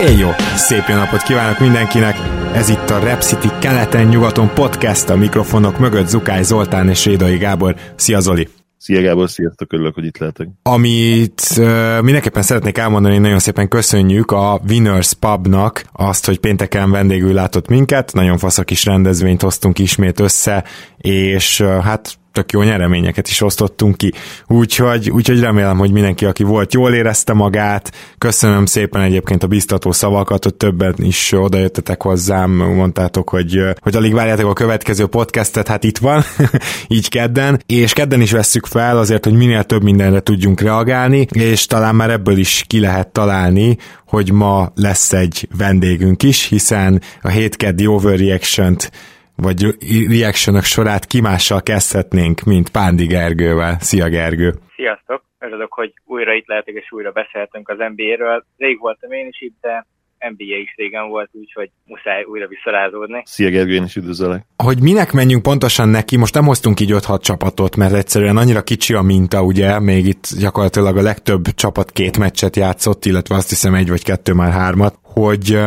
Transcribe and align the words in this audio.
Éjjó! 0.00 0.28
Szép 0.56 0.84
jó 0.88 0.94
napot 0.94 1.22
kívánok 1.22 1.58
mindenkinek! 1.58 2.16
Ez 2.54 2.68
itt 2.68 2.90
a 2.90 2.98
Rep 2.98 3.20
City 3.20 3.48
keleten-nyugaton 3.60 4.50
podcast, 4.54 5.08
a 5.08 5.16
mikrofonok 5.16 5.78
mögött 5.78 6.06
Zukály 6.06 6.42
Zoltán 6.42 6.88
és 6.88 7.04
Rédai 7.04 7.36
Gábor. 7.36 7.76
Szia 7.96 8.20
Zoli! 8.20 8.48
Szia 8.76 9.02
Gábor, 9.02 9.30
sziasztok, 9.30 9.72
örülök, 9.72 9.94
hogy 9.94 10.04
itt 10.04 10.18
lehetek. 10.18 10.48
Amit 10.62 11.42
uh, 11.56 12.00
mindenképpen 12.02 12.42
szeretnék 12.42 12.78
elmondani, 12.78 13.18
nagyon 13.18 13.38
szépen 13.38 13.68
köszönjük 13.68 14.30
a 14.30 14.60
Winners 14.68 15.14
Pubnak 15.14 15.84
azt, 15.92 16.26
hogy 16.26 16.38
pénteken 16.38 16.90
vendégül 16.90 17.32
látott 17.32 17.68
minket, 17.68 18.12
nagyon 18.12 18.38
fasz 18.38 18.58
a 18.58 18.64
kis 18.64 18.84
rendezvényt 18.84 19.42
hoztunk 19.42 19.78
ismét 19.78 20.20
össze, 20.20 20.64
és 20.96 21.60
uh, 21.60 21.82
hát 21.82 22.18
tök 22.38 22.52
jó 22.52 22.62
nyereményeket 22.62 23.28
is 23.28 23.40
osztottunk 23.40 23.96
ki. 23.96 24.12
Úgyhogy, 24.46 25.10
úgyhogy 25.10 25.40
remélem, 25.40 25.78
hogy 25.78 25.92
mindenki, 25.92 26.24
aki 26.24 26.42
volt, 26.42 26.72
jól 26.72 26.94
érezte 26.94 27.32
magát. 27.32 27.92
Köszönöm 28.18 28.66
szépen 28.66 29.02
egyébként 29.02 29.42
a 29.42 29.46
biztató 29.46 29.92
szavakat, 29.92 30.44
hogy 30.44 30.54
többen 30.54 30.94
is 30.96 31.32
odajöttetek 31.32 32.02
hozzám, 32.02 32.50
mondtátok, 32.50 33.28
hogy, 33.28 33.60
hogy 33.80 33.96
alig 33.96 34.14
várjátok 34.14 34.50
a 34.50 34.52
következő 34.52 35.06
podcastet, 35.06 35.68
hát 35.68 35.84
itt 35.84 35.98
van, 35.98 36.22
így 36.88 37.08
kedden, 37.08 37.62
és 37.66 37.92
kedden 37.92 38.20
is 38.20 38.30
vesszük 38.30 38.66
fel 38.66 38.98
azért, 38.98 39.24
hogy 39.24 39.34
minél 39.34 39.64
több 39.64 39.82
mindenre 39.82 40.20
tudjunk 40.20 40.60
reagálni, 40.60 41.26
és 41.30 41.66
talán 41.66 41.94
már 41.94 42.10
ebből 42.10 42.36
is 42.36 42.64
ki 42.66 42.80
lehet 42.80 43.08
találni, 43.08 43.76
hogy 44.06 44.32
ma 44.32 44.72
lesz 44.74 45.12
egy 45.12 45.48
vendégünk 45.56 46.22
is, 46.22 46.44
hiszen 46.44 47.02
a 47.22 47.28
hétkeddi 47.28 47.86
overreaction-t 47.86 48.90
vagy 49.42 49.60
reactionok 50.08 50.62
sorát 50.62 51.06
kimással 51.06 51.62
kezdhetnénk, 51.62 52.40
mint 52.42 52.70
Pándi 52.70 53.06
Gergővel. 53.06 53.76
Szia 53.80 54.08
Gergő! 54.08 54.54
Sziasztok! 54.76 55.22
Örülök, 55.38 55.72
hogy 55.72 55.92
újra 56.04 56.32
itt 56.34 56.46
lehetek 56.46 56.74
és 56.74 56.92
újra 56.92 57.10
beszélhetünk 57.10 57.68
az 57.68 57.76
NBA-ről. 57.78 58.44
Rég 58.56 58.78
voltam 58.78 59.12
én 59.12 59.26
is 59.26 59.40
itt, 59.40 59.56
de 59.60 59.86
NBA 60.18 60.56
is 60.62 60.74
régen 60.76 61.08
volt, 61.08 61.28
úgyhogy 61.32 61.70
muszáj 61.84 62.24
újra 62.24 62.46
visszarázódni. 62.46 63.22
Szia 63.24 63.50
Gergő, 63.50 63.74
én 63.74 63.84
is 63.84 63.96
üdvözöllek. 63.96 64.44
Hogy 64.56 64.82
minek 64.82 65.12
menjünk 65.12 65.42
pontosan 65.42 65.88
neki, 65.88 66.16
most 66.16 66.34
nem 66.34 66.44
hoztunk 66.44 66.80
így 66.80 66.92
5-6 66.92 67.20
csapatot, 67.20 67.76
mert 67.76 67.92
egyszerűen 67.92 68.36
annyira 68.36 68.62
kicsi 68.62 68.94
a 68.94 69.02
minta, 69.02 69.42
ugye, 69.42 69.80
még 69.80 70.06
itt 70.06 70.24
gyakorlatilag 70.40 70.96
a 70.96 71.02
legtöbb 71.02 71.42
csapat 71.54 71.90
két 71.90 72.18
meccset 72.18 72.56
játszott, 72.56 73.04
illetve 73.04 73.34
azt 73.34 73.48
hiszem 73.48 73.74
egy 73.74 73.88
vagy 73.88 74.04
kettő 74.04 74.32
már 74.32 74.52
hármat, 74.52 74.98
hogy, 75.02 75.58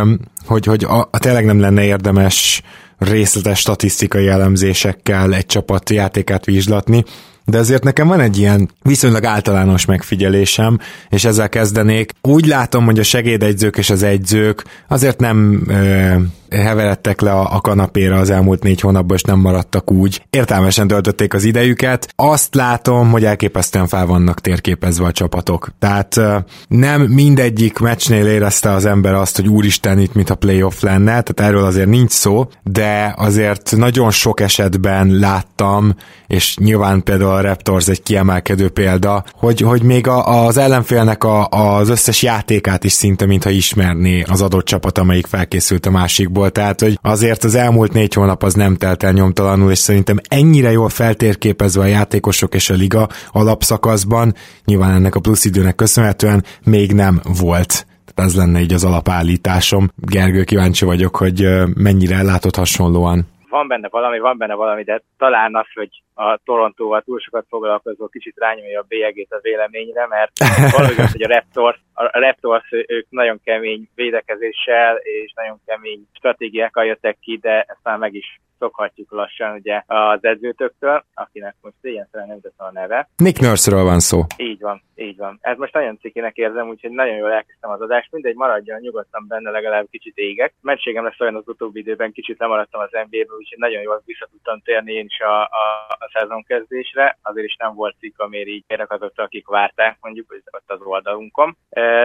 hogy, 0.45 0.65
hogy 0.65 0.83
a, 0.83 0.99
a 1.11 1.19
tényleg 1.19 1.45
nem 1.45 1.59
lenne 1.59 1.83
érdemes 1.83 2.61
részletes 3.01 3.59
statisztikai 3.59 4.27
elemzésekkel 4.27 5.33
egy 5.33 5.45
csapat 5.45 5.89
játékát 5.89 6.45
vizslatni, 6.45 7.03
de 7.45 7.57
azért 7.57 7.83
nekem 7.83 8.07
van 8.07 8.19
egy 8.19 8.37
ilyen 8.37 8.69
viszonylag 8.81 9.25
általános 9.25 9.85
megfigyelésem, 9.85 10.79
és 11.09 11.25
ezzel 11.25 11.49
kezdenék. 11.49 12.11
Úgy 12.21 12.45
látom, 12.45 12.85
hogy 12.85 12.99
a 12.99 13.03
segédegyzők 13.03 13.77
és 13.77 13.89
az 13.89 14.03
egyzők 14.03 14.63
azért 14.87 15.19
nem 15.19 15.63
ö, 15.67 16.15
heveredtek 16.51 17.21
le 17.21 17.31
a, 17.31 17.55
a 17.55 17.61
kanapéra 17.61 18.17
az 18.17 18.29
elmúlt 18.29 18.63
négy 18.63 18.81
hónapban, 18.81 19.17
és 19.17 19.23
nem 19.23 19.39
maradtak 19.39 19.91
úgy. 19.91 20.25
Értelmesen 20.29 20.87
töltötték 20.87 21.33
az 21.33 21.43
idejüket. 21.43 22.13
Azt 22.15 22.55
látom, 22.55 23.11
hogy 23.11 23.25
elképesztően 23.25 23.87
fel 23.87 24.05
vannak 24.05 24.41
térképezve 24.41 25.05
a 25.05 25.11
csapatok. 25.11 25.69
Tehát 25.79 26.19
nem 26.67 27.01
mindegyik 27.01 27.79
meccsnél 27.79 28.25
érezte 28.25 28.69
az 28.71 28.85
ember 28.85 29.13
azt, 29.13 29.35
hogy 29.35 29.47
úristen 29.47 29.99
itt, 29.99 30.13
mint 30.13 30.29
a 30.29 30.35
playoff 30.35 30.81
lenne, 30.81 31.21
tehát 31.21 31.51
erről 31.51 31.65
azért 31.65 31.89
nincs 31.89 32.11
szó, 32.11 32.47
de 32.63 33.13
azért 33.17 33.75
nagyon 33.75 34.11
sok 34.11 34.39
esetben 34.39 35.07
láttam, 35.07 35.95
és 36.27 36.57
nyilván 36.57 37.03
például 37.03 37.31
a 37.31 37.41
Raptors 37.41 37.87
egy 37.87 38.03
kiemelkedő 38.03 38.69
példa, 38.69 39.23
hogy, 39.33 39.61
hogy 39.61 39.83
még 39.83 40.07
a, 40.07 40.45
az 40.45 40.57
ellenfélnek 40.57 41.23
a, 41.23 41.47
az 41.47 41.89
összes 41.89 42.23
játékát 42.23 42.83
is 42.83 42.91
szinte, 42.91 43.25
mintha 43.25 43.49
ismerné 43.49 44.21
az 44.21 44.41
adott 44.41 44.65
csapat, 44.65 44.97
amelyik 44.97 45.27
felkészült 45.27 45.85
a 45.85 45.91
másikból. 45.91 46.40
Tehát, 46.49 46.79
hogy 46.79 46.97
azért 47.01 47.43
az 47.43 47.55
elmúlt 47.55 47.93
négy 47.93 48.13
hónap 48.13 48.43
az 48.43 48.53
nem 48.53 48.75
telt 48.75 49.03
el 49.03 49.11
nyomtalanul, 49.11 49.71
és 49.71 49.77
szerintem 49.77 50.17
ennyire 50.29 50.71
jól 50.71 50.89
feltérképezve 50.89 51.81
a 51.81 51.85
játékosok 51.85 52.53
és 52.53 52.69
a 52.69 52.73
liga 52.73 53.07
alapszakaszban, 53.31 54.33
nyilván 54.65 54.91
ennek 54.91 55.15
a 55.15 55.19
plusz 55.19 55.45
időnek 55.45 55.75
köszönhetően 55.75 56.43
még 56.63 56.91
nem 56.91 57.21
volt. 57.41 57.85
Ez 58.15 58.35
lenne 58.35 58.59
így 58.59 58.73
az 58.73 58.83
alapállításom. 58.83 59.89
Gergő, 59.95 60.43
kíváncsi 60.43 60.85
vagyok, 60.85 61.15
hogy 61.15 61.49
mennyire 61.75 62.23
látod 62.23 62.55
hasonlóan. 62.55 63.27
Van 63.49 63.67
benne 63.67 63.87
valami, 63.89 64.19
van 64.19 64.37
benne 64.37 64.53
valami, 64.53 64.83
de 64.83 65.01
talán 65.17 65.55
az, 65.55 65.65
hogy 65.73 65.89
a 66.13 66.39
Torontóval 66.45 67.01
túl 67.01 67.19
sokat 67.19 67.45
foglalkozó, 67.49 68.07
kicsit 68.07 68.35
rányomja 68.37 68.79
a 68.79 68.85
bélyegét 68.87 69.31
a 69.31 69.39
véleményre, 69.41 70.07
mert 70.07 70.31
valójában, 70.71 71.07
hogy 71.11 71.21
a 71.21 71.27
Raptors, 71.27 71.81
a 72.05 72.19
Raptors 72.19 72.71
ők 72.87 73.09
nagyon 73.09 73.39
kemény 73.43 73.89
védekezéssel 73.95 74.95
és 74.95 75.33
nagyon 75.35 75.61
kemény 75.65 76.07
stratégiákkal 76.13 76.85
jöttek 76.85 77.17
ki, 77.19 77.37
de 77.37 77.61
ezt 77.61 77.79
már 77.83 77.97
meg 77.97 78.13
is 78.13 78.39
szokhatjuk 78.61 79.11
lassan 79.11 79.55
ugye 79.55 79.83
az 79.85 80.23
edzőtöktől, 80.23 81.03
akinek 81.13 81.55
most 81.61 81.75
ilyen 81.81 82.07
nem 82.11 82.41
teszem 82.41 82.65
a 82.65 82.71
neve. 82.71 83.09
Nick 83.15 83.39
Nurse-ről 83.39 83.83
van 83.83 83.99
szó. 83.99 84.19
Így 84.37 84.59
van, 84.59 84.81
így 84.95 85.17
van. 85.17 85.37
Ez 85.41 85.57
most 85.57 85.73
nagyon 85.73 85.97
cikinek 85.97 86.35
érzem, 86.35 86.67
úgyhogy 86.69 86.91
nagyon 86.91 87.15
jól 87.15 87.31
elkezdtem 87.31 87.69
az 87.69 87.81
adást. 87.81 88.11
Mindegy, 88.11 88.35
maradjon 88.35 88.79
nyugodtan 88.79 89.25
benne, 89.27 89.49
legalább 89.49 89.87
kicsit 89.91 90.17
égek. 90.17 90.53
Mentségem 90.61 91.03
lesz 91.03 91.19
olyan 91.19 91.35
az 91.35 91.47
utóbbi 91.47 91.79
időben, 91.79 92.11
kicsit 92.11 92.39
lemaradtam 92.39 92.81
az 92.81 92.89
NBA-ből, 92.91 93.37
úgyhogy 93.37 93.57
nagyon 93.57 93.81
jól 93.81 94.01
vissza 94.05 94.27
tudtam 94.31 94.61
térni 94.63 94.93
én 94.93 95.05
is 95.05 95.19
a, 95.19 95.41
a, 95.41 95.65
a 95.87 96.09
szezon 96.13 96.43
kezdésre. 96.43 97.17
Azért 97.21 97.47
is 97.47 97.55
nem 97.55 97.73
volt 97.75 97.95
cikk, 97.99 98.19
amiért 98.19 98.47
így 98.47 98.63
érakazott, 98.67 99.19
akik 99.19 99.47
várták, 99.47 99.97
mondjuk, 100.01 100.35
ott 100.51 100.71
az 100.71 100.81
oldalunkon. 100.81 101.57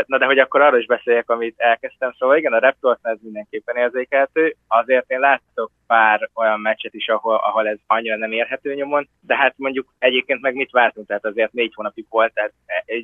Na 0.06 0.19
de 0.19 0.24
hogy 0.24 0.38
akkor 0.38 0.60
arról 0.60 0.80
is 0.80 0.86
beszéljek, 0.86 1.30
amit 1.30 1.54
elkezdtem. 1.56 2.12
Szóval 2.19 2.36
igen, 2.36 2.52
a 2.52 2.58
Raptors 2.58 2.98
ez 3.02 3.19
mindenképpen 3.22 3.76
érzékelhető. 3.76 4.56
Azért 4.69 5.10
én 5.10 5.20
látok 5.20 5.70
pár 5.86 6.28
olyan 6.34 6.60
meccset 6.60 6.94
is, 6.94 7.08
ahol, 7.08 7.34
ahol 7.34 7.69
ez 7.69 7.78
annyira 7.86 8.16
nem 8.16 8.32
érhető 8.32 8.74
nyomon, 8.74 9.08
de 9.20 9.36
hát 9.36 9.54
mondjuk 9.56 9.94
egyébként 9.98 10.41
meg 10.41 10.54
mit 10.54 10.70
vártunk, 10.70 11.06
tehát 11.06 11.24
azért 11.24 11.52
négy 11.52 11.72
hónapig 11.74 12.06
volt, 12.10 12.34
tehát 12.34 12.52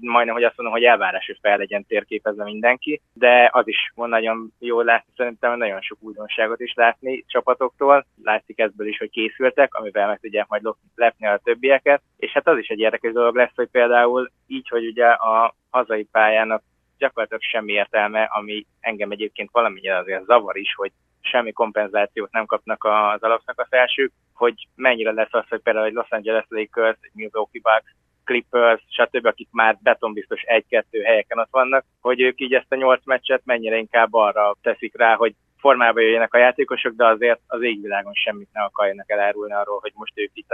majdnem, 0.00 0.34
hogy 0.34 0.44
azt 0.44 0.56
mondom, 0.56 0.75
hogy 0.75 0.84
elvárás, 0.84 1.26
hogy 1.26 1.38
fel 1.41 1.56
legyen 1.56 1.87
térképezve 1.87 2.44
mindenki, 2.44 3.00
de 3.12 3.50
az 3.53 3.69
is 3.69 3.93
van 3.94 4.09
nagyon 4.09 4.53
jó 4.59 4.81
látni, 4.81 5.12
szerintem 5.16 5.59
nagyon 5.59 5.81
sok 5.81 5.99
újdonságot 6.00 6.60
is 6.60 6.75
látni 6.75 7.25
csapatoktól, 7.26 8.06
látszik 8.22 8.59
ebből 8.59 8.87
is, 8.87 8.99
hogy 8.99 9.10
készültek, 9.10 9.75
amivel 9.75 10.06
meg 10.06 10.19
tudják 10.20 10.49
majd 10.49 10.62
lepni 10.94 11.26
a 11.26 11.41
többieket, 11.44 12.03
és 12.16 12.32
hát 12.32 12.49
az 12.49 12.59
is 12.59 12.69
egy 12.69 12.78
érdekes 12.78 13.12
dolog 13.12 13.37
lesz, 13.37 13.54
hogy 13.54 13.69
például 13.70 14.31
így, 14.47 14.69
hogy 14.69 14.87
ugye 14.87 15.06
a 15.06 15.54
hazai 15.70 16.04
pályának 16.12 16.62
gyakorlatilag 17.02 17.42
semmi 17.42 17.72
értelme, 17.72 18.22
ami 18.22 18.66
engem 18.80 19.10
egyébként 19.10 19.50
valamennyire 19.52 19.96
azért 19.96 20.24
zavar 20.24 20.56
is, 20.56 20.74
hogy 20.74 20.92
semmi 21.20 21.52
kompenzációt 21.52 22.32
nem 22.32 22.46
kapnak 22.46 22.84
az 22.84 23.22
alapszakasz 23.22 23.72
elsők, 23.72 24.12
hogy 24.34 24.54
mennyire 24.74 25.12
lesz 25.12 25.34
az, 25.34 25.44
hogy 25.48 25.60
például 25.60 25.86
egy 25.86 25.92
Los 25.92 26.10
Angeles 26.10 26.46
Lakers, 26.48 26.98
egy 27.00 27.10
Milwaukee 27.14 27.60
Bucks, 27.62 27.94
Clippers, 28.24 28.82
stb., 28.88 29.26
akik 29.26 29.48
már 29.50 29.78
betonbiztos 29.82 30.42
egy-kettő 30.42 31.02
helyeken 31.02 31.38
ott 31.38 31.50
vannak, 31.50 31.84
hogy 32.00 32.20
ők 32.20 32.40
így 32.40 32.54
ezt 32.54 32.72
a 32.72 32.75
nyolc 32.75 33.05
meccset 33.05 33.43
mennyire 33.44 33.76
inkább 33.76 34.14
arra 34.14 34.56
teszik 34.62 34.96
rá, 34.96 35.14
hogy 35.14 35.34
formába 35.58 36.00
jöjjenek 36.00 36.34
a 36.34 36.38
játékosok, 36.38 36.94
de 36.94 37.06
azért 37.06 37.40
az 37.46 37.62
égvilágon 37.62 38.12
semmit 38.14 38.48
ne 38.52 38.62
akarjanak 38.62 39.10
elárulni 39.10 39.52
arról, 39.52 39.78
hogy 39.81 39.93
most 39.94 40.12
ők 40.14 40.31
itt 40.34 40.50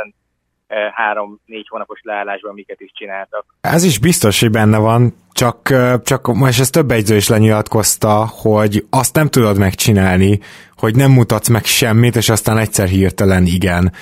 három-négy 0.94 1.66
hónapos 1.68 2.00
leállásban 2.02 2.54
miket 2.54 2.80
is 2.80 2.90
csináltak. 2.94 3.44
Ez 3.60 3.84
is 3.84 3.98
biztos, 3.98 4.40
hogy 4.40 4.50
benne 4.50 4.78
van, 4.78 5.14
csak, 5.32 5.74
csak 6.02 6.34
most 6.34 6.60
ezt 6.60 6.72
több 6.72 6.90
egyző 6.90 7.16
is 7.16 7.28
lenyilatkozta, 7.28 8.26
hogy 8.26 8.86
azt 8.90 9.14
nem 9.14 9.28
tudod 9.28 9.58
megcsinálni, 9.58 10.40
hogy 10.76 10.96
nem 10.96 11.10
mutatsz 11.10 11.48
meg 11.48 11.64
semmit, 11.64 12.16
és 12.16 12.28
aztán 12.28 12.58
egyszer 12.58 12.88
hirtelen 12.88 13.46
igen. 13.46 13.92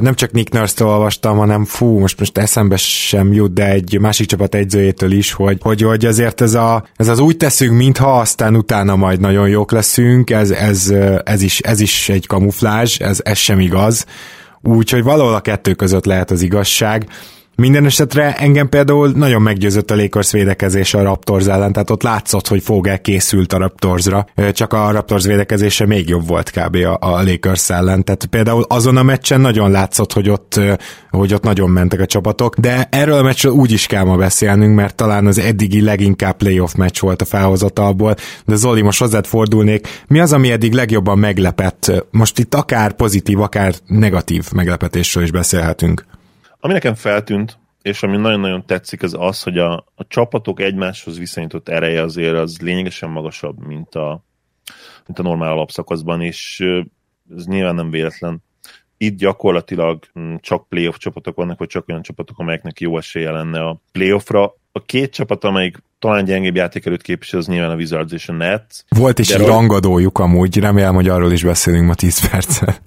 Nem 0.00 0.14
csak 0.14 0.30
Nick 0.30 0.52
Nurse-től 0.52 0.88
olvastam, 0.88 1.36
hanem 1.36 1.64
fú, 1.64 1.98
most, 1.98 2.18
most 2.18 2.38
eszembe 2.38 2.76
sem 2.76 3.32
jut, 3.32 3.52
de 3.52 3.70
egy 3.70 3.98
másik 4.00 4.26
csapat 4.26 4.54
egyzőjétől 4.54 5.12
is, 5.12 5.32
hogy, 5.32 5.58
hogy, 5.60 5.82
hogy 5.82 6.04
azért 6.04 6.40
ez, 6.40 6.54
a, 6.54 6.84
ez 6.96 7.08
az 7.08 7.18
úgy 7.18 7.36
teszünk, 7.36 7.76
mintha 7.76 8.18
aztán 8.18 8.56
utána 8.56 8.96
majd 8.96 9.20
nagyon 9.20 9.48
jók 9.48 9.70
leszünk, 9.70 10.30
ez, 10.30 10.50
ez, 10.50 10.94
ez, 11.24 11.42
is, 11.42 11.60
ez 11.60 11.80
is 11.80 12.08
egy 12.08 12.26
kamuflázs, 12.26 12.98
ez, 12.98 13.20
ez 13.24 13.38
sem 13.38 13.60
igaz 13.60 14.06
Úgyhogy 14.66 15.02
valahol 15.02 15.34
a 15.34 15.40
kettő 15.40 15.74
között 15.74 16.04
lehet 16.04 16.30
az 16.30 16.42
igazság. 16.42 17.06
Minden 17.56 17.84
esetre 17.84 18.34
engem 18.34 18.68
például 18.68 19.12
nagyon 19.14 19.42
meggyőzött 19.42 19.90
a 19.90 19.96
Lakers 19.96 20.32
védekezése 20.32 20.98
a 20.98 21.02
Raptors 21.02 21.46
ellen, 21.46 21.72
tehát 21.72 21.90
ott 21.90 22.02
látszott, 22.02 22.48
hogy 22.48 22.62
Fogel 22.62 23.00
készült 23.00 23.52
a 23.52 23.58
Raptorsra, 23.58 24.26
csak 24.52 24.72
a 24.72 24.90
Raptors 24.90 25.24
védekezése 25.24 25.86
még 25.86 26.08
jobb 26.08 26.26
volt 26.26 26.50
kb. 26.50 26.74
a, 26.74 26.98
a 27.00 27.22
Lakers 27.22 27.70
ellen, 27.70 28.04
tehát 28.04 28.26
például 28.26 28.64
azon 28.68 28.96
a 28.96 29.02
meccsen 29.02 29.40
nagyon 29.40 29.70
látszott, 29.70 30.12
hogy 30.12 30.28
ott, 30.30 30.60
hogy 31.10 31.34
ott 31.34 31.42
nagyon 31.42 31.70
mentek 31.70 32.00
a 32.00 32.06
csapatok, 32.06 32.58
de 32.58 32.88
erről 32.90 33.18
a 33.18 33.22
meccsről 33.22 33.52
úgy 33.52 33.72
is 33.72 33.86
kell 33.86 34.04
ma 34.04 34.16
beszélnünk, 34.16 34.74
mert 34.74 34.94
talán 34.94 35.26
az 35.26 35.38
eddigi 35.38 35.80
leginkább 35.80 36.36
playoff 36.36 36.74
meccs 36.74 37.00
volt 37.00 37.22
a 37.22 37.24
felhozatalból, 37.24 38.14
de 38.44 38.54
Zoli, 38.54 38.82
most 38.82 38.98
hozzád 38.98 39.26
fordulnék, 39.26 40.04
mi 40.06 40.20
az, 40.20 40.32
ami 40.32 40.50
eddig 40.50 40.72
legjobban 40.72 41.18
meglepett? 41.18 41.92
Most 42.10 42.38
itt 42.38 42.54
akár 42.54 42.92
pozitív, 42.92 43.40
akár 43.40 43.74
negatív 43.86 44.44
meglepetésről 44.52 45.24
is 45.24 45.30
beszélhetünk. 45.30 46.04
Ami 46.60 46.72
nekem 46.72 46.94
feltűnt, 46.94 47.58
és 47.82 48.02
ami 48.02 48.16
nagyon-nagyon 48.16 48.66
tetszik, 48.66 49.02
az 49.02 49.14
az, 49.18 49.42
hogy 49.42 49.58
a, 49.58 49.74
a 49.94 50.06
csapatok 50.08 50.60
egymáshoz 50.60 51.18
viszonyított 51.18 51.68
ereje 51.68 52.02
azért 52.02 52.36
az 52.36 52.60
lényegesen 52.60 53.10
magasabb, 53.10 53.66
mint 53.66 53.94
a, 53.94 54.24
mint 55.06 55.18
a 55.18 55.22
normál 55.22 55.52
alapszakaszban, 55.52 56.22
és 56.22 56.64
ez 57.36 57.46
nyilván 57.46 57.74
nem 57.74 57.90
véletlen. 57.90 58.42
Itt 58.98 59.18
gyakorlatilag 59.18 60.04
hm, 60.12 60.34
csak 60.40 60.68
playoff 60.68 60.96
csapatok 60.96 61.36
vannak, 61.36 61.58
vagy 61.58 61.68
csak 61.68 61.88
olyan 61.88 62.02
csapatok, 62.02 62.38
amelyeknek 62.38 62.80
jó 62.80 62.98
esélye 62.98 63.30
lenne 63.30 63.60
a 63.60 63.80
playoffra. 63.92 64.54
A 64.72 64.82
két 64.82 65.12
csapat, 65.12 65.44
amelyik 65.44 65.82
talán 65.98 66.24
gyengébb 66.24 66.54
játékelőt 66.54 67.02
képvisel, 67.02 67.38
az 67.38 67.46
nyilván 67.46 67.70
a 67.70 67.74
Wizards 67.74 68.12
és 68.12 68.28
a 68.28 68.32
Nets. 68.32 68.82
Volt 68.88 69.18
is 69.18 69.30
egy 69.30 69.46
rangadójuk 69.46 70.18
amúgy, 70.18 70.58
remélem, 70.58 70.94
hogy 70.94 71.08
arról 71.08 71.32
is 71.32 71.44
beszélünk 71.44 71.86
ma 71.86 71.94
10 71.94 72.30
percet. 72.30 72.82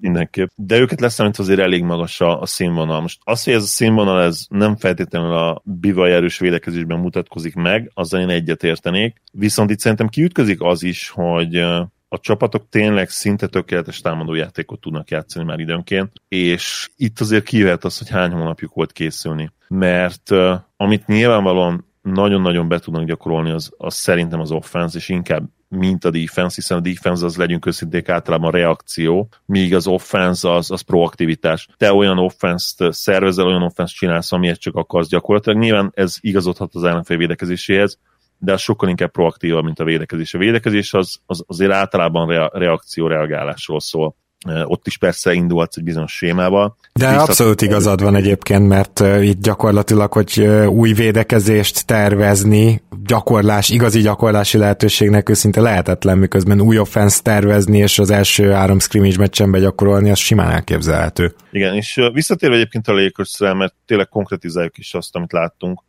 Mindenképp. 0.00 0.48
De 0.54 0.78
őket 0.78 1.00
leszámít 1.00 1.38
azért 1.38 1.60
elég 1.60 1.82
magas 1.82 2.20
a, 2.20 2.40
a 2.40 2.46
színvonal. 2.46 3.00
Most 3.00 3.18
az, 3.24 3.44
hogy 3.44 3.52
ez 3.52 3.62
a 3.62 3.66
színvonal 3.66 4.22
ez 4.22 4.46
nem 4.48 4.76
feltétlenül 4.76 5.32
a 5.32 5.62
bivaj 5.64 6.12
erős 6.12 6.38
védekezésben 6.38 6.98
mutatkozik 6.98 7.54
meg, 7.54 7.90
azzal 7.94 8.20
én 8.20 8.28
egyet 8.28 8.62
értenék. 8.62 9.22
Viszont 9.32 9.70
itt 9.70 9.78
szerintem 9.78 10.08
kiütközik 10.08 10.60
az 10.60 10.82
is, 10.82 11.08
hogy 11.08 11.64
a 12.12 12.18
csapatok 12.20 12.68
tényleg 12.68 13.08
szinte 13.08 13.46
tökéletes 13.46 14.00
támadójátékot 14.00 14.80
tudnak 14.80 15.10
játszani 15.10 15.44
már 15.44 15.58
időnként, 15.58 16.12
és 16.28 16.90
itt 16.96 17.20
azért 17.20 17.44
kijöhet 17.44 17.84
az, 17.84 17.98
hogy 17.98 18.08
hány 18.08 18.30
hónapjuk 18.30 18.74
volt 18.74 18.92
készülni. 18.92 19.50
Mert 19.68 20.30
uh, 20.30 20.54
amit 20.76 21.06
nyilvánvalóan 21.06 21.86
nagyon-nagyon 22.02 22.68
be 22.68 22.78
tudnak 22.78 23.04
gyakorolni, 23.04 23.50
az, 23.50 23.72
az 23.76 23.94
szerintem 23.94 24.40
az 24.40 24.50
offense, 24.50 24.98
és 24.98 25.08
inkább 25.08 25.44
mint 25.68 26.04
a 26.04 26.10
defense, 26.10 26.54
hiszen 26.54 26.78
a 26.78 26.80
defense 26.80 27.24
az 27.24 27.36
legyünk 27.36 27.66
őszinték 27.66 28.08
általában 28.08 28.50
reakció, 28.50 29.28
míg 29.46 29.74
az 29.74 29.86
offense 29.86 30.52
az, 30.52 30.70
az 30.70 30.80
proaktivitás. 30.80 31.68
Te 31.76 31.92
olyan 31.92 32.18
offense-t 32.18 32.92
szervezel, 32.92 33.46
olyan 33.46 33.62
offense 33.62 33.94
csinálsz, 33.96 34.32
amilyet 34.32 34.60
csak 34.60 34.74
akarsz 34.74 35.08
gyakorlatilag. 35.08 35.58
Nyilván 35.58 35.90
ez 35.94 36.16
igazodhat 36.20 36.74
az 36.74 36.84
ellenfél 36.84 37.16
védekezéséhez, 37.16 37.98
de 38.44 38.52
az 38.52 38.60
sokkal 38.60 38.88
inkább 38.88 39.10
proaktívabb, 39.10 39.64
mint 39.64 39.80
a 39.80 39.84
védekezés. 39.84 40.34
A 40.34 40.38
védekezés 40.38 40.94
az, 40.94 41.20
az 41.26 41.44
azért 41.46 41.72
általában 41.72 42.48
reakció, 42.52 43.06
reagálásról 43.06 43.80
szól 43.80 44.16
ott 44.64 44.86
is 44.86 44.98
persze 44.98 45.32
indulhatsz 45.32 45.76
egy 45.76 45.84
bizonyos 45.84 46.16
sémával. 46.16 46.76
De 46.92 47.08
Visszat... 47.08 47.28
abszolút 47.28 47.62
igazad 47.62 48.02
van 48.02 48.14
egyébként, 48.14 48.68
mert 48.68 49.00
itt 49.20 49.42
gyakorlatilag, 49.42 50.12
hogy 50.12 50.40
új 50.68 50.92
védekezést 50.92 51.86
tervezni, 51.86 52.82
gyakorlás, 53.04 53.70
igazi 53.70 54.00
gyakorlási 54.00 54.58
lehetőségnek 54.58 55.28
őszinte 55.28 55.60
lehetetlen, 55.60 56.18
miközben 56.18 56.60
új 56.60 56.78
offense 56.78 57.20
tervezni, 57.22 57.78
és 57.78 57.98
az 57.98 58.10
első 58.10 58.50
három 58.50 58.78
scrimmage 58.78 59.18
meccsen 59.18 59.50
begyakorolni, 59.50 60.10
az 60.10 60.18
simán 60.18 60.50
elképzelhető. 60.50 61.34
Igen, 61.50 61.74
és 61.74 62.00
visszatérve 62.12 62.54
egyébként 62.54 62.88
a 62.88 62.92
lakers 62.92 63.38
mert 63.38 63.74
tényleg 63.86 64.08
konkretizáljuk 64.08 64.78
is 64.78 64.94
azt, 64.94 65.16
amit 65.16 65.32
láttunk, 65.32 65.82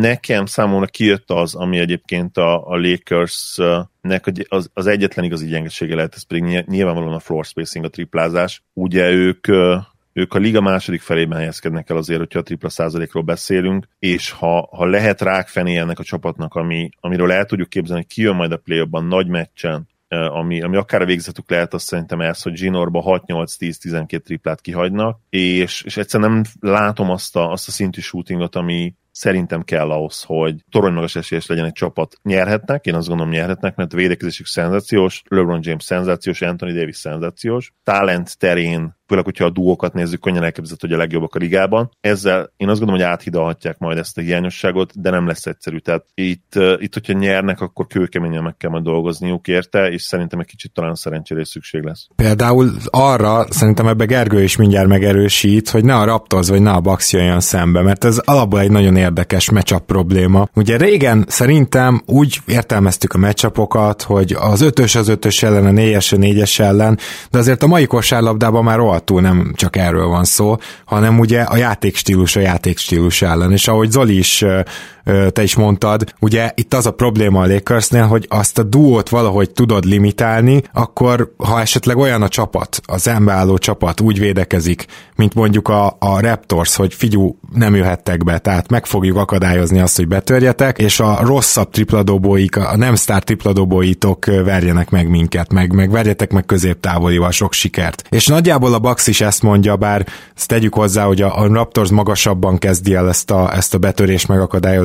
nekem 0.00 0.46
számomra 0.46 0.86
kijött 0.86 1.30
az, 1.30 1.54
ami 1.54 1.78
egyébként 1.78 2.36
a, 2.36 2.68
a 2.68 2.76
Lakers-nek 2.76 4.32
az, 4.48 4.70
az 4.74 4.86
egyetlen 4.86 5.24
igazi 5.24 5.46
gyengesége 5.46 5.94
lehet, 5.94 6.14
ez 6.14 6.22
pedig 6.22 6.64
nyilvánvalóan 6.66 7.14
a 7.14 7.20
floor 7.20 7.44
spacing, 7.44 7.84
a 7.84 7.88
triplázás. 7.88 8.62
Ugye 8.72 9.10
ők 9.10 9.46
ők 10.12 10.34
a 10.34 10.38
liga 10.38 10.60
második 10.60 11.00
felében 11.00 11.38
helyezkednek 11.38 11.90
el 11.90 11.96
azért, 11.96 12.18
hogyha 12.18 12.38
a 12.38 12.42
tripla 12.42 12.68
százalékról 12.68 13.22
beszélünk, 13.22 13.88
és 13.98 14.30
ha, 14.30 14.68
ha 14.72 14.84
lehet 14.86 15.20
rákfené 15.20 15.76
ennek 15.76 15.98
a 15.98 16.04
csapatnak, 16.04 16.54
ami, 16.54 16.88
amiről 17.00 17.32
el 17.32 17.44
tudjuk 17.44 17.68
képzelni, 17.68 18.02
hogy 18.02 18.14
kijön 18.14 18.34
majd 18.34 18.52
a 18.52 18.56
play 18.56 18.86
nagy 18.90 19.26
meccsen, 19.26 19.88
ami, 20.08 20.62
ami 20.62 20.76
akár 20.76 21.02
a 21.02 21.04
végzetük 21.04 21.50
lehet, 21.50 21.74
azt 21.74 21.86
szerintem 21.86 22.20
ez, 22.20 22.42
hogy 22.42 22.52
Ginorba 22.52 23.22
6-8-10-12 23.26 24.22
triplát 24.22 24.60
kihagynak, 24.60 25.20
és, 25.28 25.82
és 25.82 25.96
egyszerűen 25.96 26.30
nem 26.30 26.42
látom 26.60 27.10
azt 27.10 27.36
a, 27.36 27.50
azt 27.50 27.68
a 27.68 27.70
szintű 27.70 28.00
shootingot, 28.00 28.56
ami, 28.56 28.94
szerintem 29.20 29.62
kell 29.62 29.90
ahhoz, 29.90 30.22
hogy 30.22 30.54
torony 30.70 30.92
magas 30.92 31.16
esélyes 31.16 31.46
legyen 31.46 31.64
egy 31.64 31.72
csapat. 31.72 32.16
Nyerhetnek, 32.22 32.86
én 32.86 32.94
azt 32.94 33.08
gondolom 33.08 33.32
nyerhetnek, 33.32 33.74
mert 33.76 33.92
védekezésük 33.92 34.46
szenzációs, 34.46 35.22
LeBron 35.28 35.60
James 35.62 35.84
szenzációs, 35.84 36.42
Anthony 36.42 36.74
Davis 36.74 36.96
szenzációs. 36.96 37.72
Talent 37.84 38.38
terén 38.38 38.98
főleg, 39.10 39.24
hogyha 39.24 39.44
a 39.44 39.50
duókat 39.50 39.92
nézzük, 39.92 40.20
könnyen 40.20 40.42
elképzelhető, 40.42 40.86
hogy 40.88 40.96
a 40.96 40.98
legjobbak 40.98 41.34
a 41.34 41.38
ligában. 41.38 41.90
Ezzel 42.00 42.52
én 42.56 42.68
azt 42.68 42.78
gondolom, 42.78 43.02
hogy 43.02 43.10
áthidalhatják 43.10 43.78
majd 43.78 43.98
ezt 43.98 44.18
a 44.18 44.20
hiányosságot, 44.20 45.00
de 45.00 45.10
nem 45.10 45.26
lesz 45.26 45.46
egyszerű. 45.46 45.78
Tehát 45.78 46.04
itt, 46.14 46.52
itt 46.78 46.94
hogyha 46.94 47.12
nyernek, 47.12 47.60
akkor 47.60 47.86
kőkeményen 47.86 48.42
meg 48.42 48.56
kell 48.56 48.70
majd 48.70 48.84
dolgozniuk 48.84 49.48
érte, 49.48 49.90
és 49.90 50.02
szerintem 50.02 50.38
egy 50.38 50.46
kicsit 50.46 50.72
talán 50.72 50.94
szerencsére 50.94 51.44
szükség 51.44 51.82
lesz. 51.82 52.06
Például 52.16 52.70
arra 52.84 53.46
szerintem 53.52 53.86
ebbe 53.86 54.04
Gergő 54.04 54.42
is 54.42 54.56
mindjárt 54.56 54.88
megerősít, 54.88 55.68
hogy 55.68 55.84
ne 55.84 55.94
a 55.94 56.04
Raptors 56.04 56.48
vagy 56.48 56.62
ne 56.62 56.70
a 56.70 56.80
Bucks 56.80 57.12
jöjjön 57.12 57.40
szembe, 57.40 57.82
mert 57.82 58.04
ez 58.04 58.18
alapból 58.18 58.60
egy 58.60 58.70
nagyon 58.70 58.96
érdekes 58.96 59.50
matchup 59.50 59.84
probléma. 59.86 60.48
Ugye 60.54 60.76
régen 60.76 61.24
szerintem 61.28 62.02
úgy 62.06 62.38
értelmeztük 62.46 63.12
a 63.12 63.18
matchupokat, 63.18 64.02
hogy 64.02 64.36
az 64.38 64.60
ötös 64.60 64.94
az 64.94 65.08
ötös 65.08 65.42
ellen, 65.42 65.66
a 65.66 65.70
négyes 65.70 66.12
a 66.12 66.16
négyes 66.16 66.58
ellen, 66.58 66.98
de 67.30 67.38
azért 67.38 67.62
a 67.62 67.66
mai 67.66 67.86
kosárlabdában 67.86 68.64
már 68.64 68.78
rohadtul 69.00 69.20
nem 69.20 69.52
csak 69.56 69.76
erről 69.76 70.06
van 70.06 70.24
szó, 70.24 70.56
hanem 70.84 71.18
ugye 71.18 71.40
a 71.40 71.56
játékstílus 71.56 72.36
a 72.36 72.40
játékstílus 72.40 73.22
ellen, 73.22 73.52
és 73.52 73.68
ahogy 73.68 73.90
Zoli 73.90 74.18
is 74.18 74.44
te 75.04 75.42
is 75.42 75.54
mondtad, 75.54 76.14
ugye 76.20 76.50
itt 76.54 76.74
az 76.74 76.86
a 76.86 76.90
probléma 76.90 77.40
a 77.40 77.46
Lakersnél, 77.46 78.06
hogy 78.06 78.26
azt 78.28 78.58
a 78.58 78.62
duót 78.62 79.08
valahogy 79.08 79.50
tudod 79.50 79.84
limitálni, 79.84 80.62
akkor 80.72 81.34
ha 81.36 81.60
esetleg 81.60 81.96
olyan 81.96 82.22
a 82.22 82.28
csapat, 82.28 82.80
az 82.86 83.08
embeálló 83.08 83.58
csapat 83.58 84.00
úgy 84.00 84.18
védekezik, 84.18 84.86
mint 85.16 85.34
mondjuk 85.34 85.68
a, 85.68 85.96
a 85.98 86.20
Raptors, 86.20 86.76
hogy 86.76 86.94
figyú, 86.94 87.38
nem 87.54 87.74
jöhettek 87.74 88.24
be, 88.24 88.38
tehát 88.38 88.70
meg 88.70 88.86
fogjuk 88.86 89.16
akadályozni 89.16 89.80
azt, 89.80 89.96
hogy 89.96 90.08
betörjetek, 90.08 90.78
és 90.78 91.00
a 91.00 91.18
rosszabb 91.22 91.70
tripladobóik, 91.70 92.56
a 92.56 92.76
nem 92.76 92.94
sztár 92.94 93.22
tripladobóitok 93.22 94.24
verjenek 94.24 94.90
meg 94.90 95.08
minket, 95.08 95.52
meg, 95.52 95.72
meg 95.72 95.90
verjetek 95.90 96.32
meg 96.32 96.44
középtávolival 96.46 97.30
sok 97.30 97.52
sikert. 97.52 98.02
És 98.08 98.26
nagyjából 98.26 98.74
a 98.74 98.78
Bax 98.78 99.06
is 99.06 99.20
ezt 99.20 99.42
mondja, 99.42 99.76
bár 99.76 100.06
ezt 100.36 100.48
tegyük 100.48 100.74
hozzá, 100.74 101.04
hogy 101.04 101.22
a, 101.22 101.40
a 101.40 101.46
Raptors 101.46 101.90
magasabban 101.90 102.58
kezdi 102.58 102.94
el 102.94 103.08
ezt 103.08 103.30
a, 103.30 103.54
ezt 103.54 103.74
a 103.74 103.78
betörés 103.78 104.26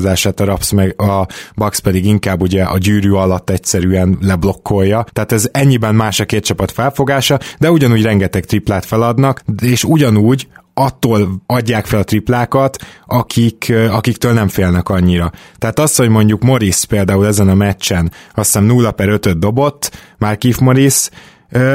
megakadályozását, 0.06 0.40
a 0.40 0.46
Raps 0.46 0.72
meg 0.72 1.02
a 1.02 1.28
Bax 1.56 1.80
pedig 1.80 2.06
inkább 2.06 2.42
ugye 2.42 2.64
a 2.64 2.78
gyűrű 2.78 3.12
alatt 3.12 3.50
egyszerűen 3.50 4.18
leblokkolja. 4.22 5.06
Tehát 5.14 5.32
ez 5.32 5.50
ennyiben 5.52 5.96
más 5.96 6.20
a 6.20 6.26
két 6.26 6.46
csapat 6.46 6.72
felfogása, 6.72 7.40
de 7.60 7.72
ugyanúgy 7.72 8.02
rengeteg 8.02 8.46
triplát 8.46 8.86
feladnak, 8.86 9.42
és 9.62 9.84
ugyanúgy 9.84 10.48
attól 10.74 11.42
adják 11.46 11.86
fel 11.86 12.00
a 12.00 12.04
triplákat, 12.04 12.78
akik, 13.06 13.74
akiktől 13.90 14.34
nem 14.34 14.48
félnek 14.48 14.90
annyira. 14.90 15.32
Tehát 15.58 15.80
az, 15.80 15.96
hogy 15.96 16.10
mondjuk 16.10 16.44
Morris 16.44 16.86
például 16.86 17.28
ezen 17.28 17.50
a 17.50 17.54
meccsen 17.54 18.12
azt 18.34 18.46
hiszem 18.54 18.64
0 18.64 18.92
per 18.92 19.10
5 19.10 19.40
dobott, 19.40 19.92
már 20.18 20.38
Keith 20.38 20.62
Morris, 20.62 21.10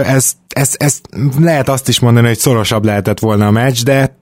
ez, 0.05 0.33
ez, 0.55 0.75
ez 0.79 1.01
lehet 1.41 1.69
azt 1.69 1.89
is 1.89 2.01
mondani, 2.01 2.27
hogy 2.27 2.37
szorosabb 2.37 2.85
lehetett 2.85 3.19
volna 3.19 3.47
a 3.47 3.51
meccs, 3.51 3.83
de 3.85 4.17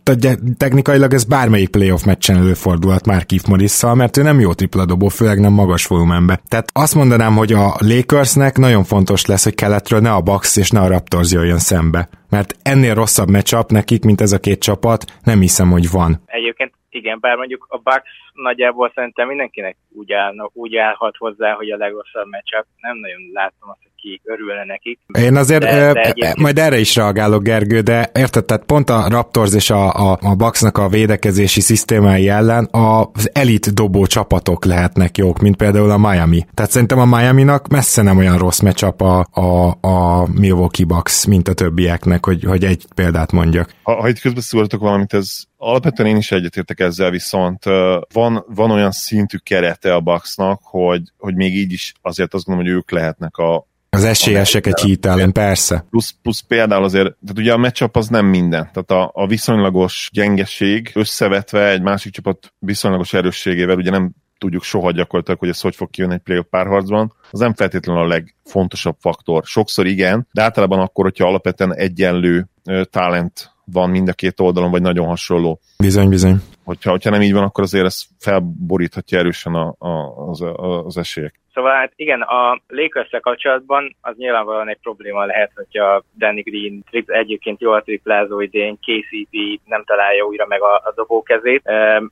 technikailag 0.57 1.13
ez 1.13 1.25
bármelyik 1.25 1.69
playoff 1.69 2.05
meccsen 2.05 2.37
előfordulhat 2.37 3.07
már 3.07 3.27
Keith 3.27 3.49
morris 3.49 3.83
mert 3.95 4.17
ő 4.17 4.23
nem 4.23 4.41
jó 4.41 4.53
tripla 4.53 4.85
dobó, 4.85 5.09
főleg 5.09 5.41
nem 5.41 5.53
magas 5.53 5.87
volumenbe. 5.87 6.41
Tehát 6.49 6.71
azt 6.73 6.95
mondanám, 6.95 7.37
hogy 7.37 7.53
a 7.53 7.75
Lakersnek 7.79 8.57
nagyon 8.57 8.85
fontos 8.85 9.27
lesz, 9.27 9.45
hogy 9.45 9.55
keletről 9.55 10.01
ne 10.01 10.13
a 10.13 10.21
Bucks 10.21 10.57
és 10.57 10.71
ne 10.71 10.81
a 10.81 10.89
Raptors 10.89 11.33
jöjjön 11.33 11.59
szembe. 11.59 12.09
Mert 12.31 12.55
ennél 12.63 12.95
rosszabb 12.95 13.31
meccsap 13.31 13.71
nekik, 13.71 14.05
mint 14.05 14.21
ez 14.21 14.33
a 14.33 14.39
két 14.39 14.61
csapat, 14.61 15.05
nem 15.25 15.41
hiszem, 15.41 15.71
hogy 15.71 15.91
van. 15.91 16.23
Egyébként 16.27 16.73
igen, 16.91 17.19
bár 17.21 17.37
mondjuk 17.37 17.67
a 17.69 17.79
Bucks 17.79 18.11
nagyjából 18.33 18.93
szerintem 18.95 19.29
mindenkinek 19.29 19.77
úgy, 19.91 20.13
állna, 20.13 20.51
úgy 20.53 20.77
állhat 20.77 21.17
hozzá, 21.17 21.53
hogy 21.53 21.71
a 21.71 21.77
legrosszabb 21.77 22.29
meccsap. 22.31 22.67
Nem 22.81 22.97
nagyon 22.97 23.21
látom 23.33 23.71
azt, 23.71 23.83
hogy 23.83 23.93
bárki 24.09 24.21
örülne 24.25 24.65
nekik. 24.65 25.01
Én 25.19 25.37
azért 25.37 25.63
de, 25.63 25.93
de 25.93 26.01
egyébként... 26.01 26.37
majd 26.37 26.59
erre 26.59 26.79
is 26.79 26.97
reagálok, 26.97 27.43
Gergő, 27.43 27.81
de 27.81 28.11
érted, 28.15 28.45
tehát 28.45 28.65
pont 28.65 28.91
a 28.91 29.09
Raptors 29.09 29.55
és 29.55 29.71
a, 29.71 30.11
a, 30.11 30.19
a 30.23 30.35
Bucksnak 30.35 30.79
a 30.79 30.89
védekezési 30.89 31.61
szisztémái 31.61 32.29
ellen 32.29 32.69
az 32.71 33.31
elit 33.33 33.75
dobó 33.75 34.07
csapatok 34.07 34.65
lehetnek 34.65 35.17
jók, 35.17 35.39
mint 35.39 35.57
például 35.57 35.91
a 35.91 35.99
Miami. 35.99 36.47
Tehát 36.55 36.71
szerintem 36.71 36.99
a 36.99 37.17
Miami-nak 37.17 37.69
messze 37.69 38.03
nem 38.03 38.17
olyan 38.17 38.39
rossz 38.39 38.61
meccsap 38.61 39.01
a, 39.01 39.27
a, 39.31 39.79
a 39.81 40.27
Milwaukee 40.33 40.87
Bucks, 40.87 41.27
mint 41.27 41.49
a 41.49 41.55
többieknek, 41.55 42.25
hogy, 42.25 42.45
hogy 42.45 42.65
egy 42.65 42.87
példát 42.95 43.33
mondjak. 43.33 43.71
Ha, 43.83 44.01
ha 44.01 44.09
itt 44.09 44.19
közbeszúrtok 44.19 44.81
valamit, 44.81 45.15
ez 45.15 45.47
alapvetően 45.57 46.09
én 46.09 46.17
is 46.17 46.33
egyetértek 46.33 46.81
ezzel, 46.81 47.11
viszont 47.11 47.65
van, 48.13 48.45
van 48.55 48.71
olyan 48.71 48.91
szintű 48.91 49.37
kerete 49.37 49.95
a 49.95 50.01
Bucksnak, 50.01 50.61
hogy, 50.63 51.03
hogy 51.17 51.35
még 51.35 51.55
így 51.55 51.73
is 51.73 51.93
azért 52.03 52.35
azt 52.35 52.45
gondolom, 52.45 52.71
hogy 52.71 52.81
ők 52.81 52.91
lehetnek 52.91 53.37
a, 53.37 53.68
az 53.91 54.05
esélyesek 54.05 54.67
egy 54.67 54.81
hit 54.81 55.07
ellen, 55.07 55.33
persze. 55.33 55.85
Plusz, 55.91 56.15
plusz 56.23 56.41
például 56.41 56.85
azért, 56.85 57.05
tehát 57.05 57.39
ugye 57.39 57.53
a 57.53 57.57
matchup 57.57 57.97
az 57.97 58.09
nem 58.09 58.27
minden. 58.27 58.71
Tehát 58.73 58.91
a, 58.91 59.11
a 59.23 59.27
viszonylagos 59.27 60.11
gyengeség 60.13 60.91
összevetve 60.95 61.69
egy 61.69 61.83
másik 61.83 62.13
csapat 62.13 62.53
viszonylagos 62.59 63.13
erősségével, 63.13 63.77
ugye 63.77 63.91
nem 63.91 64.11
tudjuk 64.39 64.63
soha 64.63 64.91
gyakorlatilag, 64.91 65.39
hogy 65.39 65.49
ez 65.49 65.61
hogy 65.61 65.77
fog 65.77 65.91
kijönni 65.91 66.15
egy 66.15 66.21
playoff 66.21 66.47
párharcban, 66.51 67.15
az 67.31 67.39
nem 67.39 67.55
feltétlenül 67.55 68.03
a 68.03 68.07
legfontosabb 68.07 68.97
faktor. 69.01 69.45
Sokszor 69.45 69.87
igen, 69.87 70.29
de 70.33 70.43
általában 70.43 70.79
akkor, 70.79 71.05
hogyha 71.05 71.27
alapvetően 71.27 71.75
egyenlő 71.75 72.49
talent 72.91 73.53
van 73.65 73.91
mind 73.91 74.09
a 74.09 74.13
két 74.13 74.41
oldalon, 74.41 74.71
vagy 74.71 74.83
nagyon 74.83 75.07
hasonló. 75.07 75.61
Bizony, 75.79 76.09
bizony. 76.09 76.43
Hogyha, 76.65 76.91
hogyha 76.91 77.11
nem 77.11 77.23
így 77.23 77.33
van, 77.33 77.43
akkor 77.43 77.65
azért 77.65 77.85
ez 77.85 78.03
felboríthatja 78.19 79.19
erősen 79.19 79.55
a, 79.55 79.75
a, 79.79 80.29
az, 80.29 80.41
a, 80.41 80.85
az 80.85 80.97
esélyek. 80.97 81.41
Szóval 81.59 81.75
hát 81.75 81.93
igen, 81.97 82.23
a 82.23 82.61
lakers 82.69 83.09
kapcsolatban 83.21 83.97
az 84.01 84.17
nyilvánvalóan 84.17 84.69
egy 84.69 84.79
probléma 84.83 85.25
lehet, 85.25 85.51
hogyha 85.55 86.03
Danny 86.19 86.43
Green 86.43 86.85
trip, 86.91 87.11
egyébként 87.11 87.61
jól 87.61 87.83
triplázó 87.83 88.41
idén, 88.41 88.77
KCP 88.77 89.61
nem 89.65 89.85
találja 89.85 90.25
újra 90.25 90.47
meg 90.47 90.63
a, 90.63 90.75
a 90.75 90.93
dobókezét. 90.95 91.63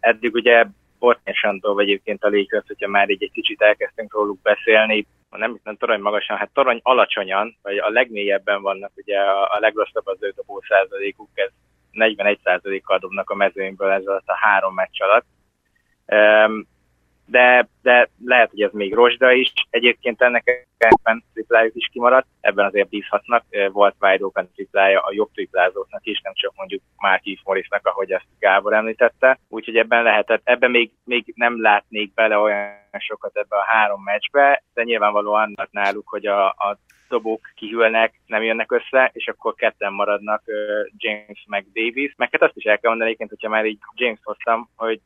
Eddig 0.01 0.35
ugye 0.35 0.65
Portnyesantól, 0.99 1.75
vagy 1.75 1.85
egyébként 1.85 2.25
a 2.25 2.29
Lakers, 2.29 2.67
hogyha 2.67 2.89
már 2.89 3.11
így 3.11 3.23
egy 3.23 3.31
kicsit 3.33 3.63
elkezdtünk 3.63 4.13
róluk 4.13 4.43
beszélni, 4.43 5.07
nem, 5.31 5.59
nem 5.65 5.77
torony 5.77 6.01
magasan, 6.01 6.37
hát 6.37 6.51
torony 6.53 6.81
alacsonyan, 6.83 7.57
vagy 7.63 7.79
a 7.79 7.91
legmélyebben 7.91 8.63
vannak, 8.63 8.91
ugye 8.97 9.19
a, 9.19 9.43
a 9.43 9.59
legrosszabb 9.61 10.07
az 10.07 10.19
ő 10.21 10.33
dobó 10.37 10.63
százalékuk, 10.69 11.29
ez 11.35 11.51
41 11.91 12.39
százalékkal 12.45 12.99
dobnak 12.99 13.31
a 13.31 13.35
mezőnyből 13.35 13.91
ez 13.91 14.07
alatt 14.07 14.29
a 14.29 14.37
három 14.37 14.75
meccs 14.75 15.01
alatt. 15.01 15.27
De, 17.27 17.69
de 17.83 18.09
lehet, 18.25 18.51
hogy 18.51 18.63
ez 18.63 18.73
még 18.73 18.95
rozsda 18.95 19.33
is. 19.33 19.53
Egyébként 19.71 20.23
ennek 20.23 20.67
ebben 20.79 21.25
triplájuk 21.33 21.75
is 21.75 21.89
kimaradt, 21.93 22.27
ebben 22.41 22.67
azért 22.67 22.89
bízhatnak. 22.89 23.45
Volt 23.73 23.95
wide 24.01 24.25
open 24.25 24.51
triplája 24.55 25.01
a 25.01 25.13
jobb 25.13 25.31
triplázóknak 25.33 26.07
is, 26.07 26.21
nem 26.21 26.33
csak 26.35 26.53
mondjuk 26.57 26.83
Markif 26.97 27.41
Morrisnak, 27.45 27.87
ahogy 27.87 28.13
ezt 28.13 28.27
Gábor 28.39 28.73
említette. 28.73 29.39
Úgyhogy 29.49 29.77
ebben 29.77 30.03
lehetett, 30.03 30.41
ebben 30.45 30.71
még, 30.71 30.91
még 31.05 31.33
nem 31.35 31.63
látnék 31.63 32.15
bele 32.15 32.39
olyan 32.39 32.75
sokat 32.99 33.37
ebbe 33.37 33.57
a 33.57 33.65
három 33.67 34.03
meccsbe, 34.03 34.63
de 34.75 34.83
nyilvánvalóan 34.83 35.55
náluk, 35.71 36.09
hogy 36.09 36.27
a, 36.27 36.47
a 36.47 36.79
dobók 37.09 37.53
kihűlnek, 37.55 38.21
nem 38.27 38.43
jönnek 38.43 38.73
össze, 38.73 39.11
és 39.13 39.29
akkor 39.29 39.55
ketten 39.55 39.93
maradnak 39.93 40.43
James 40.97 41.45
meg 41.49 41.67
Davis. 41.73 42.15
Meg 42.17 42.29
hát 42.33 42.43
azt 42.43 42.57
is 42.57 42.65
el 42.65 42.79
kell 42.79 42.91
mondani 42.91 43.11
egyébként, 43.11 43.31
hogyha 43.31 43.49
már 43.49 43.65
így 43.65 43.79
James 43.95 44.21
hoztam, 44.23 44.69
hogy 44.77 45.01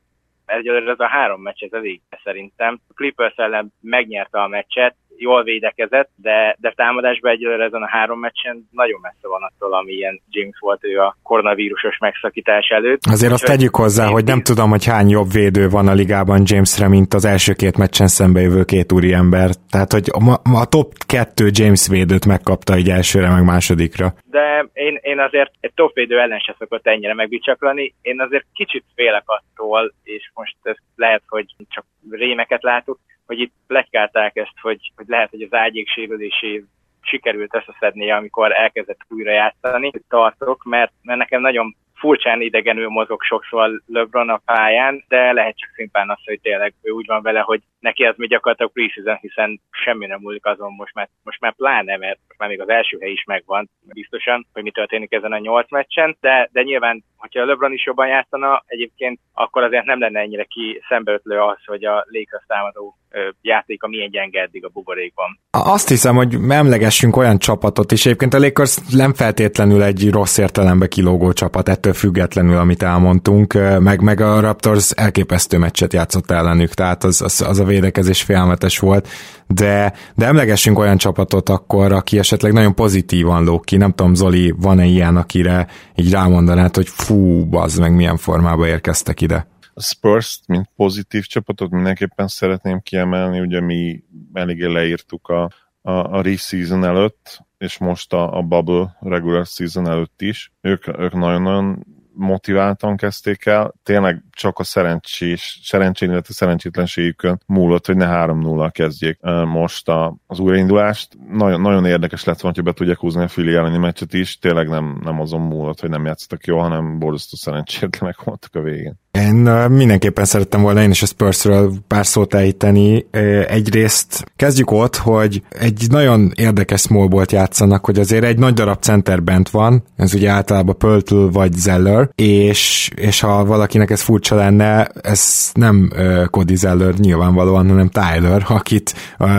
egyelőre 0.57 0.91
ez 0.91 0.99
a 0.99 1.07
három 1.07 1.41
meccs, 1.41 1.63
ez 1.63 1.73
elég 1.73 2.01
szerintem. 2.23 2.79
A 2.89 2.93
Clippers 2.93 3.35
ellen 3.35 3.73
megnyerte 3.81 4.41
a 4.41 4.47
meccset, 4.47 4.95
jól 5.17 5.43
védekezett, 5.43 6.09
de, 6.15 6.55
de 6.59 6.73
támadásban 6.75 7.31
egyelőre 7.31 7.63
ezen 7.63 7.81
a 7.81 7.89
három 7.89 8.19
meccsen 8.19 8.67
nagyon 8.71 8.99
messze 9.01 9.27
van 9.27 9.41
attól, 9.43 9.73
ami 9.73 9.91
ilyen 9.91 10.21
James 10.29 10.57
volt 10.59 10.83
ő 10.83 10.99
a 10.99 11.17
koronavírusos 11.23 11.97
megszakítás 11.97 12.67
előtt. 12.67 12.99
Azért 13.11 13.31
azt 13.31 13.45
tegyük 13.45 13.75
hozzá, 13.75 14.07
hogy 14.07 14.23
nem 14.23 14.41
tudom, 14.41 14.69
hogy 14.69 14.85
hány 14.85 15.09
jobb 15.09 15.31
védő 15.31 15.69
van 15.69 15.87
a 15.87 15.93
ligában 15.93 16.41
Jamesre, 16.45 16.87
mint 16.87 17.13
az 17.13 17.25
első 17.25 17.53
két 17.53 17.77
meccsen 17.77 18.07
jövő 18.33 18.63
két 18.63 18.91
úri 18.91 19.13
ember. 19.13 19.49
Tehát, 19.69 19.91
hogy 19.91 20.09
a, 20.11 20.59
a 20.61 20.65
top 20.65 20.93
kettő 21.07 21.49
James 21.51 21.87
védőt 21.87 22.25
megkapta 22.25 22.73
egy 22.73 22.89
elsőre, 22.89 23.29
meg 23.29 23.43
másodikra. 23.43 24.13
De 24.25 24.69
én, 24.73 24.99
én 25.01 25.19
azért 25.19 25.51
egy 25.59 25.73
top 25.73 25.93
védő 25.93 26.19
ellen 26.19 26.39
se 26.39 26.55
szokott 26.59 26.87
ennyire 26.87 27.13
megbicsaklani. 27.13 27.93
Én 28.01 28.21
azért 28.21 28.45
kicsit 28.53 28.83
félek 28.95 29.23
attól, 29.25 29.93
és 30.03 30.31
most 30.33 30.55
ez 30.63 30.75
lehet, 30.95 31.21
hogy 31.27 31.45
csak 31.69 31.85
rémeket 32.09 32.63
látok, 32.63 32.99
hogy 33.31 33.39
itt 33.39 33.53
plegykálták 33.67 34.35
ezt, 34.35 34.59
hogy, 34.61 34.91
hogy 34.95 35.05
lehet, 35.07 35.29
hogy 35.29 35.41
az 35.41 35.53
ágyék 35.53 35.89
sérülésé 35.89 36.63
sikerült 37.01 37.55
összeszednie, 37.55 38.15
amikor 38.15 38.51
elkezdett 38.51 38.99
újra 39.09 39.31
játszani. 39.31 39.91
Tartok, 40.09 40.63
mert, 40.63 40.91
mert 41.01 41.19
nekem 41.19 41.41
nagyon 41.41 41.75
furcsán 41.93 42.41
idegenül 42.41 42.89
mozog 42.89 43.23
sokszor 43.23 43.81
LeBron 43.87 44.29
a 44.29 44.41
pályán, 44.45 45.03
de 45.07 45.31
lehet 45.31 45.57
csak 45.57 45.69
szimplán 45.75 46.09
az, 46.09 46.19
hogy 46.25 46.39
tényleg 46.41 46.73
ő 46.81 46.91
úgy 46.91 47.05
van 47.05 47.21
vele, 47.21 47.39
hogy 47.39 47.61
neki 47.79 48.03
ez 48.03 48.15
mi 48.17 48.27
gyakorlatilag 48.27 48.71
preseason, 48.71 49.17
hiszen 49.21 49.61
semmi 49.71 50.05
nem 50.05 50.19
múlik 50.19 50.45
azon 50.45 50.73
most 50.73 50.93
már, 50.93 51.09
most 51.23 51.39
már 51.39 51.55
pláne, 51.55 51.97
mert 51.97 52.19
most 52.27 52.39
már 52.39 52.49
még 52.49 52.61
az 52.61 52.69
első 52.69 52.97
hely 53.01 53.11
is 53.11 53.23
megvan 53.23 53.69
biztosan, 53.93 54.47
hogy 54.53 54.63
mi 54.63 54.71
történik 54.71 55.11
ezen 55.11 55.31
a 55.31 55.37
nyolc 55.37 55.71
meccsen, 55.71 56.17
de, 56.19 56.49
de 56.51 56.61
nyilván, 56.61 57.03
hogyha 57.21 57.45
LeBron 57.45 57.73
is 57.73 57.85
jobban 57.85 58.07
játszana, 58.07 58.63
egyébként 58.65 59.19
akkor 59.33 59.63
azért 59.63 59.85
nem 59.85 59.99
lenne 59.99 60.19
ennyire 60.19 60.43
ki 60.43 60.81
szembeötlő 60.89 61.39
az, 61.39 61.57
hogy 61.65 61.83
a 61.85 62.05
Lakers 62.09 62.45
támadó 62.47 62.95
játéka 63.41 63.87
milyen 63.87 64.09
gyenge 64.09 64.41
eddig 64.41 64.65
a 64.65 64.69
buborékban. 64.73 65.39
Azt 65.49 65.87
hiszem, 65.87 66.15
hogy 66.15 66.37
emlegessünk 66.49 67.15
olyan 67.15 67.37
csapatot 67.37 67.91
is. 67.91 68.05
Egyébként 68.05 68.33
a 68.33 68.39
Lakers 68.39 68.77
nem 68.89 69.13
feltétlenül 69.13 69.83
egy 69.83 70.11
rossz 70.11 70.37
értelembe 70.37 70.87
kilógó 70.87 71.31
csapat, 71.33 71.69
ettől 71.69 71.93
függetlenül, 71.93 72.57
amit 72.57 72.83
elmondtunk, 72.83 73.53
meg, 73.79 74.01
meg 74.01 74.19
a 74.19 74.39
Raptors 74.39 74.91
elképesztő 74.91 75.57
meccset 75.57 75.93
játszott 75.93 76.31
ellenük, 76.31 76.69
tehát 76.69 77.03
az, 77.03 77.21
az, 77.21 77.41
az 77.41 77.59
a 77.59 77.65
védekezés 77.65 78.23
félmetes 78.23 78.79
volt, 78.79 79.07
de, 79.53 79.93
de 80.15 80.25
emlegessünk 80.25 80.79
olyan 80.79 80.97
csapatot 80.97 81.49
akkor, 81.49 81.91
aki 81.91 82.17
esetleg 82.17 82.53
nagyon 82.53 82.75
pozitívan 82.75 83.43
lók 83.43 83.65
ki. 83.65 83.77
Nem 83.77 83.91
tudom, 83.91 84.13
Zoli, 84.13 84.53
van-e 84.57 84.85
ilyen, 84.85 85.17
akire 85.17 85.67
így 85.95 86.11
rámondanád, 86.11 86.75
hogy 86.75 86.87
fú, 86.87 87.47
az 87.55 87.77
meg 87.77 87.95
milyen 87.95 88.17
formába 88.17 88.67
érkeztek 88.67 89.21
ide? 89.21 89.47
A 89.73 89.81
spurs 89.81 90.41
mint 90.47 90.69
pozitív 90.75 91.25
csapatot 91.25 91.69
mindenképpen 91.69 92.27
szeretném 92.27 92.79
kiemelni, 92.79 93.39
ugye 93.39 93.61
mi 93.61 94.03
eléggé 94.33 94.65
leírtuk 94.65 95.27
a, 95.27 95.49
a, 95.81 95.91
a 95.91 96.21
re-season 96.21 96.83
előtt, 96.83 97.45
és 97.57 97.77
most 97.77 98.13
a, 98.13 98.37
a 98.37 98.41
bubble 98.41 98.97
regular 98.99 99.45
season 99.45 99.87
előtt 99.87 100.21
is. 100.21 100.51
Ők, 100.61 100.87
ők 100.99 101.13
nagyon-nagyon 101.13 101.85
motiváltan 102.13 102.97
kezdték 102.97 103.45
el, 103.45 103.73
tényleg 103.83 104.23
csak 104.41 104.59
a 104.59 104.63
szerencsés, 104.63 105.59
szerencsén, 105.63 106.09
illetve 106.09 106.33
szerencsétlenségükön 106.33 107.41
múlott, 107.45 107.85
hogy 107.85 107.95
ne 107.95 108.07
3-0 108.09 108.69
kezdjék 108.71 109.19
most 109.45 109.89
a, 109.89 110.15
az 110.27 110.39
újraindulást. 110.39 111.17
Nagyon, 111.31 111.61
nagyon 111.61 111.85
érdekes 111.85 112.23
lett 112.23 112.39
volna, 112.39 112.55
hogy 112.55 112.65
be 112.65 112.73
tudják 112.73 112.97
húzni 112.97 113.23
a 113.23 113.27
Fili 113.27 113.53
elleni 113.53 113.77
meccset 113.77 114.13
is, 114.13 114.37
tényleg 114.37 114.69
nem, 114.69 114.99
nem 115.03 115.19
azon 115.19 115.41
múlott, 115.41 115.79
hogy 115.79 115.89
nem 115.89 116.05
játszottak 116.05 116.45
jól, 116.45 116.61
hanem 116.61 116.99
borzasztó 116.99 117.35
szerencsétlenek 117.37 118.23
voltak 118.23 118.55
a 118.55 118.61
végén. 118.61 118.99
Én 119.11 119.35
mindenképpen 119.69 120.25
szerettem 120.25 120.61
volna 120.61 120.81
én 120.81 120.89
is 120.89 121.01
a 121.01 121.05
Spursről 121.05 121.73
pár 121.87 122.05
szót 122.05 122.33
ejteni. 122.33 123.05
Egyrészt 123.47 124.23
kezdjük 124.35 124.71
ott, 124.71 124.95
hogy 124.95 125.41
egy 125.49 125.85
nagyon 125.89 126.31
érdekes 126.35 126.81
smallbolt 126.81 127.31
játszanak, 127.31 127.85
hogy 127.85 127.99
azért 127.99 128.23
egy 128.23 128.37
nagy 128.37 128.53
darab 128.53 128.81
center 128.81 129.23
bent 129.23 129.49
van, 129.49 129.83
ez 129.95 130.13
ugye 130.13 130.29
általában 130.29 130.77
Pöltl 130.77 131.25
vagy 131.31 131.53
Zeller, 131.53 132.09
és, 132.15 132.91
és 132.95 133.19
ha 133.19 133.45
valakinek 133.45 133.89
ez 133.89 134.01
furcsa 134.01 134.30
lenne, 134.35 134.87
ez 135.01 135.49
nem 135.53 135.89
Cody 136.29 136.55
Zeller 136.55 136.93
nyilvánvalóan, 136.93 137.67
hanem 137.67 137.89
Tyler, 137.89 138.45
akit 138.47 138.93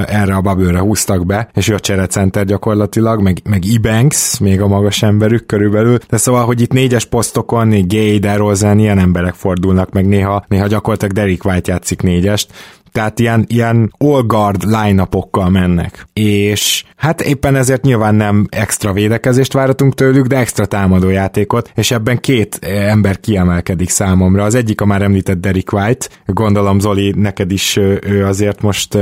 erre 0.07 0.35
a 0.35 0.41
babőre 0.41 0.79
húztak 0.79 1.27
be, 1.27 1.49
és 1.55 1.69
ő 1.69 1.75
a 1.75 1.81
cserecenter 1.81 2.45
gyakorlatilag, 2.45 3.23
meg, 3.23 3.39
meg 3.45 3.65
Ibanks, 3.65 4.39
még 4.39 4.61
a 4.61 4.67
magas 4.67 5.03
emberük 5.03 5.47
körülbelül, 5.47 5.99
de 6.09 6.17
szóval, 6.17 6.45
hogy 6.45 6.61
itt 6.61 6.73
négyes 6.73 7.05
posztokon, 7.05 7.89
Gay, 7.89 8.19
DeRozan, 8.19 8.79
ilyen 8.79 8.99
emberek 8.99 9.35
fordulnak, 9.35 9.93
meg 9.93 10.07
néha, 10.07 10.45
néha 10.49 10.67
gyakorlatilag 10.67 11.15
Derek 11.15 11.45
White 11.45 11.73
játszik 11.73 12.03
négyest, 12.03 12.53
tehát 12.93 13.19
ilyen, 13.19 13.45
ilyen 13.49 13.93
all 13.99 14.23
guard 14.23 14.63
line 14.65 15.09
mennek. 15.51 16.07
És 16.13 16.85
hát 16.97 17.21
éppen 17.21 17.57
ezért 17.57 17.83
nyilván 17.83 18.15
nem 18.15 18.47
extra 18.51 18.93
védekezést 18.93 19.53
váratunk 19.53 19.95
tőlük, 19.95 20.27
de 20.27 20.37
extra 20.37 20.67
támadójátékot, 20.67 21.71
és 21.75 21.91
ebben 21.91 22.21
két 22.21 22.59
ember 22.65 23.21
kiemelkedik 23.21 23.89
számomra. 23.89 24.45
Az 24.45 24.55
egyik 24.55 24.81
a 24.81 24.85
már 24.85 25.03
említett 25.03 25.41
Derek 25.41 25.73
White, 25.73 26.07
gondolom 26.27 26.79
Zoli, 26.79 27.13
neked 27.17 27.51
is 27.51 27.77
ő 28.03 28.25
azért 28.27 28.63
most 28.63 28.99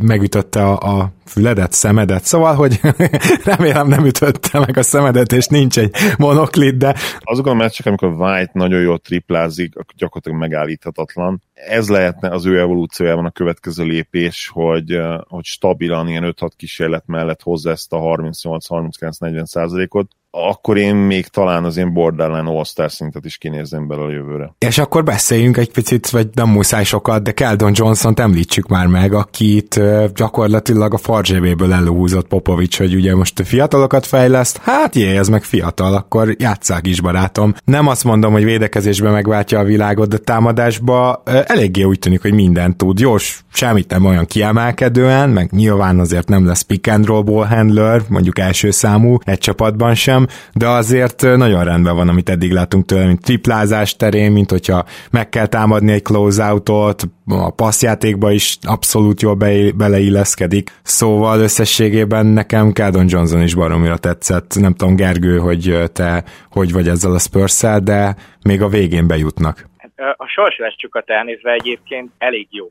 megütötte 0.00 0.64
a, 0.64 0.98
a 0.98 1.12
füledet, 1.26 1.72
szemedet, 1.72 2.24
szóval, 2.24 2.54
hogy 2.54 2.80
remélem 3.44 3.88
nem 3.88 4.04
ütötte 4.04 4.58
meg 4.58 4.78
a 4.78 4.82
szemedet, 4.82 5.32
és 5.32 5.46
nincs 5.46 5.78
egy 5.78 5.94
monoklid, 6.18 6.74
de... 6.74 6.94
Azokon 7.18 7.52
a 7.52 7.54
meccsek, 7.54 7.86
amikor 7.86 8.08
White 8.08 8.50
nagyon 8.52 8.80
jól 8.80 8.98
triplázik, 8.98 9.76
akkor 9.76 9.94
gyakorlatilag 9.96 10.38
megállíthatatlan 10.38 11.42
ez 11.54 11.88
lehetne 11.88 12.28
az 12.28 12.46
ő 12.46 12.58
evolúciójában 12.58 13.24
a 13.24 13.30
következő 13.30 13.84
lépés, 13.84 14.48
hogy, 14.48 15.00
hogy 15.28 15.44
stabilan 15.44 16.08
ilyen 16.08 16.34
5-6 16.36 16.50
kísérlet 16.56 17.06
mellett 17.06 17.42
hozza 17.42 17.70
ezt 17.70 17.92
a 17.92 17.98
38-39-40 17.98 19.44
százalékot, 19.44 20.10
akkor 20.36 20.76
én 20.76 20.94
még 20.94 21.26
talán 21.26 21.64
az 21.64 21.76
én 21.76 21.92
borderline 21.92 22.50
all 22.50 22.88
szintet 22.88 23.24
is 23.24 23.36
kinézem 23.36 23.86
bele 23.86 24.02
a 24.02 24.10
jövőre. 24.10 24.54
És 24.58 24.78
akkor 24.78 25.04
beszéljünk 25.04 25.56
egy 25.56 25.70
picit, 25.70 26.10
vagy 26.10 26.28
nem 26.32 26.48
muszáj 26.48 26.84
sokat, 26.84 27.22
de 27.22 27.32
Keldon 27.32 27.72
Johnson-t 27.74 28.20
említsük 28.20 28.68
már 28.68 28.86
meg, 28.86 29.12
akit 29.12 29.80
gyakorlatilag 30.14 30.94
a 30.94 30.96
farzsébéből 30.96 31.72
előhúzott 31.72 32.26
Popovics, 32.26 32.78
hogy 32.78 32.94
ugye 32.94 33.14
most 33.14 33.46
fiatalokat 33.46 34.06
fejleszt, 34.06 34.60
hát 34.62 34.94
jé, 34.94 35.16
ez 35.16 35.28
meg 35.28 35.42
fiatal, 35.42 35.94
akkor 35.94 36.34
játsszák 36.38 36.86
is 36.86 37.00
barátom. 37.00 37.54
Nem 37.64 37.88
azt 37.88 38.04
mondom, 38.04 38.32
hogy 38.32 38.44
védekezésben 38.44 39.12
megváltja 39.12 39.58
a 39.58 39.64
világot, 39.64 40.08
de 40.08 40.18
támadásba 40.18 41.22
eléggé 41.46 41.82
úgy 41.82 41.98
tűnik, 41.98 42.22
hogy 42.22 42.34
mindent 42.34 42.76
tud. 42.76 42.98
Jó, 42.98 43.16
semmit 43.52 43.90
nem 43.90 44.04
olyan 44.04 44.26
kiemelkedően, 44.26 45.30
meg 45.30 45.50
nyilván 45.52 45.98
azért 45.98 46.28
nem 46.28 46.46
lesz 46.46 46.62
pick 46.62 46.86
and 46.86 47.06
roll 47.06 47.22
ball 47.22 47.46
handler, 47.46 48.02
mondjuk 48.08 48.38
első 48.38 48.70
számú 48.70 49.16
egy 49.24 49.38
csapatban 49.38 49.94
sem, 49.94 50.23
de 50.54 50.68
azért 50.68 51.22
nagyon 51.22 51.64
rendben 51.64 51.96
van, 51.96 52.08
amit 52.08 52.28
eddig 52.28 52.52
látunk 52.52 52.84
tőle, 52.84 53.06
mint 53.06 53.22
triplázás 53.22 53.96
terén, 53.96 54.32
mint 54.32 54.50
hogyha 54.50 54.84
meg 55.10 55.28
kell 55.28 55.46
támadni 55.46 55.92
egy 55.92 56.02
close-outot, 56.02 57.02
a 57.26 57.50
passzjátékba 57.50 58.30
is 58.30 58.58
abszolút 58.62 59.22
jól 59.22 59.34
be, 59.34 59.72
beleilleszkedik, 59.72 60.70
szóval 60.82 61.40
összességében 61.40 62.26
nekem 62.26 62.72
Keldon 62.72 63.06
Johnson 63.08 63.42
is 63.42 63.54
baromira 63.54 63.96
tetszett. 63.96 64.54
Nem 64.54 64.74
tudom, 64.74 64.96
Gergő, 64.96 65.38
hogy 65.38 65.90
te 65.92 66.24
hogy 66.50 66.72
vagy 66.72 66.88
ezzel 66.88 67.12
a 67.12 67.18
spurs 67.18 67.62
de 67.82 68.16
még 68.44 68.62
a 68.62 68.68
végén 68.68 69.06
bejutnak. 69.06 69.68
A 70.16 70.26
sorsoláscsukat 70.26 71.10
elnézve 71.10 71.52
egyébként 71.52 72.10
elég 72.18 72.46
jó 72.50 72.70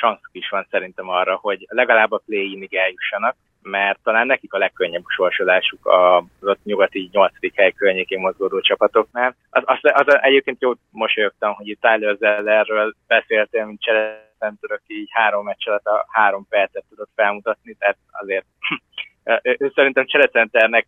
sanszuk 0.00 0.30
is 0.32 0.48
van 0.48 0.66
szerintem 0.70 1.08
arra, 1.08 1.38
hogy 1.42 1.66
legalább 1.68 2.12
a 2.12 2.22
play-inig 2.26 2.74
eljussanak, 2.74 3.36
mert 3.62 3.98
talán 4.02 4.26
nekik 4.26 4.52
a 4.52 4.58
legkönnyebb 4.58 5.02
sorsolásuk 5.06 5.86
az 5.86 6.48
ott 6.48 6.64
nyugati 6.64 7.08
8. 7.12 7.32
hely 7.54 7.72
környékén 7.72 8.20
mozgódó 8.20 8.60
csapatoknál. 8.60 9.36
Az, 9.50 9.62
az, 9.66 9.78
az 9.82 10.18
egyébként 10.20 10.60
jó 10.60 10.72
mosolyogtam, 10.90 11.54
hogy 11.54 11.68
itt 11.68 11.80
Tyler 11.80 12.16
Zellerről 12.16 12.94
beszéltél, 13.06 13.64
mint 13.64 13.80
cserecenter, 13.80 14.70
aki 14.70 15.00
így 15.00 15.08
három 15.10 15.44
meccs 15.44 15.68
alatt 15.68 15.86
a 15.86 16.06
három 16.08 16.46
percet 16.48 16.84
tudott 16.88 17.10
felmutatni, 17.14 17.76
tehát 17.78 17.96
azért 18.10 18.44
ő 19.58 19.72
szerintem 19.74 20.06
cserecenternek 20.06 20.86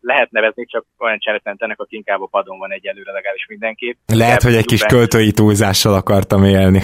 lehet 0.00 0.30
nevezni, 0.30 0.66
csak 0.66 0.84
olyan 0.98 1.18
cserecenternek, 1.18 1.80
aki 1.80 1.96
inkább 1.96 2.22
a 2.22 2.26
padon 2.26 2.58
van 2.58 2.72
egyelőre 2.72 3.12
legalábbis 3.12 3.46
mindenképp. 3.46 3.96
Lehet, 4.06 4.42
hogy 4.42 4.54
egy 4.54 4.66
kis 4.66 4.82
költői 4.82 5.32
túlzással 5.32 5.94
akartam 5.94 6.44
élni. 6.44 6.80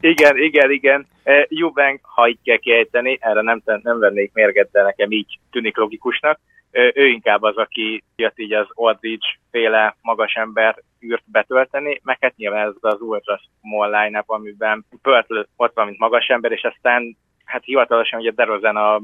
Igen, 0.00 0.36
igen, 0.36 0.70
igen. 0.70 1.06
Jubank, 1.48 2.00
ha 2.02 2.28
így 2.28 2.38
kell 2.44 2.56
kiejteni, 2.56 3.18
erre 3.20 3.40
nem, 3.40 3.62
nem 3.64 3.98
vennék 3.98 4.32
mérget, 4.32 4.70
de 4.70 4.82
nekem 4.82 5.10
így 5.10 5.38
tűnik 5.50 5.76
logikusnak. 5.76 6.38
Ő 6.70 7.06
inkább 7.06 7.42
az, 7.42 7.56
aki 7.56 8.02
jött 8.16 8.38
így 8.38 8.52
az 8.52 8.66
Aldridge 8.72 9.26
féle 9.50 9.96
magas 10.02 10.34
ember 10.34 10.76
űrt 11.04 11.22
betölteni, 11.26 12.00
meg 12.04 12.16
hát 12.20 12.36
nyilván 12.36 12.66
ez 12.66 12.74
az 12.80 13.00
ultra 13.00 13.40
small 13.60 13.90
line 13.90 14.22
amiben 14.26 14.84
Pörtl 15.02 15.40
ott 15.56 15.74
van, 15.74 15.86
mint 15.86 15.98
magas 15.98 16.26
ember, 16.26 16.52
és 16.52 16.62
aztán 16.62 17.16
hát 17.44 17.64
hivatalosan 17.64 18.20
ugye 18.20 18.30
DeRozan 18.30 18.76
a 18.76 19.00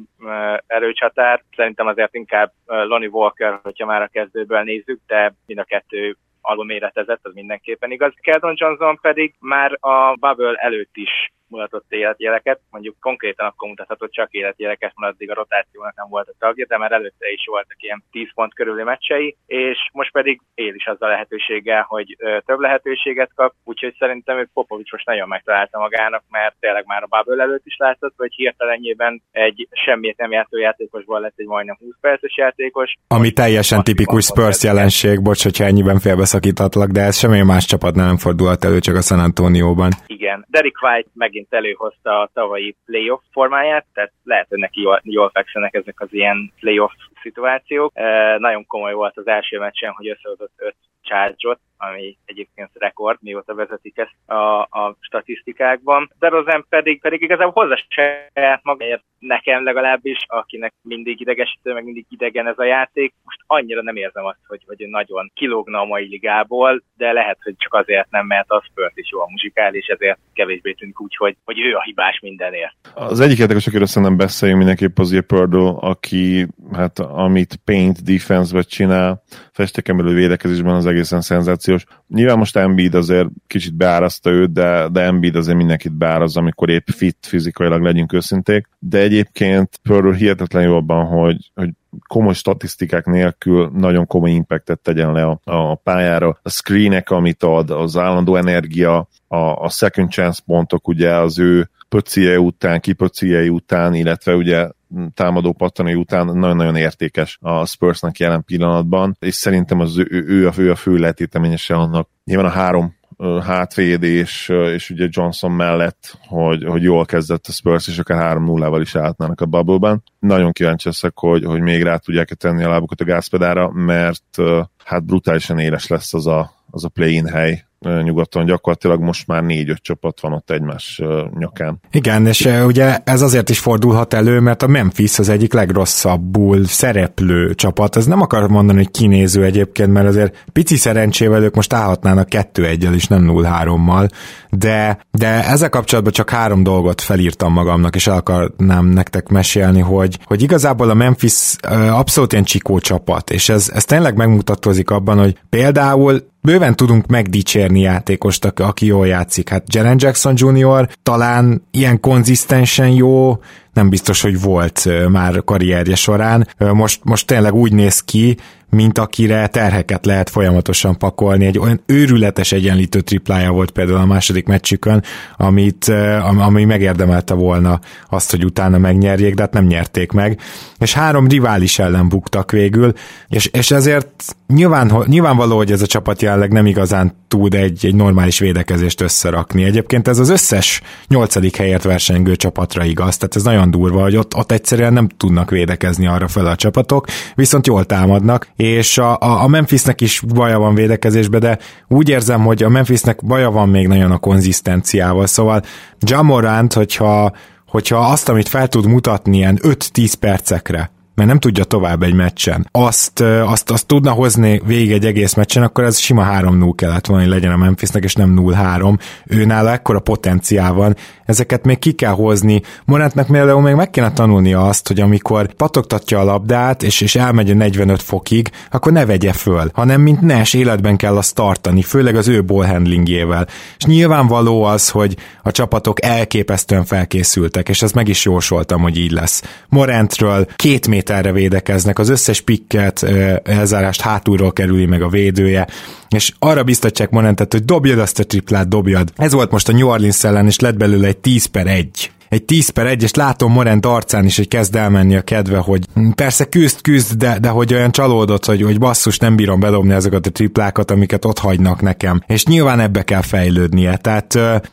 erőcsatár, 0.66 1.42
szerintem 1.56 1.86
azért 1.86 2.14
inkább 2.14 2.52
Lonnie 2.66 3.08
Walker, 3.08 3.58
hogyha 3.62 3.86
már 3.86 4.02
a 4.02 4.08
kezdőből 4.12 4.62
nézzük, 4.62 5.00
de 5.06 5.34
mind 5.46 5.58
a 5.58 5.64
kettő 5.64 6.16
alulméretezett, 6.40 7.20
az 7.22 7.34
mindenképpen 7.34 7.90
igaz. 7.90 8.12
Keldon 8.20 8.54
Johnson 8.56 8.98
pedig 9.00 9.34
már 9.38 9.78
a 9.80 10.14
bubble 10.20 10.54
előtt 10.54 10.96
is 10.96 11.32
mutatott 11.52 11.86
életjeleket, 11.88 12.60
mondjuk 12.70 12.96
konkrétan 13.00 13.46
akkor 13.46 13.68
mutathatott 13.68 14.12
csak 14.12 14.32
életjeleket, 14.40 14.92
mert 14.96 15.12
addig 15.12 15.30
a 15.30 15.34
rotációnak 15.34 15.96
nem 15.96 16.08
volt 16.08 16.28
a 16.28 16.34
tagja, 16.38 16.66
de 16.68 16.78
már 16.78 16.92
előtte 16.92 17.26
is 17.36 17.44
voltak 17.46 17.82
ilyen 17.82 18.04
10 18.10 18.34
pont 18.34 18.54
körüli 18.54 18.82
meccsei, 18.82 19.36
és 19.46 19.78
most 19.92 20.12
pedig 20.12 20.40
él 20.54 20.74
is 20.74 20.86
azzal 20.86 21.08
a 21.08 21.12
lehetőséggel, 21.12 21.84
hogy 21.88 22.16
több 22.46 22.58
lehetőséget 22.58 23.30
kap, 23.34 23.52
úgyhogy 23.64 23.94
szerintem 23.98 24.38
ő 24.38 24.48
Popovics 24.52 24.92
most 24.92 25.06
nagyon 25.06 25.28
megtalálta 25.28 25.78
magának, 25.78 26.22
mert 26.30 26.54
tényleg 26.60 26.84
már 26.86 27.02
a 27.02 27.06
Bubble 27.06 27.42
előtt 27.42 27.66
is 27.66 27.76
látszott, 27.78 28.14
hogy 28.16 28.34
hirtelenjében 28.34 29.22
egy 29.30 29.68
semmit 29.70 30.16
nem 30.16 30.32
játszó 30.32 30.58
játékosból 30.58 31.20
lett 31.20 31.34
egy 31.36 31.46
majdnem 31.46 31.76
20 31.80 31.94
perces 32.00 32.36
játékos. 32.36 32.94
Ami 33.08 33.32
teljesen 33.32 33.82
tipikus 33.82 34.24
Spurs 34.24 34.62
jelenség, 34.62 35.22
bocs, 35.22 35.42
hogyha 35.42 35.64
ennyiben 35.64 35.98
félbeszakítatlak, 35.98 36.90
de 36.90 37.00
ez 37.00 37.18
semmi 37.18 37.42
más 37.42 37.64
csapat 37.64 37.94
nem 37.94 38.16
fordulhat 38.16 38.64
elő, 38.64 38.78
csak 38.78 38.96
a 38.96 39.00
San 39.00 39.18
Antonio-ban. 39.18 39.90
Igen, 40.06 40.46
Derek 40.48 40.82
White 40.82 41.10
megint 41.14 41.41
megint 41.42 41.54
előhozta 41.54 42.20
a 42.20 42.30
tavalyi 42.34 42.76
playoff 42.84 43.22
formáját, 43.30 43.86
tehát 43.94 44.12
lehet, 44.24 44.48
hogy 44.48 44.58
neki 44.58 44.80
jól, 44.80 45.00
jól 45.04 45.30
fekszenek 45.30 45.74
ezek 45.74 46.00
az 46.00 46.12
ilyen 46.12 46.52
playoff 46.60 46.92
szituációk. 47.22 47.92
Nagyon 48.38 48.66
komoly 48.66 48.92
volt 48.92 49.16
az 49.16 49.26
első 49.26 49.58
meccsen, 49.58 49.90
hogy 49.90 50.08
összehozott 50.08 50.52
öt 50.56 50.76
charge 51.02 51.56
ami 51.82 52.16
egyébként 52.24 52.70
rekord, 52.72 53.18
mióta 53.20 53.54
vezetik 53.54 53.98
ezt 53.98 54.30
a, 54.30 54.60
a 54.60 54.96
statisztikákban. 55.00 56.10
De 56.18 56.28
Rosen 56.28 56.64
pedig, 56.68 57.00
pedig 57.00 57.22
igazából 57.22 57.64
hozzá 57.64 57.76
saját 57.88 58.60
magáért 58.62 59.02
nekem 59.18 59.64
legalábbis, 59.64 60.18
akinek 60.26 60.74
mindig 60.82 61.20
idegesítő, 61.20 61.72
meg 61.72 61.84
mindig 61.84 62.06
idegen 62.08 62.46
ez 62.46 62.58
a 62.58 62.64
játék. 62.64 63.14
Most 63.24 63.38
annyira 63.46 63.82
nem 63.82 63.96
érzem 63.96 64.24
azt, 64.24 64.38
hogy, 64.46 64.62
hogy 64.66 64.86
nagyon 64.88 65.30
kilógna 65.34 65.80
a 65.80 65.84
mai 65.84 66.08
ligából, 66.08 66.82
de 66.96 67.12
lehet, 67.12 67.38
hogy 67.42 67.54
csak 67.56 67.74
azért 67.74 68.10
nem, 68.10 68.26
mert 68.26 68.50
a 68.50 68.64
Spurs 68.70 68.92
is 68.94 69.10
jó 69.10 69.20
a 69.20 69.30
muzsikál, 69.30 69.74
és 69.74 69.86
ezért 69.86 70.18
kevésbé 70.32 70.72
tűnik 70.72 71.00
úgy, 71.00 71.16
hogy, 71.16 71.36
hogy 71.44 71.60
ő 71.60 71.74
a 71.74 71.82
hibás 71.82 72.20
mindenért. 72.20 72.74
Az 72.94 73.20
egyik 73.20 73.38
érdekes, 73.38 73.66
akiről 73.66 73.86
szerintem 73.86 74.16
beszéljünk 74.16 74.62
mindenképp 74.62 74.98
az 74.98 75.24
Purdle, 75.26 75.72
aki 75.80 76.46
hát 76.72 76.98
amit 77.14 77.60
paint 77.64 78.02
defense-be 78.02 78.62
csinál, 78.62 79.22
festekemelő 79.52 80.14
védekezésben 80.14 80.74
az 80.74 80.86
egészen 80.86 81.20
szenzációs. 81.20 81.84
Nyilván 82.08 82.38
most 82.38 82.56
Embiid 82.56 82.94
azért 82.94 83.28
kicsit 83.46 83.74
beáraszta 83.74 84.30
őt, 84.30 84.52
de, 84.52 84.88
de 84.88 85.00
Embiid 85.00 85.36
azért 85.36 85.56
mindenkit 85.56 85.96
beáraz, 85.96 86.36
amikor 86.36 86.70
épp 86.70 86.88
fit 86.88 87.16
fizikailag 87.20 87.82
legyünk 87.82 88.12
őszinték, 88.12 88.68
de 88.78 88.98
egyébként 88.98 89.80
Purdle 89.82 90.16
hihetetlen 90.16 90.62
jó 90.62 90.76
abban, 90.76 91.06
hogy, 91.06 91.50
hogy 91.54 91.70
komoly 92.06 92.34
statisztikák 92.34 93.06
nélkül 93.06 93.70
nagyon 93.74 94.06
komoly 94.06 94.30
impactet 94.30 94.80
tegyen 94.80 95.12
le 95.12 95.24
a, 95.24 95.40
a 95.44 95.74
pályára. 95.74 96.38
A 96.42 96.50
screenek, 96.50 97.10
amit 97.10 97.42
ad, 97.42 97.70
az 97.70 97.96
állandó 97.96 98.36
energia, 98.36 99.08
a, 99.28 99.36
a 99.36 99.68
second 99.68 100.10
chance 100.10 100.42
pontok, 100.46 100.88
ugye 100.88 101.14
az 101.14 101.38
ő 101.38 101.70
pöcie 101.88 102.40
után, 102.40 102.80
kipöciei 102.80 103.48
után, 103.48 103.94
illetve 103.94 104.34
ugye 104.34 104.68
támadó 105.14 105.52
pattanai 105.52 105.94
után 105.94 106.26
nagyon-nagyon 106.26 106.76
értékes 106.76 107.38
a 107.40 107.66
Spursnak 107.66 108.18
jelen 108.18 108.44
pillanatban, 108.44 109.16
és 109.18 109.34
szerintem 109.34 109.80
az 109.80 109.98
ő, 109.98 110.24
ő, 110.26 110.48
a, 110.48 110.52
ő 110.56 110.70
a 110.70 110.74
fő 110.74 110.96
letéteményese 110.96 111.74
annak. 111.74 112.08
Nyilván 112.24 112.46
a 112.46 112.48
három 112.48 113.00
hátvéd 113.44 114.02
és, 114.02 114.48
és 114.48 114.90
ugye 114.90 115.08
Johnson 115.10 115.52
mellett, 115.52 116.18
hogy, 116.28 116.64
hogy 116.64 116.82
jól 116.82 117.04
kezdett 117.04 117.46
a 117.46 117.52
Spurs, 117.52 117.88
és 117.88 117.98
akár 117.98 118.36
3-0-val 118.38 118.78
is 118.80 118.96
állhatnának 118.96 119.40
a 119.40 119.46
bubble-ben. 119.46 120.02
Nagyon 120.18 120.52
kíváncsi 120.52 120.88
leszek, 120.88 121.12
hogy, 121.14 121.44
hogy 121.44 121.60
még 121.60 121.82
rá 121.82 121.96
tudják-e 121.96 122.34
tenni 122.34 122.62
a 122.62 122.68
lábukat 122.68 123.00
a 123.00 123.04
gázpedára, 123.04 123.70
mert 123.70 124.36
hát 124.84 125.04
brutálisan 125.04 125.58
éles 125.58 125.86
lesz 125.86 126.14
az 126.14 126.26
a, 126.26 126.52
az 126.70 126.84
a 126.84 126.88
play-in 126.88 127.26
hely 127.26 127.64
nyugaton 128.02 128.44
gyakorlatilag 128.44 129.00
most 129.00 129.26
már 129.26 129.42
négy-öt 129.42 129.82
csapat 129.82 130.20
van 130.20 130.32
ott 130.32 130.50
egymás 130.50 131.00
nyakán. 131.38 131.80
Igen, 131.90 132.26
és 132.26 132.48
ugye 132.66 132.98
ez 133.04 133.22
azért 133.22 133.50
is 133.50 133.58
fordulhat 133.58 134.14
elő, 134.14 134.40
mert 134.40 134.62
a 134.62 134.66
Memphis 134.66 135.18
az 135.18 135.28
egyik 135.28 135.52
legrosszabbul 135.52 136.64
szereplő 136.64 137.54
csapat. 137.54 137.96
Ez 137.96 138.06
nem 138.06 138.20
akar 138.20 138.48
mondani, 138.48 138.78
hogy 138.78 138.90
kinéző 138.90 139.44
egyébként, 139.44 139.92
mert 139.92 140.06
azért 140.06 140.44
pici 140.52 140.76
szerencsével 140.76 141.42
ők 141.42 141.54
most 141.54 141.72
állhatnának 141.72 142.28
2-1-el 142.30 142.94
és 142.94 143.06
nem 143.06 143.26
0-3-mal, 143.30 144.10
de, 144.50 144.98
de 145.10 145.46
ezzel 145.46 145.68
kapcsolatban 145.68 146.12
csak 146.12 146.30
három 146.30 146.62
dolgot 146.62 147.00
felírtam 147.00 147.52
magamnak, 147.52 147.94
és 147.94 148.06
el 148.06 148.16
akarnám 148.16 148.86
nektek 148.86 149.28
mesélni, 149.28 149.80
hogy, 149.80 150.18
hogy 150.24 150.42
igazából 150.42 150.90
a 150.90 150.94
Memphis 150.94 151.56
abszolút 151.90 152.32
ilyen 152.32 152.44
csikó 152.44 152.78
csapat, 152.78 153.30
és 153.30 153.48
ez, 153.48 153.70
ez 153.74 153.84
tényleg 153.84 154.16
megmutatkozik 154.16 154.90
abban, 154.90 155.18
hogy 155.18 155.36
például 155.48 156.30
bőven 156.42 156.76
tudunk 156.76 157.06
megdicsérni 157.06 157.80
játékost, 157.80 158.44
aki 158.44 158.86
jól 158.86 159.06
játszik. 159.06 159.48
Hát 159.48 159.74
Jaren 159.74 159.96
Jackson 159.98 160.34
Jr. 160.36 160.88
talán 161.02 161.62
ilyen 161.70 162.00
konzisztensen 162.00 162.88
jó, 162.88 163.40
nem 163.72 163.88
biztos, 163.88 164.20
hogy 164.20 164.40
volt 164.40 164.88
már 165.08 165.44
karrierje 165.44 165.94
során. 165.94 166.48
Most, 166.58 167.00
most 167.04 167.26
tényleg 167.26 167.54
úgy 167.54 167.72
néz 167.72 168.00
ki, 168.00 168.36
mint 168.76 168.98
akire 168.98 169.46
terheket 169.46 170.06
lehet 170.06 170.30
folyamatosan 170.30 170.98
pakolni. 170.98 171.46
Egy 171.46 171.58
olyan 171.58 171.82
őrületes 171.86 172.52
egyenlítő 172.52 173.00
triplája 173.00 173.50
volt 173.50 173.70
például 173.70 173.98
a 173.98 174.06
második 174.06 174.46
meccsükön, 174.46 175.02
amit, 175.36 175.92
ami 176.38 176.64
megérdemelte 176.64 177.34
volna 177.34 177.80
azt, 178.08 178.30
hogy 178.30 178.44
utána 178.44 178.78
megnyerjék, 178.78 179.34
de 179.34 179.42
hát 179.42 179.52
nem 179.52 179.66
nyerték 179.66 180.12
meg. 180.12 180.40
És 180.78 180.92
három 180.92 181.28
rivális 181.28 181.78
ellen 181.78 182.08
buktak 182.08 182.50
végül, 182.50 182.92
és, 183.28 183.46
és 183.46 183.70
ezért 183.70 184.36
nyilván, 184.46 185.04
nyilvánvaló, 185.06 185.56
hogy 185.56 185.72
ez 185.72 185.82
a 185.82 185.86
csapat 185.86 186.22
jelenleg 186.22 186.52
nem 186.52 186.66
igazán 186.66 187.14
tud 187.28 187.54
egy, 187.54 187.86
egy 187.86 187.94
normális 187.94 188.38
védekezést 188.38 189.00
összerakni. 189.00 189.64
Egyébként 189.64 190.08
ez 190.08 190.18
az 190.18 190.28
összes 190.28 190.80
nyolcadik 191.08 191.56
helyért 191.56 191.82
versengő 191.82 192.36
csapatra 192.36 192.84
igaz, 192.84 193.16
tehát 193.16 193.36
ez 193.36 193.42
nagyon 193.42 193.70
durva, 193.70 194.02
hogy 194.02 194.16
ott, 194.16 194.36
ott 194.36 194.52
egyszerűen 194.52 194.92
nem 194.92 195.08
tudnak 195.08 195.50
védekezni 195.50 196.06
arra 196.06 196.28
fel 196.28 196.46
a 196.46 196.56
csapatok, 196.56 197.06
viszont 197.34 197.66
jól 197.66 197.84
támadnak, 197.84 198.48
és 198.62 198.98
a, 198.98 199.16
a, 199.20 199.46
Memphisnek 199.46 200.00
is 200.00 200.22
baja 200.34 200.58
van 200.58 200.74
védekezésbe, 200.74 201.38
de 201.38 201.58
úgy 201.88 202.08
érzem, 202.08 202.44
hogy 202.44 202.62
a 202.62 202.68
Memphisnek 202.68 203.24
baja 203.24 203.50
van 203.50 203.68
még 203.68 203.86
nagyon 203.86 204.10
a 204.10 204.18
konzisztenciával, 204.18 205.26
szóval 205.26 205.62
Jamorant, 206.00 206.72
hogyha, 206.72 207.32
hogyha 207.66 207.98
azt, 207.98 208.28
amit 208.28 208.48
fel 208.48 208.68
tud 208.68 208.86
mutatni 208.86 209.36
ilyen 209.36 209.58
5-10 209.62 210.12
percekre, 210.20 210.90
mert 211.22 211.34
nem 211.34 211.52
tudja 211.52 211.64
tovább 211.64 212.02
egy 212.02 212.14
meccsen, 212.14 212.68
azt, 212.72 213.20
azt, 213.20 213.70
azt 213.70 213.86
tudna 213.86 214.10
hozni 214.10 214.62
végig 214.64 214.92
egy 214.92 215.06
egész 215.06 215.34
meccsen, 215.34 215.62
akkor 215.62 215.84
ez 215.84 215.98
sima 215.98 216.26
3-0 216.40 216.72
kellett 216.76 217.06
volna, 217.06 217.22
hogy 217.22 217.32
legyen 217.32 217.52
a 217.52 217.56
Memphisnek, 217.56 218.04
és 218.04 218.14
nem 218.14 218.36
0-3. 218.38 218.98
Ő 219.26 219.44
nála 219.44 219.72
ekkora 219.72 220.00
potenciál 220.00 220.72
van, 220.72 220.96
ezeket 221.24 221.64
még 221.64 221.78
ki 221.78 221.92
kell 221.92 222.12
hozni. 222.12 222.62
Morantnak 222.84 223.26
például 223.26 223.60
még 223.60 223.74
meg 223.74 223.90
kéne 223.90 224.12
tanulnia 224.12 224.68
azt, 224.68 224.88
hogy 224.88 225.00
amikor 225.00 225.52
patogtatja 225.52 226.20
a 226.20 226.24
labdát, 226.24 226.82
és, 226.82 227.00
és 227.00 227.14
elmegy 227.14 227.50
a 227.50 227.54
45 227.54 228.02
fokig, 228.02 228.50
akkor 228.70 228.92
ne 228.92 229.06
vegye 229.06 229.32
föl, 229.32 229.70
hanem 229.74 230.00
mint 230.00 230.20
Nes 230.20 230.54
életben 230.54 230.96
kell 230.96 231.16
azt 231.16 231.34
tartani, 231.34 231.82
főleg 231.82 232.16
az 232.16 232.28
ő 232.28 232.44
ballhandlingjével. 232.44 233.46
És 233.78 233.84
nyilvánvaló 233.84 234.62
az, 234.62 234.88
hogy 234.88 235.16
a 235.42 235.50
csapatok 235.50 236.04
elképesztően 236.04 236.84
felkészültek, 236.84 237.68
és 237.68 237.82
ezt 237.82 237.94
meg 237.94 238.08
is 238.08 238.24
jósoltam, 238.24 238.82
hogy 238.82 238.96
így 238.98 239.10
lesz. 239.10 239.42
Morantről 239.68 240.46
két 240.56 240.88
méterre 241.12 241.32
védekeznek, 241.32 241.98
az 241.98 242.08
összes 242.08 242.40
pikket, 242.40 243.02
elzárást 243.42 244.00
hátulról 244.00 244.52
kerüli 244.52 244.86
meg 244.86 245.02
a 245.02 245.08
védője, 245.08 245.66
és 246.08 246.32
arra 246.38 246.62
biztatják 246.62 247.10
Morantet, 247.10 247.52
hogy 247.52 247.64
dobjad 247.64 247.98
azt 247.98 248.18
a 248.18 248.24
triplát, 248.24 248.68
dobjad. 248.68 249.12
Ez 249.16 249.32
volt 249.32 249.50
most 249.50 249.68
a 249.68 249.72
New 249.72 249.88
Orleans 249.88 250.24
ellen, 250.24 250.46
és 250.46 250.58
lett 250.58 250.76
belőle 250.76 251.06
egy 251.06 251.16
10 251.16 251.44
per 251.44 251.66
1 251.66 252.10
egy 252.32 252.44
10 252.44 252.68
per 252.68 252.86
1, 252.86 253.02
és 253.02 253.14
látom 253.14 253.52
Morent 253.52 253.86
arcán 253.86 254.24
is, 254.24 254.36
hogy 254.36 254.48
kezd 254.48 254.76
elmenni 254.76 255.16
a 255.16 255.22
kedve, 255.22 255.58
hogy 255.58 255.86
persze 256.14 256.44
küzd, 256.44 256.80
küzd, 256.80 257.12
de, 257.12 257.38
de 257.38 257.48
hogy 257.48 257.74
olyan 257.74 257.90
csalódott, 257.90 258.44
hogy, 258.44 258.62
hogy 258.62 258.78
basszus, 258.78 259.18
nem 259.18 259.36
bírom 259.36 259.60
bedobni 259.60 259.92
ezeket 259.92 260.26
a 260.26 260.30
triplákat, 260.30 260.90
amiket 260.90 261.24
ott 261.24 261.38
hagynak 261.38 261.80
nekem. 261.80 262.22
És 262.26 262.44
nyilván 262.44 262.80
ebbe 262.80 263.02
kell 263.02 263.20
fejlődnie. 263.20 263.96
Tehát, 263.96 264.26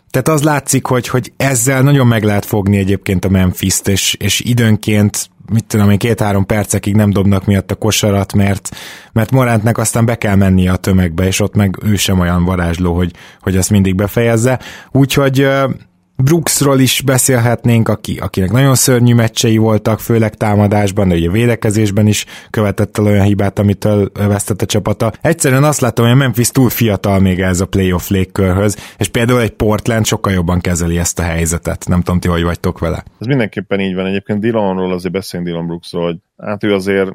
tehát 0.10 0.28
az 0.28 0.44
látszik, 0.44 0.86
hogy, 0.86 1.08
hogy 1.08 1.34
ezzel 1.38 1.82
nagyon 1.82 2.08
meg 2.08 2.24
lehet 2.24 2.46
fogni 2.46 2.78
egyébként 2.78 3.26
a 3.26 3.30
Memphis-t, 3.30 3.88
és, 3.88 4.16
és 4.20 4.40
időnként 4.40 5.30
mit 5.52 5.66
tudom 5.66 5.90
én, 5.90 5.98
két-három 5.98 6.46
percekig 6.46 6.96
nem 6.96 7.10
dobnak 7.10 7.46
miatt 7.46 7.72
a 7.72 7.76
kosarat, 7.76 8.34
mert, 8.34 8.70
mert 9.12 9.32
Morantnek 9.32 9.78
aztán 9.78 10.06
be 10.06 10.16
kell 10.16 10.36
mennie 10.36 10.72
a 10.72 10.76
tömegbe, 10.76 11.26
és 11.26 11.40
ott 11.40 11.56
meg 11.56 11.78
ő 11.84 11.96
sem 11.96 12.20
olyan 12.20 12.46
varázsló, 12.46 12.96
hogy, 12.96 13.12
hogy 13.42 13.56
ezt 13.56 13.70
mindig 13.70 13.96
befejezze. 13.96 14.60
Úgyhogy 14.92 15.48
Brooksról 16.24 16.80
is 16.80 17.02
beszélhetnénk, 17.02 17.90
aki, 17.90 18.18
akinek 18.18 18.52
nagyon 18.52 18.76
szörnyű 18.76 19.14
meccsei 19.14 19.58
voltak, 19.58 20.00
főleg 20.00 20.36
támadásban, 20.36 21.08
de 21.08 21.16
ugye 21.16 21.30
védekezésben 21.30 22.08
is 22.08 22.26
követett 22.50 22.98
el 22.98 23.06
olyan 23.06 23.26
hibát, 23.26 23.60
amitől 23.60 24.12
vesztett 24.14 24.62
a 24.62 24.66
csapata. 24.66 25.12
Egyszerűen 25.22 25.64
azt 25.64 25.82
látom, 25.82 26.06
hogy 26.06 26.14
a 26.14 26.18
Memphis 26.18 26.50
túl 26.50 26.70
fiatal 26.70 27.20
még 27.20 27.40
ez 27.40 27.60
a 27.60 27.66
playoff 27.66 28.10
légkörhöz, 28.10 28.78
és 28.98 29.08
például 29.08 29.42
egy 29.42 29.52
Portland 29.52 30.06
sokkal 30.06 30.34
jobban 30.34 30.60
kezeli 30.60 30.98
ezt 30.98 31.20
a 31.20 31.24
helyzetet. 31.24 31.88
Nem 31.88 32.02
tudom, 32.02 32.20
ti 32.20 32.28
hogy 32.28 32.44
vagytok 32.44 32.80
vele. 32.80 33.04
Ez 33.20 33.28
mindenképpen 33.28 33.80
így 33.80 33.96
van. 33.96 34.06
Egyébként 34.06 34.40
Dillonról 34.40 34.94
azért 34.94 35.14
beszélünk 35.14 35.50
Dillon 35.50 35.66
Brooksról, 35.66 36.06
hogy 36.06 36.18
hát 36.38 36.64
ő 36.64 36.74
azért 36.74 37.12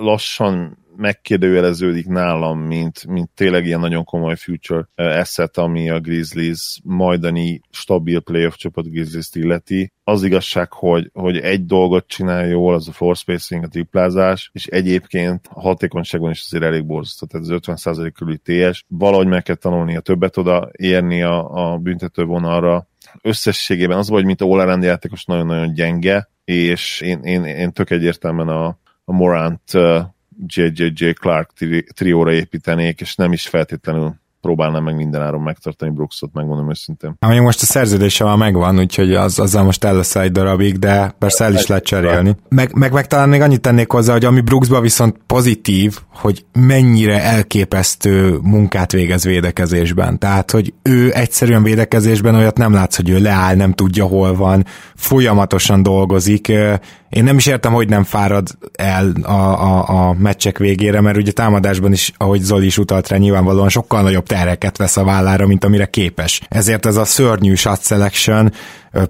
lassan 0.00 0.78
megkérdőjeleződik 0.96 2.06
nálam, 2.06 2.60
mint, 2.60 3.06
mint 3.06 3.30
tényleg 3.34 3.66
ilyen 3.66 3.80
nagyon 3.80 4.04
komoly 4.04 4.36
future 4.36 4.88
asset, 4.94 5.56
ami 5.56 5.90
a 5.90 6.00
Grizzlies 6.00 6.80
majdani 6.84 7.60
stabil 7.70 8.20
playoff 8.20 8.54
csapat 8.54 8.90
Grizzlies 8.90 9.28
illeti. 9.32 9.92
Az 10.04 10.22
igazság, 10.22 10.72
hogy, 10.72 11.10
hogy 11.12 11.36
egy 11.36 11.64
dolgot 11.64 12.06
csinál 12.06 12.46
jól, 12.46 12.74
az 12.74 12.88
a 12.88 12.92
floor 12.92 13.16
spacing, 13.16 13.64
a 13.64 13.68
triplázás, 13.68 14.50
és 14.52 14.66
egyébként 14.66 15.48
a 15.52 15.60
hatékonyságban 15.60 16.30
is 16.30 16.42
azért 16.44 16.64
elég 16.64 16.86
borzasztó, 16.86 17.26
tehát 17.26 17.46
az 17.46 17.82
50% 17.84 18.12
körüli 18.14 18.40
TS. 18.42 18.84
Valahogy 18.88 19.26
meg 19.26 19.42
kell 19.42 19.54
tanulni 19.54 19.96
a 19.96 20.00
többet 20.00 20.36
oda 20.36 20.70
érni 20.72 21.22
a, 21.22 21.72
a 21.72 21.76
büntető 21.76 22.24
vonalra. 22.24 22.88
Összességében 23.22 23.98
az 23.98 24.08
vagy, 24.08 24.24
mint 24.24 24.40
a 24.40 24.44
all 24.44 24.82
játékos 24.82 25.24
nagyon-nagyon 25.24 25.72
gyenge, 25.72 26.28
és 26.44 27.00
én, 27.00 27.20
én, 27.22 27.44
én 27.44 27.72
tök 27.72 27.90
egyértelműen 27.90 28.48
a, 28.48 28.78
a 29.04 29.12
Morant 29.12 29.70
JJJ 30.46 31.12
Clark 31.12 31.52
tri- 31.52 31.86
trióra 31.94 32.32
építenék, 32.32 33.00
és 33.00 33.14
nem 33.14 33.32
is 33.32 33.48
feltétlenül 33.48 34.14
próbálnám 34.46 34.82
meg 34.82 34.96
mindenáron 34.96 35.40
megtartani 35.40 35.90
Brooksot, 35.90 36.30
megmondom 36.32 36.68
őszintén. 36.68 37.16
Ami 37.18 37.38
most 37.38 37.62
a 37.62 37.64
szerződése 37.64 38.24
már 38.24 38.36
megvan, 38.36 38.78
úgyhogy 38.78 39.14
az, 39.14 39.38
azzal 39.38 39.64
most 39.64 39.84
el 39.84 39.96
lesz 39.96 40.16
egy 40.16 40.32
darabig, 40.32 40.78
de 40.78 41.14
persze 41.18 41.44
el 41.44 41.54
is 41.54 41.66
lehet 41.66 41.84
cserélni. 41.84 42.36
Meg, 42.48 42.74
meg, 42.74 42.92
meg 42.92 43.06
talán 43.06 43.28
még 43.28 43.40
annyit 43.40 43.60
tennék 43.60 43.90
hozzá, 43.90 44.12
hogy 44.12 44.24
ami 44.24 44.40
Brooksban 44.40 44.82
viszont 44.82 45.16
pozitív, 45.26 45.98
hogy 46.14 46.44
mennyire 46.52 47.22
elképesztő 47.22 48.38
munkát 48.42 48.92
végez 48.92 49.24
védekezésben. 49.24 50.18
Tehát, 50.18 50.50
hogy 50.50 50.74
ő 50.82 51.12
egyszerűen 51.14 51.62
védekezésben 51.62 52.34
olyat 52.34 52.58
nem 52.58 52.72
látsz, 52.72 52.96
hogy 52.96 53.10
ő 53.10 53.18
leáll, 53.18 53.54
nem 53.54 53.72
tudja 53.72 54.04
hol 54.04 54.34
van, 54.34 54.64
folyamatosan 54.94 55.82
dolgozik, 55.82 56.52
én 57.08 57.24
nem 57.24 57.36
is 57.36 57.46
értem, 57.46 57.72
hogy 57.72 57.88
nem 57.88 58.04
fárad 58.04 58.48
el 58.72 59.12
a, 59.22 59.30
a, 59.32 60.08
a 60.08 60.14
meccsek 60.18 60.58
végére, 60.58 61.00
mert 61.00 61.16
ugye 61.16 61.32
támadásban 61.32 61.92
is, 61.92 62.12
ahogy 62.16 62.40
Zoli 62.40 62.66
is 62.66 62.78
utalt 62.78 63.08
rá, 63.08 63.16
nyilvánvalóan 63.16 63.68
sokkal 63.68 64.02
nagyobb 64.02 64.26
tereket 64.36 64.76
vesz 64.76 64.96
a 64.96 65.04
vállára, 65.04 65.46
mint 65.46 65.64
amire 65.64 65.86
képes. 65.86 66.40
Ezért 66.48 66.86
ez 66.86 66.96
a 66.96 67.04
szörnyű 67.04 67.54
shot 67.54 67.82
selection 67.82 68.50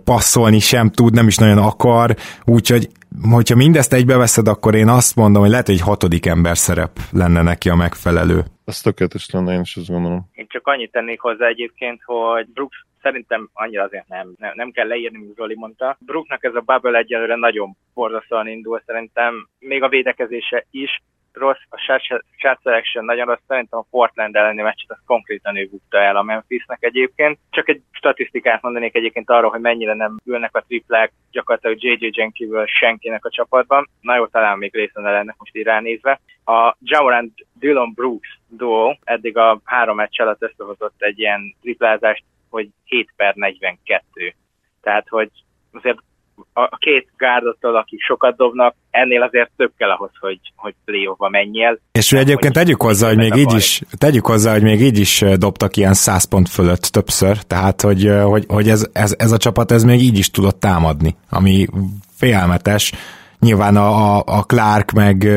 passzolni 0.05 0.59
sem 0.59 0.91
tud, 0.91 1.12
nem 1.15 1.27
is 1.27 1.37
nagyon 1.37 1.59
akar, 1.59 2.15
úgyhogy 2.45 2.89
hogyha 3.31 3.57
mindezt 3.57 3.93
egybeveszed, 3.93 4.49
akkor 4.49 4.75
én 4.75 4.89
azt 4.89 5.17
mondom, 5.17 5.43
hogy 5.43 5.51
lehet, 5.51 5.67
hogy 5.67 5.75
egy 5.75 5.89
hatodik 5.91 6.27
ember 6.27 6.57
szerep 6.57 6.91
lenne 7.12 7.43
neki 7.43 7.69
a 7.69 7.75
megfelelő. 7.75 8.45
Ez 8.65 8.81
tökéletes 8.81 9.31
lenne, 9.31 9.53
én 9.55 9.61
is 9.61 9.77
azt 9.77 9.89
gondolom. 9.89 10.31
Én 10.33 10.47
csak 10.49 10.67
annyit 10.67 10.93
tennék 10.93 11.21
hozzá 11.21 11.47
egyébként, 11.47 12.01
hogy 12.05 12.47
Brooks 12.55 12.87
szerintem 13.03 13.51
annyira 13.53 13.83
azért 13.83 14.09
nem, 14.09 14.27
nem, 14.39 14.53
nem 14.55 14.71
kell 14.71 14.87
leírni, 14.87 15.19
mint 15.19 15.35
Zoli 15.37 15.55
mondta. 15.55 15.97
Brooknak 16.01 16.45
ez 16.45 16.55
a 16.55 16.65
bubble 16.67 16.99
egyelőre 16.99 17.37
nagyon 17.37 17.77
borzasztóan 17.95 18.49
indul, 18.49 18.83
szerintem 18.87 19.49
még 19.59 19.83
a 19.83 19.89
védekezése 19.89 20.67
is 20.71 21.03
rossz, 21.37 21.62
a 21.68 21.79
shot 22.37 22.59
selection 22.62 23.05
nagyon 23.05 23.27
rossz, 23.27 23.40
szerintem 23.46 23.79
a 23.79 23.87
Portland 23.90 24.37
elleni 24.37 24.62
meccset 24.62 24.90
az 24.90 24.99
konkrétan 25.07 25.57
ő 25.57 25.68
bukta 25.70 25.99
el 25.99 26.16
a 26.16 26.22
Memphisnek 26.22 26.83
egyébként. 26.83 27.38
Csak 27.51 27.68
egy 27.68 27.83
statisztikát 27.90 28.62
mondanék 28.62 28.94
egyébként 28.94 29.31
arról, 29.31 29.51
hogy 29.51 29.61
mennyire 29.61 29.94
nem 29.94 30.16
ülnek 30.25 30.57
a 30.57 30.61
triplák 30.61 31.12
gyakorlatilag 31.31 31.83
JJ 31.83 32.11
Jenkivől 32.12 32.66
senkinek 32.66 33.25
a 33.25 33.31
csapatban. 33.31 33.88
Na 34.01 34.16
jó, 34.16 34.27
talán 34.27 34.59
még 34.59 34.75
részen 34.75 35.03
lennek 35.03 35.35
most 35.38 35.57
így 35.57 35.64
ránézve. 35.64 36.20
A 36.44 36.77
Jamorant 36.81 37.46
Dylan 37.59 37.92
Brooks 37.94 38.38
duo 38.49 38.94
eddig 39.05 39.37
a 39.37 39.61
három 39.64 39.96
meccs 39.96 40.20
alatt 40.20 40.42
összehozott 40.42 40.94
egy 40.99 41.18
ilyen 41.18 41.57
triplázást 41.61 42.25
hogy 42.57 42.68
7 42.85 43.12
per 43.16 43.35
42. 43.35 44.35
Tehát, 44.81 45.09
hogy 45.09 45.31
azért 45.72 45.99
a 46.53 46.77
két 46.77 47.09
gárdottól, 47.16 47.77
akik 47.77 48.01
sokat 48.03 48.37
dobnak, 48.37 48.75
ennél 48.90 49.22
azért 49.22 49.51
több 49.57 49.72
kell 49.77 49.90
ahhoz, 49.90 50.11
hogy, 50.20 50.40
hogy 50.57 50.75
playoffba 50.85 51.29
menjél. 51.29 51.79
És 51.92 52.11
Nem, 52.11 52.20
egyébként 52.20 52.55
tegyük 52.55 52.83
hozzá, 52.83 53.09
hogy 53.09 53.16
még 53.16 53.35
így 53.35 53.55
is, 53.55 53.83
tegyük 53.99 54.27
hozzá, 54.27 54.53
hogy 54.53 54.62
még 54.62 54.81
így 54.81 54.99
is 54.99 55.25
dobtak 55.38 55.77
ilyen 55.77 55.94
100 55.94 56.25
pont 56.25 56.49
fölött 56.49 56.83
többször, 56.83 57.37
tehát 57.37 57.81
hogy, 57.81 58.11
hogy, 58.25 58.44
hogy 58.49 58.68
ez, 58.68 58.90
ez, 58.92 59.14
ez, 59.18 59.33
a 59.33 59.37
csapat 59.37 59.70
ez 59.70 59.85
még 59.85 60.01
így 60.01 60.18
is 60.18 60.31
tudott 60.31 60.61
támadni, 60.61 61.14
ami 61.31 61.66
félelmetes. 62.16 62.92
Nyilván 63.40 63.77
a, 63.77 64.18
a 64.18 64.42
Clark 64.42 64.92
meg 64.92 65.29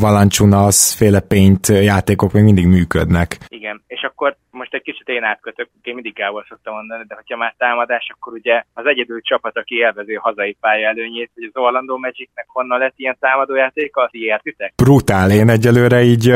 Valanciunas 0.00 0.94
féle 0.96 1.20
paint 1.20 1.68
játékok 1.68 2.32
még 2.32 2.42
mindig 2.42 2.66
működnek. 2.66 3.38
Igen, 3.48 3.82
és 3.86 4.02
akkor 4.02 4.36
most 4.54 4.74
egy 4.74 4.82
kicsit 4.82 5.08
én 5.08 5.24
átkötök, 5.24 5.68
én 5.82 5.94
mindig 5.94 6.14
Gábor 6.14 6.44
szoktam 6.48 6.74
mondani, 6.74 7.04
de 7.08 7.14
ha 7.28 7.36
már 7.36 7.54
támadás, 7.58 8.06
akkor 8.14 8.32
ugye 8.32 8.62
az 8.74 8.86
egyedül 8.86 9.20
csapat, 9.20 9.56
aki 9.56 9.74
élvezi 9.74 10.14
hazai 10.14 10.56
pálya 10.60 10.88
előnyét, 10.88 11.30
hogy 11.34 11.50
az 11.52 11.62
Orlando 11.62 11.98
Magicnek 11.98 12.46
honnan 12.48 12.78
lett 12.78 12.94
ilyen 12.96 13.16
támadójáték, 13.20 13.96
az 13.96 14.08
értitek? 14.10 14.72
Brutál, 14.76 15.30
én 15.30 15.48
egyelőre 15.48 16.02
így 16.02 16.34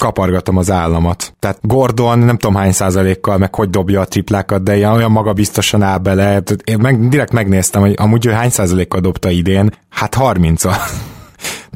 kapargatom 0.00 0.56
az 0.56 0.70
államat. 0.70 1.32
Tehát 1.38 1.58
Gordon 1.60 2.18
nem 2.18 2.38
tudom 2.38 2.54
hány 2.56 2.72
százalékkal, 2.72 3.38
meg 3.38 3.54
hogy 3.54 3.70
dobja 3.70 4.00
a 4.00 4.06
triplákat, 4.06 4.62
de 4.62 4.76
ilyen 4.76 4.92
olyan 4.92 5.10
magabiztosan 5.10 5.82
áll 5.82 5.98
bele. 5.98 6.42
Én 6.64 6.78
meg, 6.78 7.08
direkt 7.08 7.32
megnéztem, 7.32 7.80
hogy 7.80 7.94
amúgy 7.96 8.26
ő 8.26 8.30
hány 8.30 8.50
százalékkal 8.50 9.00
dobta 9.00 9.30
idén, 9.30 9.70
hát 9.90 10.14
30 10.14 10.64
-a. 10.64 10.74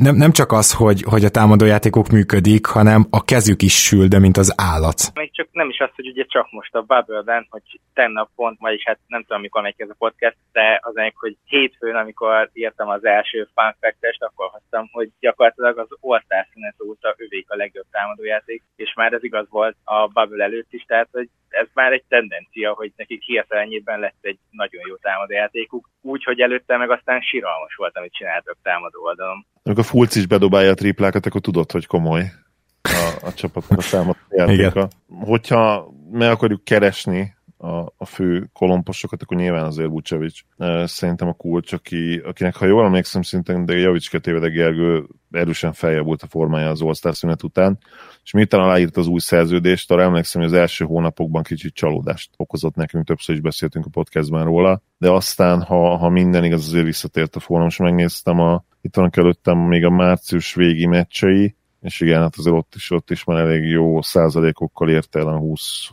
Nem, 0.01 0.15
nem 0.17 0.33
csak 0.33 0.53
az, 0.53 0.75
hogy, 0.75 1.03
hogy 1.03 1.25
a 1.25 1.29
támadójátékok 1.29 2.09
működik, 2.09 2.67
hanem 2.67 3.07
a 3.11 3.25
kezük 3.25 3.63
is 3.63 3.77
sül, 3.87 4.07
de 4.09 4.19
mint 4.19 4.37
az 4.37 4.55
állat. 4.57 4.99
Még 5.15 5.33
csak 5.33 5.49
nem 5.53 5.69
is 5.69 5.79
az, 5.79 5.91
hogy 5.95 6.09
ugye 6.09 6.25
csak 6.25 6.47
most 6.51 6.75
a 6.75 6.81
Bubble-ben, 6.81 7.47
hogy 7.51 7.63
tennap 7.95 8.29
pont, 8.35 8.59
vagyis 8.61 8.83
hát 8.85 8.99
nem 9.07 9.23
tudom, 9.23 9.41
mikor 9.41 9.63
megy 9.63 9.75
ez 9.77 9.89
a 9.89 9.95
podcast, 9.99 10.37
de 10.53 10.81
az 10.83 10.97
egyik, 10.97 11.17
hogy 11.17 11.37
hétfőn, 11.45 11.97
amikor 11.97 12.51
írtam 12.53 12.89
az 12.89 13.05
első 13.05 13.49
fun 13.55 13.75
fact 13.81 13.99
akkor 14.19 14.49
hoztam, 14.51 14.89
hogy 14.93 15.11
gyakorlatilag 15.21 15.79
az 15.79 15.89
All-Star 16.01 16.47
szünet 16.53 16.83
óta 16.87 17.15
övék 17.17 17.51
a 17.51 17.57
legjobb 17.57 17.87
támadójáték, 17.91 18.63
és 18.77 18.93
már 18.97 19.13
ez 19.13 19.25
igaz 19.25 19.47
volt 19.51 19.77
a 19.85 20.07
Bubble 20.07 20.45
előtt 20.45 20.73
is, 20.73 20.85
tehát 20.87 21.09
hogy 21.13 21.29
ez 21.51 21.67
már 21.75 21.93
egy 21.93 22.05
tendencia, 22.09 22.73
hogy 22.73 22.93
nekik 22.97 23.23
hirtelenjében 23.23 24.01
lett 24.01 24.19
egy 24.21 24.39
nagyon 24.51 24.83
jó 24.89 24.97
támadójátékuk, 24.97 25.89
úgy, 26.01 26.25
hogy 26.25 26.41
előtte 26.41 26.77
meg 26.77 26.91
aztán 26.91 27.21
siralmas 27.21 27.75
volt, 27.75 27.97
amit 27.97 28.13
csináltak 28.13 28.57
támadó 28.63 29.03
oldalon. 29.03 29.47
Amikor 29.63 29.85
Fulc 29.85 30.15
is 30.15 30.27
bedobálja 30.27 30.71
a 30.71 30.75
triplákat, 30.75 31.27
akkor 31.27 31.41
tudod, 31.41 31.73
hogy 31.73 31.87
komoly 31.87 32.33
a, 32.83 33.27
a 33.27 33.33
csapatnak 33.33 33.79
a 33.93 34.17
játéka. 34.29 34.89
Hogyha 35.09 35.95
meg 36.11 36.31
akarjuk 36.31 36.65
keresni 36.65 37.35
a, 37.61 37.93
a 37.97 38.05
fő 38.05 38.51
kolomposokat, 38.53 39.23
akkor 39.23 39.37
nyilván 39.37 39.65
azért 39.65 39.89
Vucevic 39.89 40.39
szerintem 40.85 41.29
a 41.29 41.33
kulcs, 41.33 41.73
aki, 41.73 42.21
akinek, 42.25 42.57
ha 42.57 42.67
jól 42.67 42.85
emlékszem, 42.85 43.23
szintén, 43.23 43.65
de 43.65 43.77
Javics 43.77 44.11
de 44.19 44.49
Gergő 44.49 45.07
erősen 45.31 45.73
feljavult 45.73 46.23
a 46.23 46.27
formája 46.27 46.69
az 46.69 46.83
All-Star 46.83 47.15
szünet 47.15 47.43
után, 47.43 47.79
és 48.25 48.33
miután 48.33 48.61
aláírt 48.61 48.97
az 48.97 49.07
új 49.07 49.21
szerződést, 49.21 49.91
arra 49.91 50.03
emlékszem, 50.03 50.43
hogy 50.43 50.51
az 50.51 50.57
első 50.59 50.85
hónapokban 50.85 51.43
kicsit 51.43 51.75
csalódást 51.75 52.31
okozott 52.37 52.75
nekünk, 52.75 53.07
többször 53.07 53.35
is 53.35 53.41
beszéltünk 53.41 53.87
a 53.87 53.91
podcastben 53.91 54.45
róla, 54.45 54.83
de 54.99 55.11
aztán, 55.11 55.63
ha, 55.63 55.97
ha 55.97 56.09
minden 56.09 56.45
igaz, 56.45 56.67
azért 56.67 56.85
visszatért 56.85 57.37
a 57.37 57.41
forma, 57.41 57.67
és 57.67 57.77
megnéztem 57.77 58.39
a, 58.39 58.65
itt 58.81 58.97
van 58.97 59.11
előttem 59.17 59.59
még 59.59 59.85
a 59.85 59.91
március 59.91 60.55
végi 60.55 60.87
meccsei, 60.87 61.57
és 61.81 62.01
igen, 62.01 62.21
hát 62.21 62.37
azért 62.37 62.57
ott 62.57 62.73
is, 62.75 62.91
ott 62.91 63.11
is 63.11 63.25
már 63.25 63.39
elég 63.39 63.65
jó 63.65 64.03
százalékokkal 64.03 64.89
érte 64.89 65.19
el 65.19 65.29
a 65.29 65.41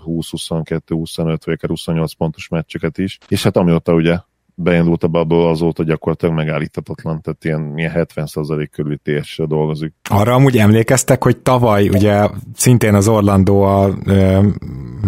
20-22-25 0.06 1.38
vagy 1.46 1.60
28 1.68 2.14
pontos 2.14 2.48
meccseket 2.48 2.98
is, 2.98 3.18
és 3.28 3.44
hát 3.44 3.58
amióta 3.58 3.94
ugye 3.94 4.18
beindult 4.60 5.04
a 5.04 5.08
bubble, 5.08 5.50
azóta 5.50 5.84
gyakorlatilag 5.84 6.36
megállíthatatlan, 6.36 7.22
tehát 7.22 7.46
ilyen, 7.46 7.78
ilyen 7.78 7.92
70% 8.16 8.68
körüli 8.72 9.00
ts 9.04 9.42
dolgozik. 9.42 9.94
Arra 10.10 10.34
amúgy 10.34 10.58
emlékeztek, 10.58 11.24
hogy 11.24 11.38
tavaly 11.38 11.90
ugye 11.90 12.28
szintén 12.54 12.94
az 12.94 13.08
Orlando 13.08 13.62
a, 13.62 13.90
ö, 14.06 14.48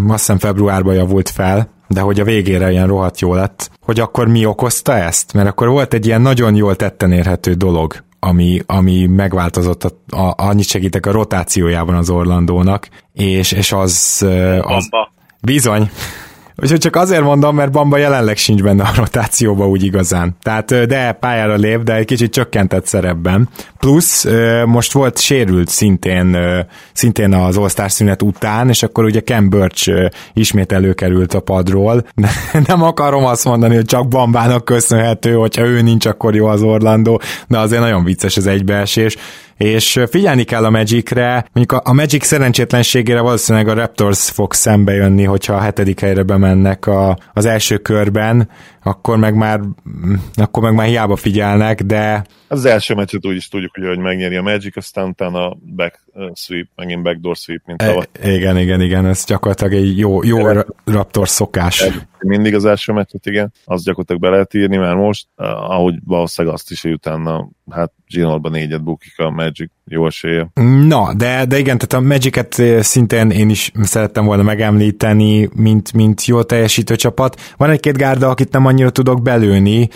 azt 0.08 0.20
hiszem 0.20 0.38
februárban 0.38 0.96
javult 0.96 1.30
fel, 1.30 1.70
de 1.88 2.02
hogy 2.02 2.20
a 2.20 2.24
végére 2.24 2.72
ilyen 2.72 2.88
rohadt 2.88 3.20
jó 3.20 3.34
lett, 3.34 3.72
hogy 3.82 4.00
akkor 4.00 4.28
mi 4.28 4.46
okozta 4.46 4.94
ezt? 4.94 5.34
Mert 5.34 5.48
akkor 5.48 5.68
volt 5.68 5.94
egy 5.94 6.06
ilyen 6.06 6.22
nagyon 6.22 6.56
jól 6.56 6.76
tetten 6.76 7.12
érhető 7.12 7.54
dolog, 7.54 7.94
ami, 8.20 8.62
ami 8.66 9.06
megváltozott, 9.06 9.84
a, 9.84 10.18
a, 10.18 10.34
annyit 10.38 10.68
segítek 10.68 11.06
a 11.06 11.12
rotációjában 11.12 11.96
az 11.96 12.10
Orlandónak, 12.10 12.90
és, 13.14 13.52
és 13.52 13.72
az... 13.72 14.26
az 14.62 14.90
bizony. 15.42 15.90
Úgyhogy 16.62 16.80
csak 16.80 16.95
azért 16.95 17.24
mondom, 17.24 17.56
mert 17.56 17.72
Bamba 17.72 17.98
jelenleg 17.98 18.38
sincs 18.38 18.62
benne 18.62 18.84
a 18.84 18.91
rotációba 18.95 19.67
úgy 19.67 19.84
igazán. 19.84 20.38
Tehát 20.41 20.88
de 20.88 21.12
pályára 21.12 21.56
lép, 21.56 21.84
de 21.84 21.95
egy 21.95 22.06
kicsit 22.06 22.32
csökkentett 22.32 22.86
szerepben. 22.86 23.50
Plusz 23.80 24.26
most 24.65 24.91
volt 24.91 25.19
sérült 25.19 25.69
szintén, 25.69 26.38
szintén 26.93 27.34
az 27.34 27.58
All-Star 27.58 27.91
szünet 27.91 28.22
után, 28.22 28.69
és 28.69 28.84
akkor 28.84 29.04
ugye 29.04 29.19
Ken 29.19 29.50
Birch 29.50 30.10
ismét 30.34 30.72
előkerült 30.72 31.34
a 31.34 31.39
padról. 31.39 32.08
Nem 32.67 32.84
akarom 32.84 33.26
azt 33.26 33.45
mondani, 33.45 33.76
hogy 33.76 33.86
csak 33.86 34.08
Bambának 34.08 34.65
köszönhető, 34.65 35.34
hogyha 35.34 35.65
ő 35.65 35.82
nincs, 35.82 36.06
akkor 36.06 36.36
jó 36.36 36.45
az 36.45 36.62
Orlando, 36.62 37.17
de 37.48 37.58
azért 37.58 37.82
nagyon 37.82 38.04
vicces 38.04 38.38
az 38.38 38.48
egybeesés 38.48 39.17
és 39.60 40.00
figyelni 40.10 40.43
kell 40.43 40.65
a 40.65 40.69
Magicre, 40.69 41.45
mondjuk 41.54 41.82
a 41.84 41.93
Magic 41.93 42.26
szerencsétlenségére 42.26 43.22
valószínűleg 43.22 43.67
a 43.67 43.74
Raptors 43.74 44.30
fog 44.30 44.54
szembe 44.54 44.93
jönni, 44.93 45.24
hogyha 45.24 45.54
a 45.54 45.60
hetedik 45.60 46.00
helyre 46.00 46.24
bemennek 46.24 46.88
a, 46.88 47.17
az 47.34 47.45
első 47.45 47.78
körben, 47.78 48.50
akkor 48.89 49.17
meg 49.17 49.36
már 49.36 49.62
akkor 50.36 50.63
meg 50.63 50.73
már 50.73 50.88
hiába 50.88 51.15
figyelnek, 51.15 51.82
de... 51.82 52.23
Az 52.47 52.65
első 52.65 52.93
meccset 52.93 53.25
úgy 53.25 53.36
is 53.36 53.47
tudjuk, 53.47 53.75
hogy, 53.75 53.88
hogy 53.88 53.97
megnyeri 53.97 54.36
a 54.36 54.41
Magic, 54.41 54.78
aztán 54.78 55.08
utána 55.08 55.49
a 55.49 55.58
back 55.75 56.04
sweep, 56.34 56.67
megint 56.75 57.04
backdoor 57.04 57.36
sweep, 57.36 57.62
mint 57.65 57.78
tavaly. 57.78 58.06
E, 58.21 58.32
igen, 58.32 58.58
igen, 58.58 58.82
igen, 58.82 59.06
ez 59.06 59.25
gyakorlatilag 59.25 59.73
egy 59.73 59.97
jó, 59.97 60.23
jó 60.23 60.38
Raptor 60.86 61.28
szokás. 61.30 61.89
Mindig 62.19 62.56
az 62.56 62.65
első 62.65 62.93
meccset, 62.93 63.25
igen, 63.25 63.54
azt 63.65 63.84
gyakorlatilag 63.84 64.21
be 64.21 64.30
lehet 64.30 64.54
írni 64.54 64.78
már 64.78 64.95
most, 64.95 65.28
ahogy 65.36 65.95
valószínűleg 66.06 66.56
azt 66.56 66.71
is, 66.71 66.82
hogy 66.82 66.91
utána 66.91 67.49
hát 67.69 67.91
Ginolban 68.08 68.52
négyet 68.52 68.84
bukik 68.84 69.19
a 69.19 69.30
Magic, 69.30 69.71
jó 69.89 70.06
esélye. 70.06 70.49
Na, 70.88 71.13
de, 71.13 71.45
de 71.45 71.58
igen, 71.58 71.78
tehát 71.78 72.06
a 72.06 72.08
Magic-et 72.08 72.84
szintén 72.84 73.30
én 73.30 73.49
is 73.49 73.71
szerettem 73.82 74.25
volna 74.25 74.43
megemlíteni, 74.43 75.49
mint, 75.56 75.93
mint 75.93 76.25
jó 76.25 76.43
teljesítő 76.43 76.95
csapat. 76.95 77.54
Van 77.58 77.69
egy-két 77.69 77.97
gárda, 77.97 78.30
akit 78.30 78.52
nem 78.52 78.65
annyira 78.65 78.89
tudok 78.89 79.21
belőni, 79.21 79.89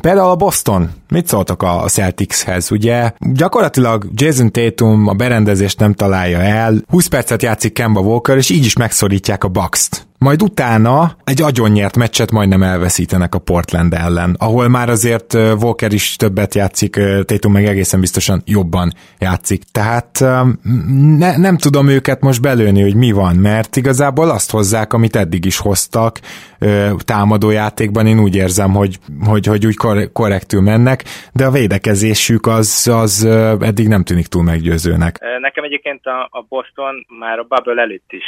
Például 0.00 0.30
a 0.30 0.36
Boston, 0.36 0.90
mit 1.08 1.26
szóltak 1.26 1.62
a 1.62 1.84
Celticshez, 1.88 2.70
ugye? 2.70 3.12
Gyakorlatilag 3.18 4.06
Jason 4.14 4.52
Tatum 4.52 5.06
a 5.06 5.12
berendezést 5.12 5.78
nem 5.78 5.92
találja 5.92 6.38
el, 6.38 6.82
20 6.88 7.06
percet 7.06 7.42
játszik 7.42 7.72
Kemba 7.72 8.00
Walker, 8.00 8.36
és 8.36 8.50
így 8.50 8.64
is 8.64 8.76
megszorítják 8.76 9.44
a 9.44 9.48
Bucks-t. 9.48 10.05
Majd 10.18 10.42
utána 10.42 11.16
egy 11.24 11.42
agyonnyert 11.42 11.96
meccset 11.96 12.30
majdnem 12.30 12.62
elveszítenek 12.62 13.34
a 13.34 13.38
Portland 13.38 13.92
ellen, 13.92 14.36
ahol 14.38 14.68
már 14.68 14.88
azért 14.88 15.34
Walker 15.34 15.92
is 15.92 16.16
többet 16.16 16.54
játszik, 16.54 17.00
Tatum 17.24 17.52
meg 17.52 17.66
egészen 17.66 18.00
biztosan 18.00 18.42
jobban 18.44 18.92
játszik. 19.18 19.62
Tehát 19.72 20.24
ne, 21.18 21.36
nem 21.36 21.56
tudom 21.56 21.88
őket 21.88 22.20
most 22.20 22.42
belőni, 22.42 22.82
hogy 22.82 22.94
mi 22.94 23.12
van, 23.12 23.36
mert 23.36 23.76
igazából 23.76 24.30
azt 24.30 24.50
hozzák, 24.50 24.92
amit 24.92 25.16
eddig 25.16 25.44
is 25.44 25.58
hoztak 25.58 26.18
támadójátékban. 26.98 28.06
Én 28.06 28.20
úgy 28.20 28.36
érzem, 28.36 28.72
hogy, 28.72 28.98
hogy, 29.24 29.46
hogy 29.46 29.66
úgy 29.66 29.76
korrektül 30.12 30.60
mennek, 30.60 31.04
de 31.32 31.46
a 31.46 31.50
védekezésük 31.50 32.46
az, 32.46 32.88
az 32.92 33.24
eddig 33.60 33.88
nem 33.88 34.04
tűnik 34.04 34.26
túl 34.26 34.42
meggyőzőnek. 34.42 35.18
Nekem 35.40 35.64
egyébként 35.64 36.06
a, 36.06 36.28
a 36.30 36.44
Boston 36.48 37.06
már 37.18 37.38
a 37.38 37.46
bubble 37.48 37.82
előtt 37.82 38.08
is 38.08 38.24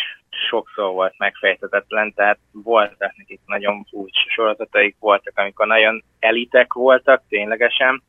sokszor 0.48 0.92
volt 0.92 1.14
megfejtetetlen, 1.18 2.12
tehát 2.14 2.38
voltak 2.52 3.16
nekik 3.16 3.40
nagyon 3.46 3.84
úgy 3.90 4.12
sorozataik 4.34 4.96
voltak, 5.00 5.38
amikor 5.38 5.66
nagyon 5.66 6.04
elitek 6.18 6.72
voltak 6.72 7.22
ténylegesen. 7.28 8.02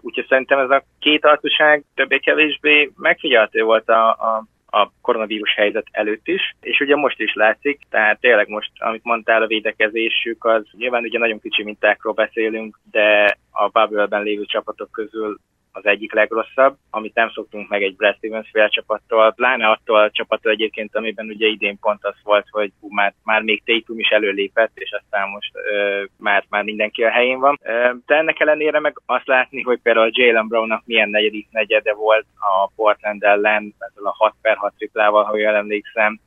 Úgyhogy 0.00 0.26
szerintem 0.28 0.58
ez 0.58 0.70
a 0.70 0.84
két 0.98 1.24
altuság 1.24 1.84
többé-kevésbé 1.94 2.90
megfigyelhető 2.96 3.62
volt 3.62 3.88
a, 3.88 4.08
a 4.08 4.44
a 4.74 4.90
koronavírus 5.00 5.54
helyzet 5.54 5.86
előtt 5.90 6.28
is, 6.28 6.54
és 6.60 6.80
ugye 6.80 6.96
most 6.96 7.20
is 7.20 7.34
látszik, 7.34 7.80
tehát 7.90 8.20
tényleg 8.20 8.48
most, 8.48 8.70
amit 8.78 9.04
mondtál, 9.04 9.42
a 9.42 9.46
védekezésük, 9.46 10.44
az 10.44 10.62
nyilván 10.72 11.02
ugye 11.02 11.18
nagyon 11.18 11.40
kicsi 11.40 11.62
mintákról 11.62 12.12
beszélünk, 12.12 12.78
de 12.90 13.36
a 13.50 13.68
bubble 13.68 14.18
lévő 14.18 14.44
csapatok 14.44 14.90
közül 14.90 15.38
az 15.72 15.86
egyik 15.86 16.12
legrosszabb, 16.12 16.76
amit 16.90 17.14
nem 17.14 17.30
szoktunk 17.30 17.68
meg 17.68 17.82
egy 17.82 17.96
Brad 17.96 18.16
Stevens 18.16 18.50
fél 18.52 18.68
csapattól, 18.68 19.32
pláne 19.32 19.68
attól 19.68 19.98
a 19.98 20.10
csapattól 20.10 20.52
egyébként, 20.52 20.96
amiben 20.96 21.26
ugye 21.26 21.46
idén 21.46 21.78
pont 21.78 22.04
az 22.04 22.14
volt, 22.22 22.46
hogy 22.50 22.72
hú, 22.80 22.88
már, 22.90 23.14
már 23.24 23.42
még 23.42 23.62
Tatum 23.64 23.98
is 23.98 24.08
előlépett, 24.08 24.70
és 24.74 24.90
aztán 25.02 25.28
most 25.28 25.50
ö, 25.54 26.02
már, 26.18 26.44
már 26.48 26.64
mindenki 26.64 27.04
a 27.04 27.10
helyén 27.10 27.38
van. 27.38 27.58
Ö, 27.62 27.90
de 28.06 28.16
ennek 28.16 28.40
ellenére 28.40 28.80
meg 28.80 29.00
azt 29.06 29.26
látni, 29.26 29.62
hogy 29.62 29.80
például 29.82 30.10
Jalen 30.12 30.48
Brownnak 30.48 30.82
milyen 30.84 31.08
negyedik 31.08 31.48
negyede 31.50 31.94
volt 31.94 32.26
a 32.38 32.70
Portland 32.76 33.22
ellen, 33.22 33.74
ezzel 33.78 34.04
a 34.04 34.14
6 34.18 34.34
per 34.42 34.56
6 34.56 34.74
triplával, 34.76 35.24
ha 35.24 35.36
jól 35.36 35.54
emlékszem, 35.54 36.20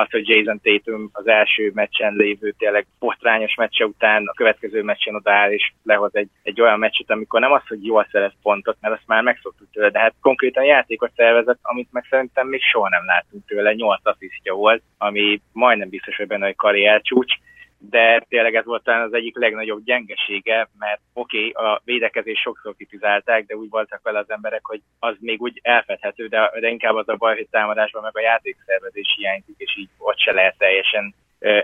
az, 0.00 0.10
hogy 0.10 0.28
Jason 0.28 0.60
Tatum 0.62 1.10
az 1.12 1.26
első 1.26 1.70
meccsen 1.74 2.14
lévő 2.14 2.54
tényleg 2.58 2.86
botrányos 2.98 3.54
meccse 3.54 3.84
után 3.84 4.26
a 4.26 4.32
következő 4.32 4.82
meccsen 4.82 5.14
odaáll 5.14 5.50
és 5.50 5.72
lehoz 5.82 6.14
egy, 6.14 6.28
egy 6.42 6.60
olyan 6.60 6.78
meccset, 6.78 7.10
amikor 7.10 7.40
nem 7.40 7.52
az, 7.52 7.62
hogy 7.68 7.84
jól 7.84 8.08
szerez 8.10 8.32
pontot, 8.42 8.76
mert 8.80 8.94
azt 8.94 9.06
már 9.06 9.22
megszoktuk 9.22 9.68
tőle, 9.72 9.90
de 9.90 9.98
hát 9.98 10.14
konkrétan 10.20 10.64
játékot 10.64 11.10
szervezett, 11.16 11.58
amit 11.62 11.92
meg 11.92 12.06
szerintem 12.10 12.46
még 12.46 12.62
soha 12.62 12.88
nem 12.88 13.04
látunk 13.04 13.46
tőle, 13.46 13.72
8 13.72 14.00
asszisztja 14.02 14.54
volt, 14.54 14.82
ami 14.98 15.40
majdnem 15.52 15.88
biztos, 15.88 16.16
hogy 16.16 16.26
benne 16.26 16.46
egy 16.46 16.56
karrier 16.56 17.00
csúcs, 17.02 17.34
de 17.80 18.24
tényleg 18.28 18.54
ez 18.54 18.64
volt 18.64 18.82
talán 18.82 19.02
az 19.02 19.12
egyik 19.12 19.36
legnagyobb 19.36 19.84
gyengesége, 19.84 20.68
mert 20.78 21.00
oké, 21.12 21.48
okay, 21.48 21.66
a 21.66 21.80
védekezés 21.84 22.40
sokszor 22.40 22.74
kritizálták, 22.74 23.46
de 23.46 23.56
úgy 23.56 23.68
voltak 23.70 24.00
vele 24.02 24.18
az 24.18 24.30
emberek, 24.30 24.64
hogy 24.64 24.80
az 24.98 25.16
még 25.20 25.40
úgy 25.40 25.60
elfedhető, 25.62 26.26
de, 26.26 26.50
de 26.60 26.68
inkább 26.68 26.94
az 26.94 27.08
a 27.08 27.16
baj, 27.16 27.36
hogy 27.36 27.48
támadásban 27.50 28.02
meg 28.02 28.16
a 28.16 28.20
játékszervezés 28.20 29.14
hiányzik, 29.16 29.54
és 29.58 29.76
így 29.76 29.88
ott 29.98 30.18
se 30.18 30.32
lehet 30.32 30.58
teljesen 30.58 31.14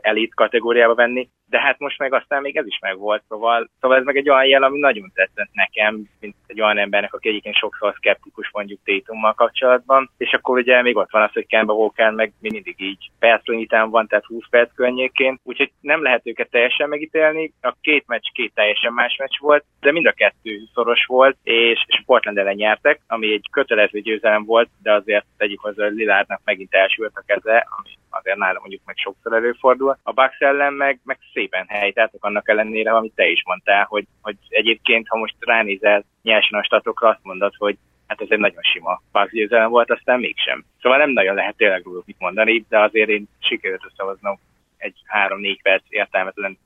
elit 0.00 0.35
kategóriába 0.35 0.94
venni, 0.94 1.29
de 1.49 1.61
hát 1.61 1.79
most 1.79 1.99
meg 1.99 2.13
aztán 2.15 2.43
még 2.43 2.57
ez 2.57 2.67
is 2.67 2.79
megvolt, 2.81 3.23
szóval, 3.29 3.71
szóval 3.81 3.97
ez 3.97 4.05
meg 4.05 4.17
egy 4.17 4.31
olyan 4.31 4.47
jel, 4.47 4.63
ami 4.63 4.79
nagyon 4.79 5.11
tetszett 5.15 5.51
nekem, 5.53 6.09
mint 6.21 6.35
egy 6.47 6.61
olyan 6.61 6.79
embernek, 6.79 7.15
aki 7.15 7.29
egyébként 7.29 7.57
sokszor 7.57 7.95
szkeptikus 7.97 8.51
mondjuk 8.53 8.81
Tétummal 8.85 9.35
kapcsolatban, 9.35 10.11
és 10.17 10.33
akkor 10.33 10.59
ugye 10.59 10.83
még 10.83 10.97
ott 10.97 11.11
van 11.11 11.23
az, 11.23 11.33
hogy 11.33 11.47
Kemba 11.47 11.73
Walker 11.73 12.11
meg 12.11 12.33
mindig 12.41 12.75
így 12.79 13.11
perclőnyitán 13.19 13.91
van, 13.91 14.07
tehát 14.07 14.25
20 14.25 14.45
perc 14.51 14.75
környékén, 14.75 15.41
úgyhogy 15.43 15.73
nem 15.81 16.03
lehet 16.03 16.27
őket 16.27 16.51
teljesen 16.51 16.89
megítélni, 16.89 17.53
a 17.61 17.75
két 17.81 18.05
meccs 18.07 18.27
két 18.33 18.55
teljesen 18.55 18.93
más 18.93 19.17
meccs 19.17 19.39
volt, 19.41 19.65
de 19.81 19.93
mind 19.93 20.07
a 20.07 20.13
kettő 20.13 20.61
szoros 20.75 21.05
volt, 21.05 21.37
és, 21.43 21.85
és 21.87 22.03
Portland 22.07 22.39
ellen 22.39 22.55
nyertek, 22.55 23.01
ami 23.07 23.33
egy 23.33 23.49
kötelező 23.51 24.01
győzelem 24.01 24.45
volt, 24.45 24.69
de 24.83 24.93
azért 24.93 25.25
tegyük 25.37 25.61
hozzá, 25.61 25.85
hogy 25.85 25.95
Lilárdnak 25.95 26.41
megint 26.45 26.75
elsült 26.75 27.13
a 27.15 27.23
keze, 27.27 27.67
ami 27.79 27.91
azért 28.11 28.37
nálam 28.37 28.61
mondjuk 28.61 28.83
meg 28.85 28.97
sokszor 28.97 29.33
előfordul. 29.33 29.99
A 30.03 30.13
Bucks 30.13 30.39
ellen 30.39 30.73
meg, 30.73 31.01
meg 31.05 31.19
szépen 31.37 31.66
helytátok 31.68 32.25
annak 32.25 32.49
ellenére, 32.49 32.90
amit 32.92 33.14
te 33.14 33.27
is 33.29 33.42
mondtál, 33.44 33.85
hogy, 33.88 34.07
hogy 34.22 34.37
egyébként, 34.49 35.09
ha 35.09 35.18
most 35.18 35.35
ránézel 35.38 36.05
nyersen 36.22 36.59
a 36.59 36.64
statokra, 36.64 37.09
azt 37.09 37.22
mondod, 37.22 37.53
hogy 37.59 37.77
hát 38.07 38.20
ez 38.20 38.27
egy 38.31 38.38
nagyon 38.38 38.62
sima 38.62 39.03
Bucks 39.12 39.33
győzelem 39.33 39.70
volt, 39.70 39.90
aztán 39.90 40.20
mégsem. 40.20 40.64
Szóval 40.81 40.99
nem 40.99 41.11
nagyon 41.11 41.35
lehet 41.35 41.57
tényleg 41.57 41.83
róluk 41.85 42.07
mit 42.07 42.18
mondani, 42.18 42.64
de 42.68 42.79
azért 42.81 43.09
én 43.09 43.29
sikerült 43.38 43.85
összehoznom 43.90 44.38
egy 44.77 44.94
három-négy 45.05 45.62
perc 45.62 45.83
értelmetlen 45.88 46.59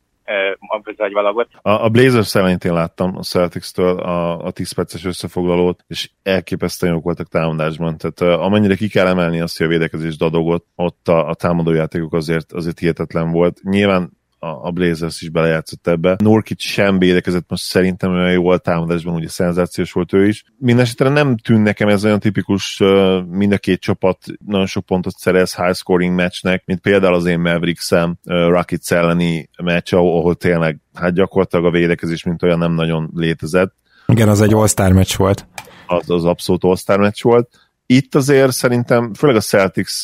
valagot. 1.12 1.48
A, 1.62 1.70
a 1.70 1.88
Blazers 1.88 2.34
elején 2.34 2.58
én 2.64 2.72
láttam 2.72 3.16
a 3.16 3.22
Celtics-től 3.22 3.98
a, 3.98 4.44
a 4.44 4.50
10 4.50 4.72
perces 4.72 5.04
összefoglalót, 5.04 5.84
és 5.86 6.10
elképesztően 6.22 6.92
jók 6.92 7.04
voltak 7.04 7.28
támadásban. 7.28 7.96
Tehát 7.98 8.40
amennyire 8.40 8.74
ki 8.74 8.88
kell 8.88 9.06
emelni 9.06 9.40
azt, 9.40 9.58
hogy 9.58 9.66
a 9.66 9.70
védekezés 9.70 10.16
dadogott, 10.16 10.66
ott 10.74 11.08
a, 11.08 11.28
a 11.28 11.34
támadójátékok 11.34 12.12
azért, 12.12 12.52
azért 12.52 12.78
hihetetlen 12.78 13.30
volt. 13.30 13.60
Nyilván 13.62 14.10
a, 14.42 14.66
a 14.66 14.70
Blazers 14.70 15.20
is 15.20 15.28
belejátszott 15.28 15.86
ebbe. 15.86 16.16
Norkit 16.18 16.60
sem 16.60 16.98
védekezett 16.98 17.44
most 17.48 17.62
szerintem 17.62 18.10
olyan 18.10 18.32
jól 18.32 18.58
támadásban, 18.58 19.14
ugye 19.14 19.28
szenzációs 19.28 19.92
volt 19.92 20.12
ő 20.12 20.26
is. 20.26 20.44
Mindenesetre 20.58 21.08
nem 21.08 21.36
tűn 21.36 21.60
nekem 21.60 21.88
ez 21.88 22.04
olyan 22.04 22.20
tipikus 22.20 22.82
mind 23.30 23.52
a 23.52 23.58
két 23.58 23.80
csapat 23.80 24.18
nagyon 24.46 24.66
sok 24.66 24.86
pontot 24.86 25.16
szerez 25.16 25.54
high 25.54 25.74
scoring 25.74 26.14
matchnek, 26.14 26.62
mint 26.66 26.80
például 26.80 27.14
az 27.14 27.26
én 27.26 27.40
Mavericks-em 27.40 28.18
Rockets 28.24 28.92
elleni 28.92 29.48
meccs, 29.62 29.94
ahol 29.94 30.34
tényleg 30.34 30.80
hát 30.94 31.12
gyakorlatilag 31.12 31.64
a 31.64 31.70
védekezés 31.70 32.24
mint 32.24 32.42
olyan 32.42 32.58
nem 32.58 32.72
nagyon 32.72 33.10
létezett. 33.14 33.74
Igen, 34.06 34.28
az 34.28 34.40
egy 34.40 34.54
All-Star 34.54 34.92
meccs 34.92 35.16
volt. 35.16 35.46
Az, 35.86 36.10
az 36.10 36.24
abszolút 36.24 36.64
All-Star 36.64 36.98
meccs 36.98 37.22
volt 37.22 37.48
itt 37.92 38.14
azért 38.14 38.52
szerintem, 38.52 39.14
főleg 39.14 39.36
a 39.36 39.40
Celtics 39.40 40.02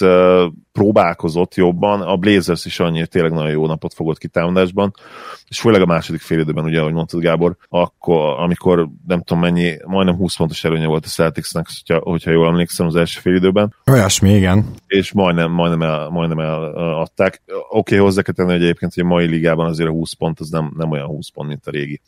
próbálkozott 0.77 1.55
jobban, 1.55 2.01
a 2.01 2.17
Blazers 2.17 2.65
is 2.65 2.81
annyira 2.81 3.07
tényleg 3.07 3.33
nagyon 3.33 3.51
jó 3.51 3.67
napot 3.67 3.95
fogott 3.95 4.19
ki 4.19 4.29
támadásban, 4.29 4.95
és 5.49 5.61
főleg 5.61 5.81
a 5.81 5.87
második 5.87 6.21
fél 6.21 6.39
időben, 6.39 6.65
ugye, 6.65 6.81
ahogy 6.81 6.93
mondtad 6.93 7.21
Gábor, 7.21 7.57
akkor, 7.69 8.39
amikor 8.39 8.89
nem 9.07 9.23
tudom 9.23 9.43
mennyi, 9.43 9.77
majdnem 9.87 10.17
20 10.17 10.37
pontos 10.37 10.65
előnye 10.65 10.87
volt 10.87 11.05
a 11.05 11.09
Celticsnek, 11.09 11.67
hogyha, 11.67 12.11
hogyha 12.11 12.31
jól 12.31 12.47
emlékszem 12.47 12.87
az 12.87 12.97
első 12.97 13.21
fél 13.21 13.35
időben. 13.35 13.75
Olyasmi, 13.91 14.35
igen. 14.35 14.65
És 14.87 15.13
majdnem, 15.13 15.51
majdnem, 15.51 15.83
el, 15.83 16.09
majdnem 16.09 16.39
eladták. 16.39 17.43
Oké, 17.47 17.95
okay, 17.95 17.99
hozzá 17.99 18.23
kell 18.23 18.35
tenni, 18.35 18.53
hogy 18.53 18.63
egyébként 18.63 18.95
hogy 18.95 19.05
a 19.05 19.07
mai 19.07 19.27
ligában 19.27 19.67
azért 19.67 19.89
a 19.89 19.93
20 19.93 20.13
pont 20.13 20.41
az 20.41 20.49
nem, 20.49 20.73
nem 20.77 20.91
olyan 20.91 21.07
20 21.07 21.29
pont, 21.29 21.49
mint 21.49 21.67
a 21.67 21.71
régi 21.71 22.01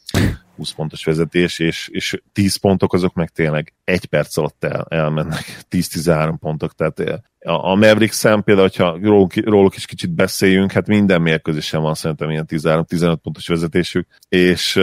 20 0.58 0.70
pontos 0.70 1.04
vezetés, 1.04 1.58
és, 1.58 1.88
és 1.92 2.22
10 2.32 2.56
pontok 2.56 2.92
azok 2.92 3.14
meg 3.14 3.28
tényleg 3.28 3.72
egy 3.84 4.06
perc 4.06 4.36
alatt 4.36 4.64
el, 4.64 4.86
elmennek, 4.88 5.64
10-13 5.70 6.34
pontok, 6.40 6.74
tehát 6.74 6.98
a, 7.40 7.70
a 7.70 7.74
Maverick 7.74 8.12
szem 8.12 8.42
például, 8.42 8.57
hogyha 8.60 8.98
róluk, 9.02 9.34
róluk 9.36 9.76
is 9.76 9.86
kicsit 9.86 10.10
beszéljünk, 10.10 10.72
hát 10.72 10.86
minden 10.86 11.22
mérkőzésen 11.22 11.82
van 11.82 11.94
szerintem 11.94 12.30
ilyen 12.30 12.46
13-15 12.48 13.16
pontos 13.22 13.46
vezetésük, 13.46 14.06
és, 14.28 14.80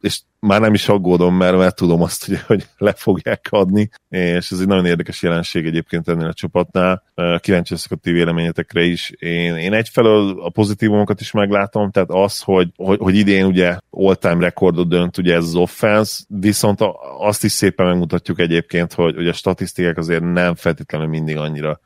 és 0.00 0.20
már 0.44 0.60
nem 0.60 0.74
is 0.74 0.88
aggódom, 0.88 1.34
mert, 1.36 1.56
mert 1.56 1.76
tudom 1.76 2.02
azt, 2.02 2.26
hogy, 2.26 2.40
hogy 2.46 2.66
le 2.78 2.92
fogják 2.92 3.46
adni, 3.50 3.88
és 4.08 4.50
ez 4.50 4.60
egy 4.60 4.66
nagyon 4.66 4.86
érdekes 4.86 5.22
jelenség 5.22 5.66
egyébként 5.66 6.08
ennél 6.08 6.26
a 6.26 6.32
csapatnál. 6.32 7.02
Kíváncsi 7.38 7.72
leszek 7.72 7.92
a 7.92 7.96
ti 7.96 8.10
véleményetekre 8.10 8.82
is. 8.82 9.10
Én, 9.18 9.56
én 9.56 9.72
egyfelől 9.72 10.40
a 10.40 10.50
pozitívumokat 10.50 11.20
is 11.20 11.30
meglátom, 11.30 11.90
tehát 11.90 12.10
az, 12.10 12.40
hogy, 12.40 12.68
hogy, 12.76 12.98
hogy 12.98 13.16
idén 13.16 13.44
ugye 13.44 13.78
all-time 13.90 14.40
rekordot 14.40 14.88
dönt 14.88 15.18
ugye 15.18 15.34
ez 15.34 15.44
az 15.44 15.54
offense, 15.54 16.22
viszont 16.28 16.80
azt 17.18 17.44
is 17.44 17.52
szépen 17.52 17.86
megmutatjuk 17.86 18.40
egyébként, 18.40 18.92
hogy, 18.92 19.14
hogy 19.14 19.28
a 19.28 19.32
statisztikák 19.32 19.98
azért 19.98 20.32
nem 20.32 20.54
feltétlenül 20.54 21.08
mindig 21.08 21.36
annyira 21.36 21.80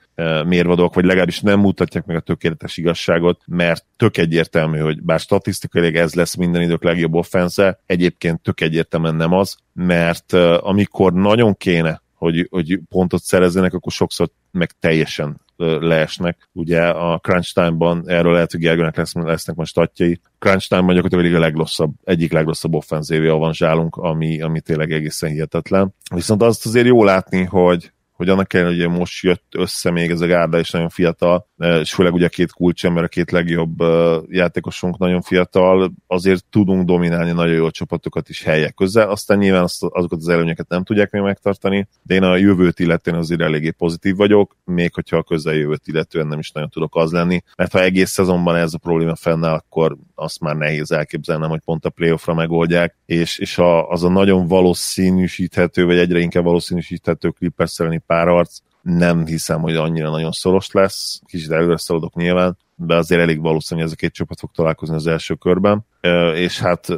mérvadók, 0.47 0.95
vagy 0.95 1.05
legalábbis 1.05 1.41
nem 1.41 1.61
mutatják 1.61 2.05
meg 2.05 2.17
a 2.17 2.21
tökéletes 2.21 2.77
igazságot, 2.77 3.43
mert 3.47 3.85
tök 3.97 4.17
egyértelmű, 4.17 4.79
hogy 4.79 5.03
bár 5.03 5.21
statisztikailag 5.21 5.95
ez 5.95 6.15
lesz 6.15 6.35
minden 6.35 6.63
idők 6.63 6.83
legjobb 6.83 7.15
offense, 7.15 7.81
egyébként 7.87 8.41
tök 8.41 8.61
egyértelműen 8.61 9.15
nem 9.15 9.33
az, 9.33 9.57
mert 9.73 10.33
amikor 10.61 11.13
nagyon 11.13 11.57
kéne, 11.57 12.03
hogy, 12.15 12.47
hogy 12.51 12.81
pontot 12.89 13.23
szerezzenek, 13.23 13.75
akkor 13.75 13.93
sokszor 13.93 14.29
meg 14.51 14.71
teljesen 14.81 15.41
leesnek. 15.81 16.49
Ugye 16.53 16.89
a 16.89 17.19
crunch 17.19 17.55
time-ban, 17.55 18.03
erről 18.07 18.33
lehet, 18.33 18.51
hogy 18.51 18.61
Gergőnek 18.61 18.97
lesz, 18.97 19.15
lesznek 19.15 19.57
most 19.57 19.71
statjai, 19.71 20.21
crunch 20.39 20.69
time-ban 20.69 20.95
gyakorlatilag 20.95 21.35
a 21.35 21.39
legrosszabb, 21.39 21.91
egyik 22.05 22.33
legrosszabb 22.33 22.75
offenzívja 22.75 23.35
van 23.35 23.53
zsálunk, 23.53 23.97
ami, 23.97 24.43
ami 24.43 24.61
tényleg 24.61 24.93
egészen 24.93 25.31
hihetetlen. 25.31 25.95
Viszont 26.15 26.43
azt 26.43 26.67
azért 26.67 26.87
jó 26.87 27.05
látni, 27.05 27.43
hogy, 27.43 27.93
hogy 28.19 28.29
annak 28.29 28.53
ellenére, 28.53 28.87
hogy 28.87 28.99
most 28.99 29.23
jött 29.23 29.53
össze 29.57 29.91
még 29.91 30.11
ez 30.11 30.21
a 30.21 30.27
gárda, 30.27 30.59
és 30.59 30.71
nagyon 30.71 30.89
fiatal, 30.89 31.49
e, 31.59 31.79
és 31.79 31.95
főleg 31.95 32.13
ugye 32.13 32.27
a 32.27 32.29
két 32.29 32.53
kulcsember, 32.53 33.05
a 33.05 33.09
két 33.09 33.31
legjobb 33.31 33.81
e, 33.81 34.21
játékosunk 34.29 34.99
nagyon 34.99 35.23
fiatal, 35.23 35.93
azért 36.07 36.45
tudunk 36.51 36.85
dominálni 36.85 37.33
nagyon 37.33 37.55
jó 37.55 37.71
csapatokat 37.71 38.29
is 38.29 38.43
helyek 38.43 38.75
közel, 38.75 39.11
aztán 39.11 39.39
nyilván 39.39 39.63
azt, 39.63 39.85
azokat 39.89 40.19
az 40.19 40.29
előnyöket 40.29 40.69
nem 40.69 40.85
tudják 40.85 41.11
még 41.11 41.23
megtartani, 41.23 41.89
de 42.03 42.15
én 42.15 42.23
a 42.23 42.37
jövőt 42.37 42.79
illetően 42.79 43.19
azért 43.19 43.41
eléggé 43.41 43.71
pozitív 43.71 44.17
vagyok, 44.17 44.57
még 44.65 44.95
hogyha 44.95 45.17
a 45.17 45.23
közeljövőt 45.23 45.87
illetően 45.87 46.27
nem 46.27 46.39
is 46.39 46.51
nagyon 46.51 46.69
tudok 46.69 46.97
az 46.97 47.13
lenni, 47.13 47.43
mert 47.57 47.73
ha 47.73 47.83
egész 47.83 48.11
szezonban 48.11 48.57
ez 48.57 48.75
a 48.75 48.79
probléma 48.79 49.17
fennáll, 49.17 49.55
akkor 49.55 49.97
azt 50.15 50.41
már 50.41 50.57
nehéz 50.57 50.91
elképzelnem, 50.91 51.51
hogy 51.51 51.61
pont 51.65 51.85
a 51.85 51.91
playoffra 51.91 52.35
megoldják, 52.35 52.97
és, 53.07 53.39
és 53.39 53.59
a, 53.59 53.89
az 53.89 54.05
a 54.05 54.09
nagyon 54.09 54.47
valószínűsíthető, 54.47 55.85
vagy 55.85 55.99
egyre 55.99 56.19
inkább 56.19 56.45
valószínűsíthető 56.45 57.29
Clippers 57.29 57.79
párharc, 58.09 58.59
nem 58.83 59.27
hiszem, 59.27 59.61
hogy 59.61 59.77
annyira 59.77 60.11
nagyon 60.11 60.33
szoros 60.33 60.71
lesz, 60.71 61.21
kicsit 61.27 61.51
előre 61.51 61.79
szaladok 61.79 62.15
nyilván, 62.15 62.57
de 62.75 62.95
azért 62.95 63.21
elég 63.21 63.41
valószínű, 63.41 63.81
hogy 63.81 63.89
ez 63.89 63.95
a 63.97 64.01
két 64.01 64.13
csapat 64.13 64.39
fog 64.39 64.51
találkozni 64.51 64.95
az 64.95 65.07
első 65.07 65.35
körben, 65.35 65.87
és 66.35 66.59
hát 66.59 66.89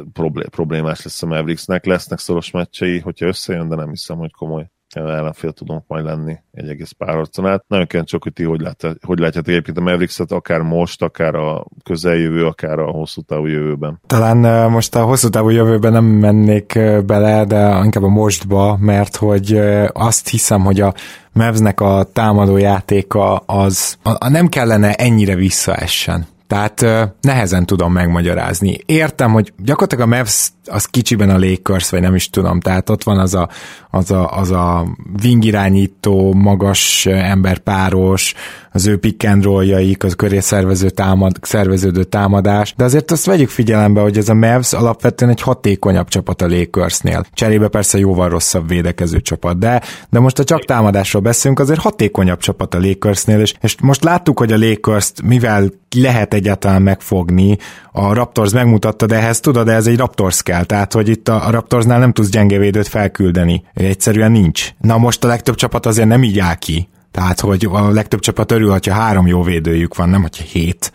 problémás 0.49 1.03
lesz 1.03 1.23
a 1.23 1.25
Mavericksnek, 1.25 1.85
lesznek 1.85 2.19
szoros 2.19 2.51
meccsei, 2.51 2.99
hogyha 2.99 3.25
összejön, 3.25 3.69
de 3.69 3.75
nem 3.75 3.89
hiszem, 3.89 4.17
hogy 4.17 4.31
komoly 4.31 4.69
ellenfél 4.95 5.51
tudunk 5.51 5.83
majd 5.87 6.05
lenni 6.05 6.37
egy 6.51 6.69
egész 6.69 6.91
párharcon 6.91 7.47
át. 7.47 7.63
Nagyon 7.67 7.87
kíváncsi 7.87 8.17
hogy 8.21 8.33
ti 8.33 8.43
hogy, 8.43 8.61
lát, 8.61 8.97
hogy 9.05 9.19
látjátok 9.19 9.49
egyébként 9.49 9.77
a 9.77 9.81
Mavericks-et, 9.81 10.31
akár 10.31 10.61
most, 10.61 11.01
akár 11.01 11.35
a 11.35 11.65
közeljövő, 11.83 12.45
akár 12.45 12.79
a 12.79 12.89
hosszú 12.89 13.21
távú 13.21 13.45
jövőben. 13.45 13.99
Talán 14.07 14.71
most 14.71 14.95
a 14.95 15.03
hosszú 15.03 15.29
távú 15.29 15.49
jövőben 15.49 15.91
nem 15.91 16.05
mennék 16.05 16.79
bele, 17.05 17.45
de 17.45 17.81
inkább 17.83 18.03
a 18.03 18.09
mostba, 18.09 18.77
mert 18.79 19.15
hogy 19.15 19.59
azt 19.93 20.29
hiszem, 20.29 20.61
hogy 20.61 20.81
a 20.81 20.93
Mavsnek 21.33 21.81
a 21.81 22.03
támadó 22.13 22.57
játéka 22.57 23.35
az 23.35 23.97
a, 24.03 24.25
a 24.25 24.29
nem 24.29 24.47
kellene 24.47 24.93
ennyire 24.93 25.35
visszaessen. 25.35 26.27
Tehát 26.51 26.85
nehezen 27.21 27.65
tudom 27.65 27.93
megmagyarázni. 27.93 28.77
Értem, 28.85 29.31
hogy 29.31 29.53
gyakorlatilag 29.57 30.11
a 30.11 30.15
Mavs 30.15 30.49
az 30.65 30.85
kicsiben 30.85 31.29
a 31.29 31.37
Lakers, 31.37 31.89
vagy 31.89 32.01
nem 32.01 32.15
is 32.15 32.29
tudom, 32.29 32.59
tehát 32.59 32.89
ott 32.89 33.03
van 33.03 33.19
az 33.19 33.33
a, 33.33 33.49
az 33.89 34.11
a, 34.11 34.37
az 34.37 34.51
a 34.51 34.87
wingirányító, 35.23 36.33
magas 36.33 37.05
emberpáros, 37.05 38.33
az 38.71 38.87
ő 38.87 38.97
pick 38.97 39.27
and 39.27 39.43
rolljaik, 39.43 40.03
az 40.03 40.13
köré 40.13 40.39
szervező 40.39 40.89
támad, 40.89 41.37
szerveződő 41.41 42.03
támadás, 42.03 42.73
de 42.77 42.83
azért 42.83 43.11
azt 43.11 43.25
vegyük 43.25 43.49
figyelembe, 43.49 44.01
hogy 44.01 44.17
ez 44.17 44.29
a 44.29 44.33
Mavs 44.33 44.73
alapvetően 44.73 45.31
egy 45.31 45.41
hatékonyabb 45.41 46.07
csapat 46.07 46.41
a 46.41 46.47
Lakersnél. 46.47 47.25
Cserébe 47.33 47.67
persze 47.67 47.97
jóval 47.97 48.29
rosszabb 48.29 48.67
védekező 48.67 49.21
csapat, 49.21 49.57
de, 49.57 49.81
de 50.09 50.19
most 50.19 50.39
a 50.39 50.43
csak 50.43 50.65
támadásról 50.65 51.21
beszélünk, 51.21 51.59
azért 51.59 51.79
hatékonyabb 51.79 52.39
csapat 52.39 52.73
a 52.73 52.79
Lakersnél, 52.79 53.39
és, 53.39 53.53
és 53.61 53.75
most 53.81 54.03
láttuk, 54.03 54.39
hogy 54.39 54.51
a 54.51 54.57
lakers 54.57 55.11
mivel 55.23 55.71
lehet 55.95 56.33
egyáltalán 56.33 56.81
megfogni, 56.81 57.57
a 57.91 58.13
Raptors 58.13 58.51
megmutatta, 58.51 59.05
de 59.05 59.15
ehhez 59.15 59.39
tudod, 59.39 59.65
de 59.65 59.71
ez 59.71 59.87
egy 59.87 59.97
Raptors 59.97 60.43
kell, 60.43 60.63
tehát 60.63 60.93
hogy 60.93 61.09
itt 61.09 61.27
a, 61.27 61.47
a 61.47 61.49
Raptorsnál 61.49 61.99
nem 61.99 62.11
tudsz 62.11 62.29
gyenge 62.29 62.57
védőt 62.57 62.87
felküldeni. 62.87 63.63
Egyszerűen 63.73 64.31
nincs. 64.31 64.69
Na 64.81 64.97
most 64.97 65.23
a 65.23 65.27
legtöbb 65.27 65.55
csapat 65.55 65.85
azért 65.85 66.07
nem 66.07 66.23
így 66.23 66.39
áll 66.39 66.55
ki. 66.55 66.89
Tehát, 67.11 67.39
hogy 67.39 67.67
a 67.71 67.89
legtöbb 67.89 68.19
csapat 68.19 68.51
örül, 68.51 68.71
hogyha 68.71 68.93
három 68.93 69.27
jó 69.27 69.43
védőjük 69.43 69.95
van, 69.95 70.09
nem 70.09 70.21
hogyha 70.21 70.43
hét. 70.43 70.91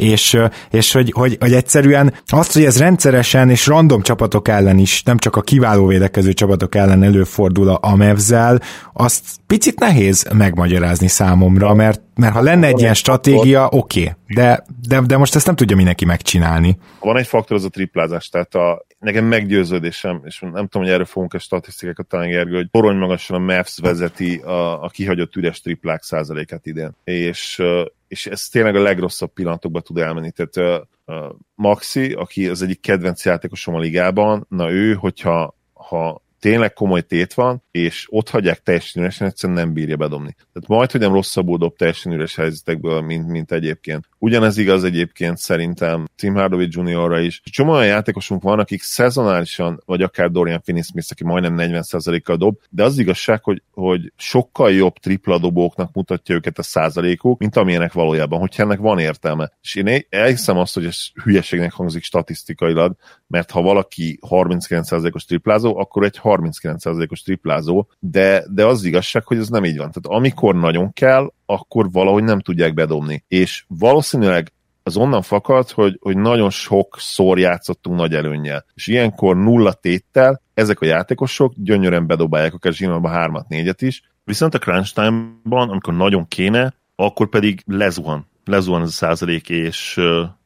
És, 0.00 0.38
és 0.70 0.92
hogy, 0.92 1.12
hogy, 1.12 1.36
hogy 1.40 1.52
egyszerűen 1.52 2.14
azt, 2.26 2.52
hogy 2.52 2.64
ez 2.64 2.78
rendszeresen 2.78 3.50
és 3.50 3.66
random 3.66 4.02
csapatok 4.02 4.48
ellen 4.48 4.78
is, 4.78 5.02
nem 5.02 5.18
csak 5.18 5.36
a 5.36 5.40
kiváló 5.40 5.86
védekező 5.86 6.32
csapatok 6.32 6.74
ellen 6.74 7.02
előfordul 7.02 7.68
a 7.68 7.96
Mavs-zel, 7.96 8.60
azt 8.92 9.24
picit 9.46 9.78
nehéz 9.78 10.26
megmagyarázni 10.34 11.08
számomra, 11.08 11.74
mert, 11.74 12.00
mert 12.14 12.32
ha 12.32 12.40
lenne 12.40 12.66
egy 12.66 12.80
ilyen 12.80 12.94
stratégia, 12.94 13.68
oké, 13.70 14.00
okay, 14.00 14.14
de, 14.26 14.64
de, 14.88 15.00
de 15.00 15.16
most 15.16 15.34
ezt 15.34 15.46
nem 15.46 15.54
tudja 15.54 15.76
mindenki 15.76 16.04
megcsinálni. 16.04 16.78
Van 17.00 17.16
egy 17.16 17.26
faktor, 17.26 17.56
az 17.56 17.64
a 17.64 17.68
triplázás, 17.68 18.28
tehát 18.28 18.54
a, 18.54 18.86
nekem 18.98 19.24
meggyőződésem, 19.24 20.20
és 20.24 20.40
nem 20.40 20.66
tudom, 20.66 20.82
hogy 20.82 20.92
erről 20.92 21.04
fogunk-e 21.04 21.38
statisztikákat 21.38 22.06
talán 22.06 22.28
Gergő, 22.28 22.56
hogy 22.56 22.70
torony 22.70 22.96
magasan 22.96 23.36
a 23.36 23.52
Mavs 23.52 23.78
vezeti 23.82 24.36
a, 24.36 24.82
a 24.82 24.88
kihagyott 24.88 25.36
üres 25.36 25.60
triplák 25.60 26.02
százalékát 26.02 26.66
idén. 26.66 26.90
És, 27.04 27.62
és 28.10 28.26
ez 28.26 28.48
tényleg 28.48 28.76
a 28.76 28.82
legrosszabb 28.82 29.32
pillanatokban 29.32 29.82
tud 29.82 29.98
elmenni. 29.98 30.30
Tehát 30.30 30.86
uh, 31.04 31.36
Maxi, 31.54 32.12
aki 32.12 32.48
az 32.48 32.62
egyik 32.62 32.80
kedvenc 32.80 33.24
játékosom 33.24 33.74
a 33.74 33.78
ligában, 33.78 34.46
na 34.48 34.70
ő, 34.70 34.94
hogyha 34.94 35.56
ha 35.72 36.22
tényleg 36.40 36.72
komoly 36.72 37.00
tét 37.00 37.34
van, 37.34 37.62
és 37.70 38.06
ott 38.10 38.28
hagyják 38.28 38.62
teljesen 38.62 39.02
üresen, 39.02 39.26
egyszerűen 39.26 39.58
nem 39.58 39.72
bírja 39.72 39.96
bedobni. 39.96 40.34
Tehát 40.52 40.68
majd, 40.68 40.90
hogy 40.90 41.00
nem 41.00 41.12
rosszabbul 41.12 41.58
dob 41.58 41.76
teljesen 41.76 42.12
üres 42.12 42.34
helyzetekből, 42.34 43.00
mint, 43.00 43.28
mint 43.28 43.52
egyébként. 43.52 44.08
Ugyanez 44.18 44.56
igaz 44.56 44.84
egyébként 44.84 45.38
szerintem 45.38 46.08
Tim 46.16 46.34
Hardaway 46.34 46.66
Jr.-ra 46.68 47.20
is. 47.20 47.40
Csomó 47.50 47.72
olyan 47.72 47.86
játékosunk 47.86 48.42
van, 48.42 48.58
akik 48.58 48.82
szezonálisan, 48.82 49.82
vagy 49.84 50.02
akár 50.02 50.30
Dorian 50.30 50.60
Finney-Smith, 50.64 51.08
aki 51.10 51.24
majdnem 51.24 51.54
40%-kal 51.58 52.36
dob, 52.36 52.58
de 52.70 52.84
az 52.84 52.98
igazság, 52.98 53.42
hogy, 53.42 53.62
hogy 53.72 54.12
sokkal 54.16 54.72
jobb 54.72 54.94
tripla 54.94 55.38
dobóknak 55.38 55.92
mutatja 55.92 56.34
őket 56.34 56.58
a 56.58 56.62
százalékuk, 56.62 57.38
mint 57.38 57.56
amilyenek 57.56 57.92
valójában, 57.92 58.40
hogyha 58.40 58.62
ennek 58.62 58.78
van 58.78 58.98
értelme. 58.98 59.52
És 59.62 59.74
én 59.74 60.06
elhiszem 60.08 60.56
azt, 60.56 60.74
hogy 60.74 60.84
ez 60.84 60.98
hülyeségnek 61.22 61.72
hangzik 61.72 62.04
statisztikailag, 62.04 62.96
mert 63.26 63.50
ha 63.50 63.62
valaki 63.62 64.18
39%-os 64.28 65.24
triplázó, 65.24 65.78
akkor 65.78 66.04
egy 66.04 66.20
39%-os 66.22 67.22
triplázó, 67.22 67.59
de, 67.98 68.44
de 68.50 68.66
az 68.66 68.84
igazság, 68.84 69.26
hogy 69.26 69.38
ez 69.38 69.48
nem 69.48 69.64
így 69.64 69.76
van. 69.76 69.90
Tehát 69.90 70.20
amikor 70.20 70.54
nagyon 70.54 70.92
kell, 70.92 71.32
akkor 71.46 71.90
valahogy 71.90 72.22
nem 72.22 72.40
tudják 72.40 72.74
bedobni. 72.74 73.24
És 73.28 73.64
valószínűleg 73.68 74.52
az 74.82 74.96
onnan 74.96 75.22
fakad, 75.22 75.70
hogy, 75.70 75.98
hogy 76.00 76.16
nagyon 76.16 76.50
sokszor 76.50 77.38
játszottunk 77.38 77.96
nagy 77.96 78.14
előnnyel. 78.14 78.64
És 78.74 78.86
ilyenkor 78.86 79.36
nulla 79.36 79.72
téttel 79.72 80.42
ezek 80.54 80.80
a 80.80 80.86
játékosok 80.86 81.52
gyönyörűen 81.56 82.06
bedobálják 82.06 82.54
akár 82.54 82.72
zsinórba 82.72 83.08
hármat, 83.08 83.48
négyet 83.48 83.82
is, 83.82 84.02
viszont 84.24 84.54
a 84.54 84.58
crunch 84.58 84.94
time-ban, 84.94 85.68
amikor 85.68 85.94
nagyon 85.94 86.28
kéne, 86.28 86.74
akkor 86.96 87.28
pedig 87.28 87.62
lezuhan. 87.66 88.26
Lezuhan 88.44 88.82
ez 88.82 88.88
a 88.88 88.92
százalék, 88.92 89.48
és, 89.48 90.00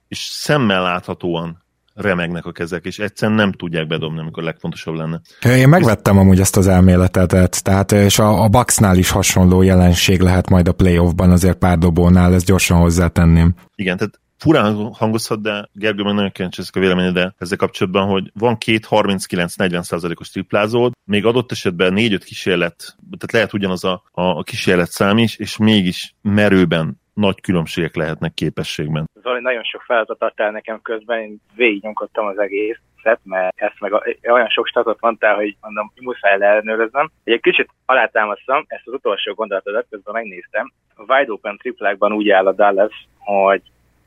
és 0.08 0.18
szemmel 0.18 0.82
láthatóan 0.82 1.63
remegnek 1.94 2.46
a 2.46 2.52
kezek, 2.52 2.84
és 2.84 2.98
egyszerűen 2.98 3.36
nem 3.36 3.52
tudják 3.52 3.86
bedobni, 3.86 4.18
amikor 4.20 4.42
legfontosabb 4.42 4.94
lenne. 4.94 5.20
Én 5.44 5.68
megvettem 5.68 6.18
amúgy 6.18 6.40
ezt 6.40 6.56
az 6.56 6.66
elméletet, 6.66 7.62
tehát 7.62 7.92
és 7.92 8.18
a, 8.18 8.42
a 8.42 8.48
Bucksnál 8.48 8.96
is 8.96 9.10
hasonló 9.10 9.62
jelenség 9.62 10.20
lehet 10.20 10.48
majd 10.48 10.68
a 10.68 10.72
playoffban, 10.72 11.30
azért 11.30 11.58
pár 11.58 11.78
dobónál, 11.78 12.34
ezt 12.34 12.46
gyorsan 12.46 12.78
hozzátenném. 12.78 13.54
Igen, 13.74 13.96
tehát 13.96 14.20
furán 14.38 14.74
hangozhat, 14.92 15.42
de 15.42 15.68
Gergő 15.72 16.02
meg 16.02 16.14
nagyon 16.14 16.30
kíváncsi 16.30 16.62
a 16.72 16.78
véleménye, 16.78 17.10
de 17.10 17.34
ezzel 17.38 17.56
kapcsolatban, 17.56 18.08
hogy 18.08 18.30
van 18.34 18.58
két 18.58 18.86
39-40 18.90 20.20
os 20.20 20.30
triplázód, 20.30 20.92
még 21.04 21.24
adott 21.24 21.52
esetben 21.52 21.92
4-5 21.96 22.20
kísérlet, 22.24 22.96
tehát 23.10 23.32
lehet 23.32 23.52
ugyanaz 23.52 23.84
a, 23.84 24.02
a 24.10 24.42
kísérlet 24.42 24.90
szám 24.90 25.18
is, 25.18 25.36
és 25.36 25.56
mégis 25.56 26.14
merőben 26.22 27.02
nagy 27.14 27.40
különbségek 27.40 27.96
lehetnek 27.96 28.34
képességben. 28.34 29.04
Zoli, 29.22 29.40
nagyon 29.40 29.62
sok 29.62 29.82
feladat 29.82 30.22
adtál 30.22 30.50
nekem 30.50 30.80
közben, 30.82 31.20
én 31.20 31.40
végignyomkodtam 31.54 32.26
az 32.26 32.38
egész 32.38 32.78
mert 33.22 33.60
ezt 33.60 33.80
meg 33.80 33.92
olyan 34.22 34.48
sok 34.48 34.66
statot 34.66 35.00
mondtál, 35.00 35.34
hogy 35.34 35.56
mondom, 35.60 35.92
muszáj 36.00 36.38
leellenőröznem. 36.38 37.10
Egy 37.24 37.40
kicsit 37.40 37.68
alátámasztom 37.86 38.64
ezt 38.66 38.86
az 38.86 38.92
utolsó 38.92 39.34
gondolatodat, 39.34 39.86
közben 39.90 40.14
megnéztem. 40.14 40.72
A 40.94 41.12
wide 41.12 41.32
open 41.32 41.56
triplákban 41.56 42.12
úgy 42.12 42.28
áll 42.28 42.46
a 42.46 42.52
Dallas, 42.52 43.06
hogy 43.18 43.62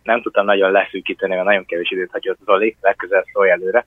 nem 0.07 0.21
tudtam 0.21 0.45
nagyon 0.45 0.71
leszűkíteni, 0.71 1.33
mert 1.33 1.45
nagyon 1.45 1.65
kevés 1.65 1.91
időt 1.91 2.11
hagyott 2.11 2.37
Zoli, 2.45 2.75
legközelebb 2.81 3.25
szólj 3.33 3.49
előre. 3.49 3.85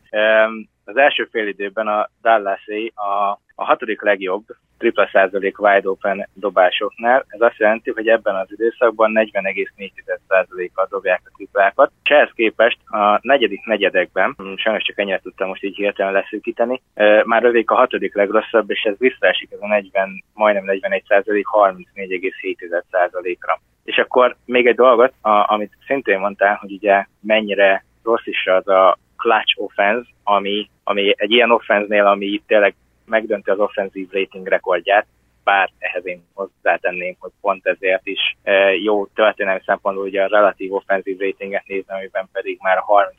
Az 0.85 0.97
első 0.97 1.29
fél 1.31 1.47
időben 1.47 1.89
a 1.89 2.09
dallas 2.23 2.65
a, 2.95 3.39
a 3.55 3.65
hatodik 3.65 4.03
legjobb 4.03 4.43
tripla 4.79 5.09
százalék 5.13 5.61
wide 5.61 5.89
open 5.89 6.29
dobásoknál. 6.35 7.25
Ez 7.29 7.41
azt 7.41 7.59
jelenti, 7.59 7.91
hogy 7.91 8.09
ebben 8.09 8.35
az 8.35 8.53
időszakban 8.53 9.13
40,4%-kal 9.15 10.87
dobják 10.91 11.21
a 11.25 11.31
triplákat. 11.37 11.93
És 12.03 12.11
ehhez 12.11 12.31
képest 12.35 12.79
a 12.87 13.19
negyedik 13.23 13.65
negyedekben, 13.65 14.37
sajnos 14.57 14.83
csak 14.83 14.99
ennyire 14.99 15.21
tudtam 15.21 15.49
most 15.49 15.63
így 15.63 15.77
hirtelen 15.77 16.13
leszűkíteni, 16.13 16.83
már 17.25 17.45
övék 17.45 17.71
a 17.71 17.75
hatodik 17.75 18.15
legrosszabb, 18.15 18.71
és 18.71 18.83
ez 18.83 18.99
visszaesik 18.99 19.53
ez 19.53 19.61
a 19.61 19.67
40, 19.67 20.25
majdnem 20.35 20.65
41 20.65 21.03
százalék 21.09 21.47
34,7%-ra. 21.53 23.61
És 23.85 23.97
akkor 23.97 24.37
még 24.45 24.67
egy 24.67 24.75
dolgot, 24.75 25.13
a, 25.21 25.53
amit 25.53 25.77
szintén 25.87 26.19
mondtál, 26.19 26.55
hogy 26.55 26.73
ugye 26.73 27.05
mennyire 27.21 27.85
rossz 28.03 28.27
is 28.27 28.47
az 28.47 28.69
a 28.69 28.99
clutch 29.17 29.55
offense, 29.57 30.09
ami, 30.25 30.71
ami 30.85 31.15
egy 31.17 31.31
ilyen 31.31 31.51
offense-nél, 31.51 32.07
ami 32.07 32.43
tényleg 32.47 32.75
megdönti 33.05 33.51
az 33.51 33.59
offenzív 33.59 34.09
rating 34.11 34.47
rekordját, 34.47 35.07
bár 35.45 35.71
ehhez 35.79 36.07
én 36.07 36.23
hozzátenném, 36.35 37.17
hogy 37.19 37.31
pont 37.41 37.67
ezért 37.67 38.07
is 38.07 38.37
e, 38.43 38.75
jó 38.75 39.07
történelmi 39.07 39.61
szempontból 39.67 40.05
ugye 40.05 40.23
a 40.23 40.29
relatív 40.29 40.73
offenzív 40.73 41.19
ratinget 41.19 41.67
nézem, 41.67 41.97
amiben 41.97 42.29
pedig 42.33 42.59
már 42.61 42.79
a 42.79 42.83
30 42.83 43.15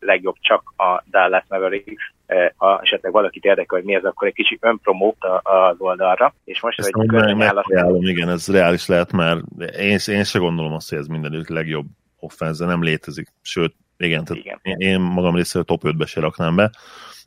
legjobb 0.00 0.36
csak 0.40 0.72
a 0.76 1.02
Dallas 1.10 1.44
Mavericks. 1.48 2.12
E, 2.32 2.54
ha 2.56 2.80
esetleg 2.82 3.12
valakit 3.12 3.44
érdekel, 3.44 3.78
hogy 3.78 3.86
mi 3.86 3.94
ez, 3.94 4.04
akkor 4.04 4.28
egy 4.28 4.34
kicsi 4.34 4.58
önpromót 4.60 5.16
az 5.42 5.76
oldalra. 5.78 6.34
És 6.44 6.60
most 6.60 6.78
Ezt 6.78 6.88
egy 6.88 7.06
körvényállat... 7.06 7.64
Igen, 8.00 8.28
ez 8.28 8.48
reális 8.48 8.86
lehet, 8.86 9.12
mert 9.12 9.40
én, 9.78 9.98
én 10.06 10.24
se 10.24 10.38
gondolom 10.38 10.72
azt, 10.72 10.88
hogy 10.88 10.98
ez 10.98 11.06
mindenütt 11.06 11.48
legjobb 11.48 11.86
offense, 12.18 12.64
nem 12.64 12.82
létezik. 12.82 13.28
Sőt, 13.42 13.74
igen, 13.96 14.24
tehát 14.24 14.42
igen. 14.42 14.58
Én, 14.62 14.76
én 14.78 15.00
magam 15.00 15.34
részéről 15.34 15.64
top 15.64 15.80
5-be 15.84 16.06
se 16.06 16.20
raknám 16.20 16.56
be. 16.56 16.70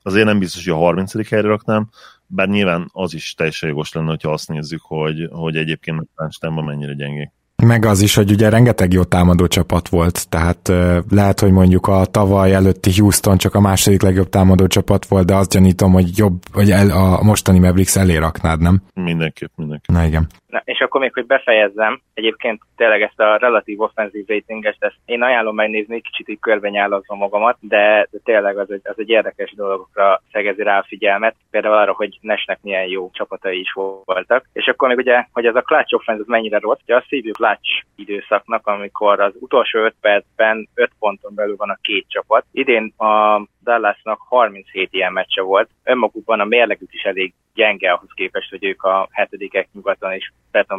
Azért 0.01 0.25
nem 0.25 0.39
biztos, 0.39 0.65
hogy 0.65 0.73
a 0.73 0.77
30. 0.77 1.29
helyre 1.29 1.47
raknám, 1.47 1.89
bár 2.27 2.47
nyilván 2.47 2.89
az 2.93 3.13
is 3.13 3.33
teljesen 3.33 3.69
jogos 3.69 3.93
lenne, 3.93 4.17
ha 4.21 4.31
azt 4.31 4.49
nézzük, 4.49 4.81
hogy, 4.81 5.27
hogy 5.31 5.57
egyébként 5.57 6.09
a 6.15 6.61
mennyire 6.61 6.93
gyengék. 6.93 7.29
Meg 7.65 7.85
az 7.85 8.01
is, 8.01 8.15
hogy 8.15 8.31
ugye 8.31 8.49
rengeteg 8.49 8.93
jó 8.93 9.03
támadó 9.03 9.47
csapat 9.47 9.89
volt, 9.89 10.29
tehát 10.29 10.71
lehet, 11.09 11.39
hogy 11.39 11.51
mondjuk 11.51 11.87
a 11.87 12.05
tavaly 12.05 12.53
előtti 12.53 12.99
Houston 12.99 13.37
csak 13.37 13.55
a 13.55 13.59
második 13.59 14.01
legjobb 14.01 14.29
támadó 14.29 14.67
csapat 14.67 15.05
volt, 15.05 15.25
de 15.25 15.35
azt 15.35 15.49
gyanítom, 15.49 15.91
hogy 15.91 16.17
jobb, 16.17 16.41
hogy 16.51 16.71
el, 16.71 16.89
a 16.89 17.23
mostani 17.23 17.59
Mavericks 17.59 17.95
elé 17.95 18.15
raknád, 18.15 18.61
nem? 18.61 18.81
Mindenképp, 18.93 19.51
mindenképp. 19.55 19.95
Na 19.95 20.05
igen. 20.05 20.27
Na, 20.55 20.61
és 20.65 20.79
akkor 20.79 21.01
még, 21.01 21.13
hogy 21.13 21.25
befejezzem, 21.25 22.01
egyébként 22.13 22.61
tényleg 22.75 23.01
ezt 23.01 23.19
a 23.19 23.37
relatív 23.37 23.81
offenzív 23.81 24.27
ratinget, 24.27 24.75
ezt 24.79 24.95
én 25.05 25.21
ajánlom 25.21 25.55
megnézni, 25.55 26.01
kicsit 26.01 26.29
így 26.29 26.39
körbenyálazom 26.39 27.17
magamat, 27.17 27.57
de, 27.59 28.07
tényleg 28.23 28.57
az 28.57 28.71
egy, 28.71 28.81
az 28.83 28.95
egy 28.97 29.09
érdekes 29.09 29.53
dolgokra 29.55 30.21
szegezi 30.31 30.63
rá 30.63 30.77
a 30.77 30.85
figyelmet, 30.87 31.35
például 31.51 31.75
arra, 31.75 31.93
hogy 31.93 32.17
Nesnek 32.21 32.59
milyen 32.61 32.87
jó 32.87 33.09
csapatai 33.13 33.59
is 33.59 33.71
voltak. 34.05 34.45
És 34.53 34.67
akkor 34.67 34.87
még 34.87 34.97
ugye, 34.97 35.25
hogy 35.31 35.45
ez 35.45 35.55
a 35.55 35.61
clutch 35.61 35.93
offense 35.93 36.23
mennyire 36.27 36.59
rossz, 36.59 36.79
ugye 36.83 36.95
azt 36.95 37.09
hívjuk 37.09 37.35
clutch 37.35 37.83
időszaknak, 37.95 38.67
amikor 38.67 39.19
az 39.19 39.33
utolsó 39.39 39.79
5 39.79 39.95
percben 40.01 40.69
5 40.73 40.91
ponton 40.99 41.35
belül 41.35 41.55
van 41.55 41.69
a 41.69 41.79
két 41.81 42.05
csapat. 42.09 42.45
Idén 42.51 42.93
a 42.97 43.41
Dallasnak 43.65 44.19
37 44.19 44.93
ilyen 44.93 45.13
meccse 45.13 45.41
volt. 45.41 45.69
Önmagukban 45.83 46.39
a 46.39 46.45
mérlegük 46.45 46.93
is 46.93 47.03
elég 47.03 47.33
gyenge 47.53 47.91
ahhoz 47.91 48.09
képest, 48.15 48.49
hogy 48.49 48.63
ők 48.63 48.83
a 48.83 49.07
hetedikek 49.11 49.67
nyugaton 49.73 50.11
és 50.11 50.31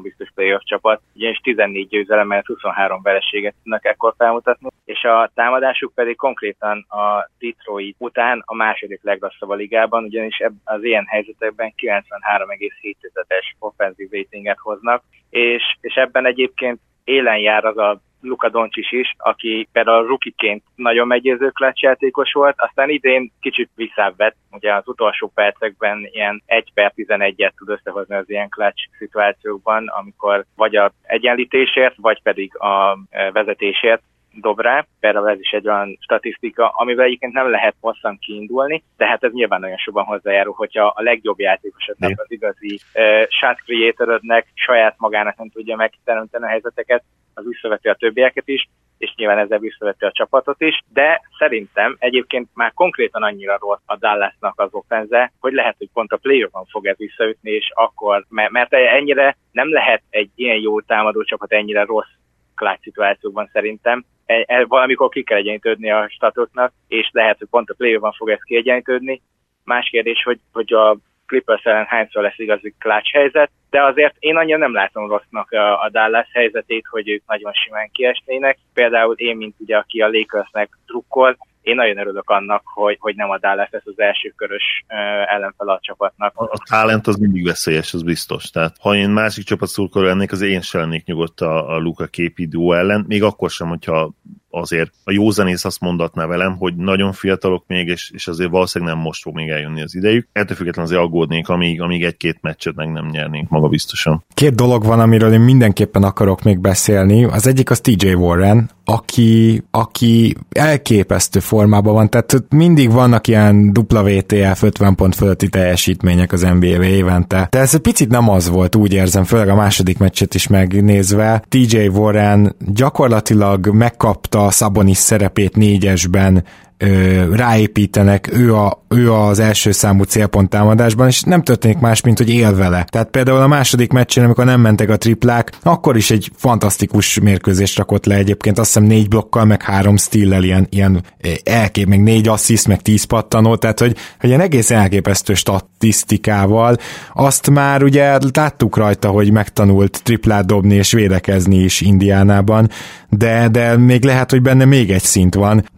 biztos 0.02 0.28
playoff 0.34 0.62
csapat, 0.64 1.00
ugyanis 1.14 1.38
14 1.38 1.88
győzelemmel 1.88 2.42
23 2.46 3.02
vereséget 3.02 3.54
tudnak 3.62 3.84
ekkor 3.84 4.14
felmutatni, 4.16 4.68
és 4.84 5.02
a 5.02 5.30
támadásuk 5.34 5.94
pedig 5.94 6.16
konkrétan 6.16 6.86
a 6.88 7.28
Detroit 7.38 7.96
után 7.98 8.42
a 8.44 8.54
második 8.54 9.00
legrosszabb 9.02 9.48
a 9.48 9.54
ligában, 9.54 10.04
ugyanis 10.04 10.42
az 10.64 10.84
ilyen 10.84 11.06
helyzetekben 11.06 11.74
93,7-es 11.76 13.54
offenzív 13.58 14.10
ratinget 14.10 14.58
hoznak, 14.58 15.02
és, 15.30 15.62
és 15.80 15.94
ebben 15.94 16.26
egyébként 16.26 16.80
élen 17.04 17.38
jár 17.38 17.64
az 17.64 17.78
a 17.78 18.00
Luka 18.26 18.48
Doncsis 18.48 18.92
is, 18.92 19.14
aki 19.16 19.68
például 19.72 20.06
rukiként 20.06 20.62
nagyon 20.74 21.06
meggyőző 21.06 21.52
játékos 21.74 22.32
volt, 22.32 22.54
aztán 22.58 22.88
idén 22.88 23.32
kicsit 23.40 23.70
visszábbett, 23.74 24.36
ugye 24.50 24.74
az 24.74 24.88
utolsó 24.88 25.30
percekben 25.34 26.08
ilyen 26.12 26.42
1 26.46 26.70
per 26.74 26.92
11-et 26.96 27.52
tud 27.56 27.68
összehozni 27.68 28.14
az 28.14 28.30
ilyen 28.30 28.48
clutch 28.48 28.88
szituációkban, 28.98 29.86
amikor 29.86 30.44
vagy 30.56 30.76
a 30.76 30.92
egyenlítésért, 31.02 31.94
vagy 31.96 32.22
pedig 32.22 32.56
a 32.58 32.98
e, 33.10 33.30
vezetésért 33.30 34.02
dob 34.40 34.60
rá. 34.60 34.86
Például 35.00 35.28
ez 35.28 35.40
is 35.40 35.50
egy 35.50 35.68
olyan 35.68 35.98
statisztika, 36.00 36.68
amivel 36.68 37.04
egyébként 37.04 37.32
nem 37.32 37.50
lehet 37.50 37.74
hosszan 37.80 38.18
kiindulni, 38.18 38.82
de 38.96 39.06
hát 39.06 39.24
ez 39.24 39.32
nyilván 39.32 39.60
nagyon 39.60 39.76
sokan 39.76 40.04
hozzájárul, 40.04 40.54
hogyha 40.56 40.86
a 40.86 41.02
legjobb 41.02 41.38
játékosodnak, 41.38 42.10
az 42.16 42.30
igazi 42.30 42.80
uh, 42.94 43.26
shot 43.28 43.58
creatorödnek 43.64 44.46
saját 44.54 44.94
magának 44.98 45.36
nem 45.36 45.48
tudja 45.48 45.76
megteremteni 45.76 46.44
a 46.44 46.48
helyzeteket, 46.48 47.02
az 47.36 47.44
visszaveti 47.44 47.88
a 47.88 47.94
többieket 47.94 48.48
is, 48.48 48.68
és 48.98 49.12
nyilván 49.16 49.38
ezzel 49.38 49.58
visszavette 49.58 50.06
a 50.06 50.12
csapatot 50.12 50.60
is, 50.60 50.82
de 50.92 51.20
szerintem 51.38 51.96
egyébként 51.98 52.48
már 52.54 52.72
konkrétan 52.72 53.22
annyira 53.22 53.58
rossz 53.60 53.82
a 53.84 53.96
Dallasnak 53.96 54.60
az 54.60 54.68
offenze, 54.72 55.32
hogy 55.40 55.52
lehet, 55.52 55.74
hogy 55.78 55.88
pont 55.92 56.12
a 56.12 56.16
play 56.16 56.48
fog 56.70 56.86
ez 56.86 56.96
visszaütni, 56.96 57.50
és 57.50 57.70
akkor, 57.74 58.24
mert 58.28 58.72
ennyire 58.72 59.36
nem 59.52 59.72
lehet 59.72 60.02
egy 60.10 60.30
ilyen 60.34 60.56
jó 60.56 60.80
támadó 60.80 61.22
csapat 61.22 61.52
ennyire 61.52 61.84
rossz 61.84 62.14
klács 62.54 62.80
szituációkban 62.80 63.50
szerintem. 63.52 64.04
E, 64.26 64.44
e, 64.46 64.64
valamikor 64.64 65.08
ki 65.08 65.22
kell 65.22 65.38
egyenlítődni 65.38 65.90
a 65.90 66.08
statoknak, 66.08 66.72
és 66.88 67.10
lehet, 67.12 67.38
hogy 67.38 67.48
pont 67.50 67.70
a 67.70 67.74
play 67.74 67.98
fog 68.16 68.30
ezt 68.30 68.44
kiegyenlítődni. 68.44 69.22
Más 69.64 69.88
kérdés, 69.88 70.22
hogy, 70.22 70.40
hogy 70.52 70.72
a 70.72 70.96
Clippers 71.26 71.64
ellen 71.64 71.84
hányszor 71.84 72.22
lesz 72.22 72.38
igazi 72.38 72.74
klács 72.78 73.10
helyzet, 73.10 73.50
de 73.70 73.82
azért 73.82 74.14
én 74.18 74.36
annyira 74.36 74.58
nem 74.58 74.74
látom 74.74 75.08
rossznak 75.08 75.50
a, 75.50 75.88
Dallas 75.92 76.28
helyzetét, 76.32 76.86
hogy 76.90 77.08
ők 77.08 77.22
nagyon 77.26 77.52
simán 77.52 77.90
kiesnének. 77.92 78.58
Például 78.74 79.14
én, 79.14 79.36
mint 79.36 79.54
ugye, 79.58 79.76
aki 79.76 80.00
a 80.00 80.08
Lakersnek 80.08 80.78
trukkol, 80.86 81.36
én 81.66 81.74
nagyon 81.74 81.98
örülök 81.98 82.30
annak, 82.30 82.62
hogy, 82.64 82.96
hogy 83.00 83.14
nem 83.14 83.30
a 83.30 83.38
Dallas 83.38 83.68
lesz 83.70 83.86
az 83.86 83.98
első 83.98 84.32
körös 84.36 84.84
ellenfel 85.26 85.68
a 85.68 85.78
csapatnak. 85.82 86.32
A 86.36 86.58
talent 86.68 87.06
az 87.06 87.16
mindig 87.16 87.44
veszélyes, 87.44 87.94
az 87.94 88.02
biztos. 88.02 88.50
Tehát 88.50 88.76
ha 88.80 88.94
én 88.94 89.10
másik 89.10 89.44
csapat 89.44 89.68
szurkoló 89.68 90.06
lennék, 90.06 90.32
az 90.32 90.40
én 90.40 90.60
sem 90.60 90.80
lennék 90.80 91.04
nyugodt 91.04 91.40
a, 91.40 91.74
a 91.74 91.78
Luka 91.78 92.06
képi 92.06 92.46
duó 92.46 92.72
ellen, 92.72 93.04
még 93.08 93.22
akkor 93.22 93.50
sem, 93.50 93.68
hogyha 93.68 94.10
azért 94.50 94.92
a 95.04 95.12
józanész 95.12 95.64
azt 95.64 95.80
mondatná 95.80 96.26
velem, 96.26 96.56
hogy 96.56 96.76
nagyon 96.76 97.12
fiatalok 97.12 97.64
még, 97.66 97.88
és, 97.88 98.10
és 98.14 98.28
azért 98.28 98.50
valószínűleg 98.50 98.94
nem 98.94 99.02
most 99.02 99.22
fog 99.22 99.34
még 99.34 99.48
eljönni 99.48 99.82
az 99.82 99.94
idejük. 99.94 100.28
Ettől 100.32 100.56
függetlenül 100.56 100.90
azért 100.90 101.06
aggódnék, 101.06 101.48
amíg, 101.48 101.80
amíg 101.80 102.04
egy-két 102.04 102.38
meccset 102.40 102.74
meg 102.74 102.92
nem 102.92 103.06
nyernénk 103.06 103.48
maga 103.48 103.68
biztosan. 103.68 104.24
Két 104.34 104.54
dolog 104.54 104.84
van, 104.84 105.00
amiről 105.00 105.32
én 105.32 105.40
mindenképpen 105.40 106.02
akarok 106.02 106.42
még 106.42 106.58
beszélni. 106.58 107.24
Az 107.24 107.46
egyik 107.46 107.70
az 107.70 107.80
TJ 107.80 108.12
Warren, 108.12 108.70
aki, 108.88 109.62
aki 109.70 110.36
elképesztő 110.50 111.40
formában 111.40 111.94
van, 111.94 112.10
tehát 112.10 112.44
mindig 112.48 112.92
vannak 112.92 113.26
ilyen 113.26 113.72
dupla 113.72 114.02
VTF 114.02 114.62
50 114.62 114.94
pont 114.94 115.14
fölötti 115.14 115.48
teljesítmények 115.48 116.32
az 116.32 116.40
NBA-be 116.40 116.86
évente. 116.86 117.48
De 117.50 117.58
ez 117.58 117.74
egy 117.74 117.80
picit 117.80 118.08
nem 118.08 118.28
az 118.28 118.48
volt, 118.48 118.76
úgy 118.76 118.92
érzem, 118.92 119.24
főleg 119.24 119.48
a 119.48 119.54
második 119.54 119.98
meccset 119.98 120.34
is 120.34 120.46
megnézve. 120.46 121.42
TJ 121.48 121.86
Warren 121.86 122.56
gyakorlatilag 122.58 123.68
megkapta 123.68 124.50
Szabonis 124.50 124.96
szerepét 124.96 125.56
négyesben 125.56 126.44
ö, 126.78 127.34
ráépítenek, 127.34 128.30
ő, 128.32 128.54
a, 128.54 128.84
ő 128.88 129.12
az 129.12 129.38
első 129.38 129.72
számú 129.72 130.02
célpont 130.02 130.48
támadásban, 130.48 131.06
és 131.08 131.22
nem 131.22 131.42
történik 131.42 131.78
más, 131.78 132.00
mint 132.00 132.18
hogy 132.18 132.30
él 132.30 132.54
vele. 132.54 132.84
Tehát 132.88 133.08
például 133.10 133.40
a 133.40 133.46
második 133.46 133.92
meccsen, 133.92 134.24
amikor 134.24 134.44
nem 134.44 134.60
mentek 134.60 134.88
a 134.90 134.96
triplák, 134.96 135.52
akkor 135.62 135.96
is 135.96 136.10
egy 136.10 136.30
fantasztikus 136.36 137.20
mérkőzést 137.20 137.76
rakott 137.76 138.06
le 138.06 138.14
egyébként, 138.14 138.58
azt 138.58 138.66
hiszem 138.66 138.88
négy 138.88 139.08
blokkal, 139.08 139.44
meg 139.44 139.62
három 139.62 139.96
stillel, 139.96 140.42
ilyen, 140.42 140.66
ilyen 140.70 141.02
elkép, 141.44 141.86
meg 141.86 142.02
négy 142.02 142.28
assziszt, 142.28 142.68
meg 142.68 142.82
tíz 142.82 143.04
pattanó, 143.04 143.56
tehát 143.56 143.80
hogy, 143.80 143.96
hogy 144.20 144.28
ilyen 144.28 144.40
egész 144.40 144.70
elképesztő 144.70 145.34
statisztikával, 145.34 146.76
azt 147.14 147.50
már 147.50 147.82
ugye 147.82 148.18
láttuk 148.32 148.76
rajta, 148.76 149.08
hogy 149.08 149.32
megtanult 149.32 150.00
triplát 150.02 150.46
dobni 150.46 150.74
és 150.74 150.92
védekezni 150.92 151.56
is 151.56 151.80
Indiánában, 151.80 152.70
de, 153.08 153.48
de 153.48 153.76
még 153.76 154.04
lehet, 154.04 154.30
hogy 154.30 154.42
benne 154.42 154.64
még 154.64 154.90
egy 154.90 155.02
szint 155.02 155.34
van. 155.34 155.68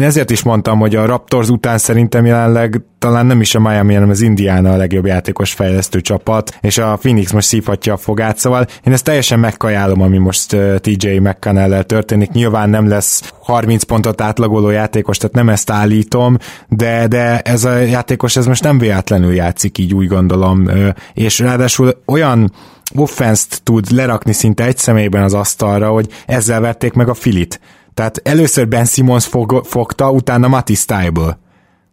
Ezért 0.00 0.29
is 0.30 0.42
mondtam, 0.42 0.78
hogy 0.78 0.96
a 0.96 1.06
Raptors 1.06 1.48
után 1.48 1.78
szerintem 1.78 2.26
jelenleg 2.26 2.82
talán 2.98 3.26
nem 3.26 3.40
is 3.40 3.54
a 3.54 3.60
Miami, 3.60 3.94
hanem 3.94 4.10
az 4.10 4.20
Indiana 4.20 4.72
a 4.72 4.76
legjobb 4.76 5.06
játékos 5.06 5.52
fejlesztő 5.52 6.00
csapat, 6.00 6.58
és 6.60 6.78
a 6.78 6.96
Phoenix 6.96 7.32
most 7.32 7.46
szívhatja 7.46 7.92
a 7.92 7.96
fogát, 7.96 8.38
szóval 8.38 8.66
én 8.84 8.92
ezt 8.92 9.04
teljesen 9.04 9.38
megkajálom, 9.38 10.00
ami 10.00 10.18
most 10.18 10.56
TJ 10.76 11.08
mcconnell 11.18 11.82
történik. 11.82 12.30
Nyilván 12.30 12.70
nem 12.70 12.88
lesz 12.88 13.32
30 13.40 13.82
pontot 13.82 14.20
átlagoló 14.20 14.70
játékos, 14.70 15.16
tehát 15.16 15.34
nem 15.34 15.48
ezt 15.48 15.70
állítom, 15.70 16.36
de, 16.68 17.06
de 17.06 17.40
ez 17.40 17.64
a 17.64 17.76
játékos 17.76 18.36
ez 18.36 18.46
most 18.46 18.62
nem 18.62 18.78
véletlenül 18.78 19.34
játszik, 19.34 19.78
így 19.78 19.94
úgy 19.94 20.06
gondolom, 20.06 20.68
és 21.14 21.38
ráadásul 21.38 22.02
olyan 22.06 22.52
offenszt 22.94 23.60
tud 23.62 23.90
lerakni 23.90 24.32
szinte 24.32 24.64
egy 24.64 24.76
személyben 24.76 25.22
az 25.22 25.34
asztalra, 25.34 25.90
hogy 25.90 26.08
ezzel 26.26 26.60
vették 26.60 26.92
meg 26.92 27.08
a 27.08 27.14
filit. 27.14 27.60
Tehát 27.94 28.20
először 28.24 28.68
Ben 28.68 28.84
Simmons 28.84 29.26
fog, 29.26 29.64
fogta, 29.64 30.10
utána 30.10 30.48
Matty 30.48 30.74
Stable. 30.74 31.38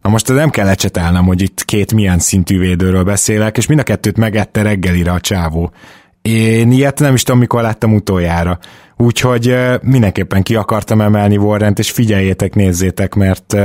Na 0.02 0.10
most 0.10 0.28
nem 0.28 0.50
kell 0.50 0.68
ecsetelnem, 0.68 1.26
hogy 1.26 1.42
itt 1.42 1.66
két 1.66 1.94
milyen 1.94 2.20
szintű 2.20 2.60
védőről 2.60 3.04
beszélek, 3.04 3.58
és 3.58 3.68
mind 3.68 3.80
a 3.80 3.84
kettőt 3.84 4.18
megette 4.18 4.62
reggelire 4.62 5.12
a 5.12 5.20
csávó. 5.20 5.72
Én 6.22 6.72
ilyet 6.72 7.00
nem 7.00 7.14
is 7.14 7.24
tudom, 7.24 7.40
mikor 7.40 7.62
láttam 7.62 7.94
utoljára. 7.94 8.60
Úgyhogy 8.98 9.56
mindenképpen 9.82 10.44
ki 10.44 10.56
akartam 10.56 11.02
emelni 11.02 11.38
Warrent, 11.38 11.80
és 11.80 11.92
figyeljétek, 11.92 12.56
nézzétek, 12.56 13.14
mert 13.14 13.56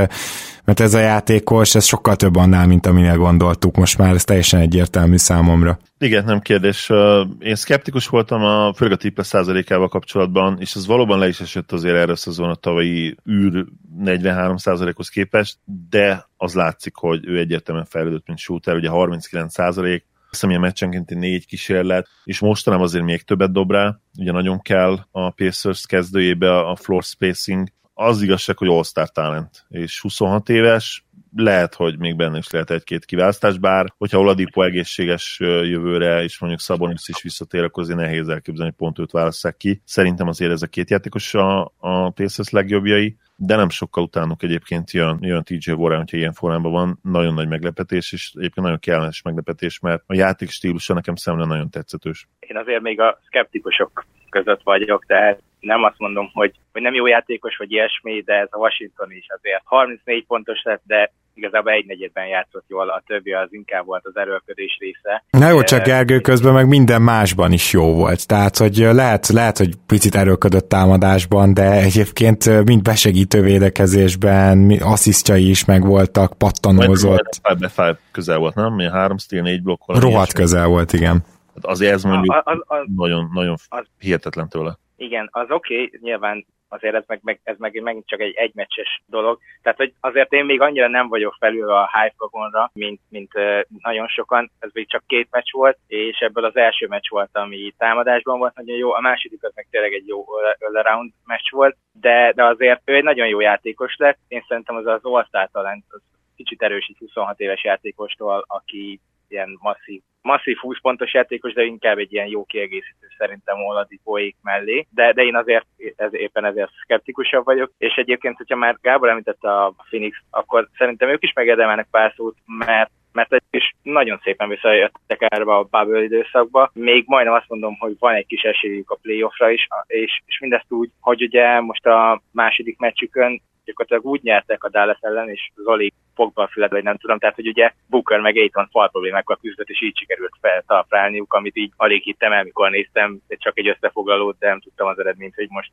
mert 0.64 0.80
ez 0.80 0.94
a 0.94 0.98
játékos, 0.98 1.74
ez 1.74 1.84
sokkal 1.84 2.16
több 2.16 2.36
annál, 2.36 2.66
mint 2.66 2.86
aminél 2.86 3.16
gondoltuk, 3.16 3.76
most 3.76 3.98
már 3.98 4.14
ez 4.14 4.24
teljesen 4.24 4.60
egyértelmű 4.60 5.16
számomra. 5.16 5.78
Igen, 5.98 6.24
nem 6.24 6.40
kérdés. 6.40 6.90
Én 7.38 7.54
szkeptikus 7.54 8.06
voltam 8.06 8.42
a 8.42 8.72
főleg 8.74 8.94
a 8.94 8.96
tippes 8.96 9.26
százalékával 9.26 9.88
kapcsolatban, 9.88 10.56
és 10.60 10.74
ez 10.74 10.86
valóban 10.86 11.18
le 11.18 11.28
is 11.28 11.40
esett 11.40 11.72
azért 11.72 11.96
erre 11.96 12.12
a 12.12 12.16
szezon 12.16 12.50
a 12.50 12.54
tavalyi 12.54 13.16
űr 13.30 13.64
43 13.98 14.56
százalékhoz 14.56 15.08
képest, 15.08 15.58
de 15.90 16.28
az 16.36 16.54
látszik, 16.54 16.94
hogy 16.94 17.26
ő 17.26 17.38
egyértelműen 17.38 17.86
fejlődött, 17.86 18.26
mint 18.26 18.38
shooter, 18.38 18.74
ugye 18.74 18.88
39 18.88 19.52
százalék, 19.52 20.04
hiszem, 20.30 20.60
meccsenkénti 20.60 21.14
négy 21.14 21.46
kísérlet, 21.46 22.08
és 22.24 22.38
mostanában 22.38 22.86
azért 22.86 23.04
még 23.04 23.22
többet 23.22 23.52
dob 23.52 23.70
rá, 23.70 23.98
ugye 24.18 24.32
nagyon 24.32 24.60
kell 24.60 24.98
a 25.10 25.30
Pacers 25.30 25.86
kezdőjébe 25.86 26.58
a 26.58 26.76
floor 26.76 27.02
spacing, 27.02 27.68
az 27.94 28.22
igazság, 28.22 28.58
hogy 28.58 28.68
all-star 28.68 29.10
talent, 29.10 29.64
és 29.68 30.00
26 30.00 30.48
éves, 30.48 31.04
lehet, 31.36 31.74
hogy 31.74 31.98
még 31.98 32.16
benne 32.16 32.38
is 32.38 32.50
lehet 32.50 32.70
egy-két 32.70 33.04
kiválasztás, 33.04 33.58
bár 33.58 33.86
hogyha 33.98 34.18
Oladipo 34.18 34.62
egészséges 34.62 35.36
jövőre, 35.40 36.22
és 36.22 36.38
mondjuk 36.38 36.60
Szabonis 36.60 37.08
is 37.08 37.22
visszatér, 37.22 37.62
akkor 37.62 37.82
azért 37.82 37.98
nehéz 37.98 38.28
elképzelni, 38.28 38.70
hogy 38.70 38.86
pont 38.86 38.98
őt 38.98 39.10
válasszák 39.10 39.56
ki. 39.56 39.80
Szerintem 39.84 40.28
azért 40.28 40.52
ez 40.52 40.62
a 40.62 40.66
két 40.66 40.90
játékos 40.90 41.34
a, 41.34 41.72
a 41.78 42.10
Pacers 42.10 42.50
legjobbjai, 42.50 43.16
de 43.36 43.56
nem 43.56 43.68
sokkal 43.68 44.02
utánuk 44.02 44.42
egyébként 44.42 44.90
jön, 44.90 45.18
jön 45.20 45.42
TJ 45.42 45.70
Warren, 45.70 45.98
hogyha 45.98 46.16
ilyen 46.16 46.32
formában 46.32 46.72
van, 46.72 46.98
nagyon 47.02 47.34
nagy 47.34 47.48
meglepetés, 47.48 48.12
és 48.12 48.32
egyébként 48.34 48.66
nagyon 48.66 48.78
kellemes 48.78 49.22
meglepetés, 49.22 49.78
mert 49.80 50.02
a 50.06 50.14
játék 50.14 50.50
stílusa 50.50 50.94
nekem 50.94 51.14
szemben 51.14 51.48
nagyon 51.48 51.70
tetszetős. 51.70 52.28
Én 52.38 52.56
azért 52.56 52.82
még 52.82 53.00
a 53.00 53.18
szkeptikusok 53.26 54.06
között 54.28 54.60
vagyok, 54.62 55.06
tehát 55.06 55.42
nem 55.62 55.82
azt 55.82 55.98
mondom, 55.98 56.30
hogy, 56.32 56.52
hogy 56.72 56.82
nem 56.82 56.94
jó 56.94 57.06
játékos, 57.06 57.56
vagy 57.56 57.72
ilyesmi, 57.72 58.20
de 58.20 58.34
ez 58.34 58.48
a 58.50 58.58
Washington 58.58 59.12
is 59.12 59.26
azért 59.36 59.62
34 59.64 60.26
pontos 60.26 60.62
lett, 60.62 60.82
de 60.86 61.12
igazából 61.34 61.72
egy 61.72 61.86
negyedben 61.86 62.26
játszott 62.26 62.64
jól, 62.68 62.88
a 62.88 63.02
többi 63.06 63.32
az 63.32 63.48
inkább 63.50 63.84
volt 63.84 64.06
az 64.06 64.16
erőlködés 64.16 64.76
része. 64.80 65.24
Na 65.30 65.48
jó, 65.48 65.62
csak 65.62 65.84
Gergő 65.84 66.20
közben 66.20 66.52
meg 66.52 66.68
minden 66.68 67.02
másban 67.02 67.52
is 67.52 67.72
jó 67.72 67.94
volt, 67.94 68.26
tehát 68.26 68.56
hogy 68.56 68.76
lehet, 68.76 69.28
lehet 69.28 69.58
hogy 69.58 69.74
picit 69.86 70.14
erőlködött 70.14 70.68
támadásban, 70.68 71.54
de 71.54 71.70
egyébként 71.70 72.64
mind 72.64 72.82
besegítő 72.82 73.42
védekezésben, 73.42 74.70
asszisztjai 74.80 75.48
is 75.48 75.64
megvoltak, 75.64 76.38
pattanózott. 76.38 77.40
Five 77.68 77.98
közel 78.10 78.38
volt, 78.38 78.54
nem? 78.54 78.74
Mi 78.74 78.88
három 78.88 79.18
stíl, 79.18 79.42
négy 79.42 79.62
blokk. 79.62 79.82
Rohadt 79.86 80.32
közel 80.32 80.66
volt, 80.66 80.92
igen. 80.92 81.24
Hát 81.54 81.64
azért 81.64 81.92
ez 81.92 82.02
mondjuk 82.02 82.34
a, 82.34 82.50
a, 82.50 82.74
a, 82.74 82.84
nagyon, 82.96 83.30
nagyon 83.34 83.56
az, 83.68 83.86
hihetetlen 83.98 84.48
tőle. 84.48 84.78
Igen, 85.02 85.28
az 85.32 85.50
oké, 85.50 85.74
okay, 85.74 85.98
nyilván 86.00 86.46
azért 86.68 86.94
ez 86.94 87.04
meg, 87.06 87.20
meg, 87.22 87.40
ez 87.42 87.58
meg 87.58 87.80
megint 87.82 88.06
csak 88.06 88.20
egy 88.20 88.34
egymeccses 88.34 89.02
dolog. 89.06 89.38
Tehát, 89.62 89.78
hogy 89.78 89.92
azért 90.00 90.32
én 90.32 90.44
még 90.44 90.60
annyira 90.60 90.88
nem 90.88 91.08
vagyok 91.08 91.34
felül 91.38 91.70
a 91.70 91.90
hype 91.92 92.14
vagonra, 92.16 92.70
mint, 92.74 93.00
mint 93.08 93.32
nagyon 93.78 94.08
sokan. 94.08 94.50
Ez 94.58 94.70
még 94.72 94.88
csak 94.88 95.02
két 95.06 95.28
meccs 95.30 95.50
volt, 95.52 95.78
és 95.86 96.18
ebből 96.18 96.44
az 96.44 96.56
első 96.56 96.86
meccs 96.86 97.08
volt, 97.08 97.30
ami 97.32 97.74
támadásban 97.78 98.38
volt 98.38 98.54
nagyon 98.54 98.76
jó, 98.76 98.92
a 98.92 99.00
második 99.00 99.44
az 99.44 99.52
meg 99.54 99.66
tényleg 99.70 99.92
egy 99.92 100.06
jó 100.06 100.24
all-around 100.58 101.12
meccs 101.24 101.50
volt, 101.50 101.76
de, 101.92 102.32
de 102.34 102.44
azért 102.44 102.80
ő 102.84 102.94
egy 102.94 103.02
nagyon 103.04 103.28
jó 103.28 103.40
játékos 103.40 103.96
lett. 103.96 104.18
Én 104.28 104.44
szerintem 104.48 104.76
az 104.76 104.86
az 104.86 105.00
all 105.02 105.48
talent 105.52 105.84
az 105.88 106.00
kicsit 106.36 106.62
erősít 106.62 106.98
26 106.98 107.40
éves 107.40 107.64
játékostól, 107.64 108.44
aki 108.46 109.00
ilyen 109.28 109.58
masszív, 109.60 110.02
masszív 110.22 110.56
20 110.56 110.80
pontos 110.80 111.14
játékos, 111.14 111.52
de 111.52 111.62
inkább 111.62 111.98
egy 111.98 112.12
ilyen 112.12 112.26
jó 112.26 112.44
kiegészítő 112.44 113.06
szerintem 113.18 113.64
Oladipóék 113.64 114.36
mellé, 114.42 114.86
de, 114.90 115.12
de 115.12 115.22
én 115.22 115.36
azért 115.36 115.66
ez, 115.96 116.14
éppen 116.14 116.44
ezért 116.44 116.70
szkeptikusabb 116.82 117.44
vagyok, 117.44 117.72
és 117.78 117.94
egyébként, 117.94 118.36
hogyha 118.36 118.56
már 118.56 118.78
Gábor 118.80 119.08
említette 119.08 119.50
a 119.50 119.74
Phoenix, 119.88 120.16
akkor 120.30 120.68
szerintem 120.78 121.08
ők 121.08 121.22
is 121.22 121.32
megérdemelnek 121.32 121.88
pár 121.90 122.12
szót, 122.16 122.36
mert 122.46 122.90
mert 123.12 123.42
is 123.50 123.74
nagyon 123.82 124.20
szépen 124.22 124.48
visszajöttek 124.48 125.22
erre 125.22 125.42
a 125.42 125.62
bubble 125.70 126.02
időszakba. 126.02 126.70
Még 126.74 127.04
majdnem 127.06 127.34
azt 127.34 127.48
mondom, 127.48 127.76
hogy 127.78 127.96
van 127.98 128.14
egy 128.14 128.26
kis 128.26 128.42
esélyük 128.42 128.90
a 128.90 128.98
playoffra 129.02 129.50
is, 129.50 129.68
és, 129.86 130.20
és 130.26 130.38
mindezt 130.38 130.72
úgy, 130.72 130.90
hogy 131.00 131.22
ugye 131.22 131.60
most 131.60 131.86
a 131.86 132.22
második 132.32 132.78
meccsükön 132.78 133.42
gyakorlatilag 133.64 134.12
úgy 134.12 134.22
nyertek 134.22 134.64
a 134.64 134.68
Dallas 134.68 134.98
ellen, 135.00 135.28
és 135.28 135.50
Zoli 135.54 135.92
a 136.14 136.68
vagy 136.68 136.82
nem 136.82 136.96
tudom, 136.96 137.18
tehát 137.18 137.34
hogy 137.34 137.46
ugye 137.48 137.72
Booker 137.86 138.20
meg 138.20 138.36
Aiton 138.36 138.68
fal 138.70 138.90
problémákkal 138.90 139.38
küzdött, 139.40 139.68
és 139.68 139.82
így 139.82 139.98
sikerült 139.98 140.32
feltalprálniuk, 140.40 141.32
amit 141.32 141.56
így 141.56 141.72
alig 141.76 142.02
hittem 142.02 142.32
el, 142.32 142.44
mikor 142.44 142.70
néztem, 142.70 143.20
csak 143.28 143.58
egy 143.58 143.68
összefoglalót, 143.68 144.38
de 144.38 144.48
nem 144.48 144.60
tudtam 144.60 144.88
az 144.88 144.98
eredményt, 144.98 145.34
hogy 145.34 145.46
most 145.48 145.70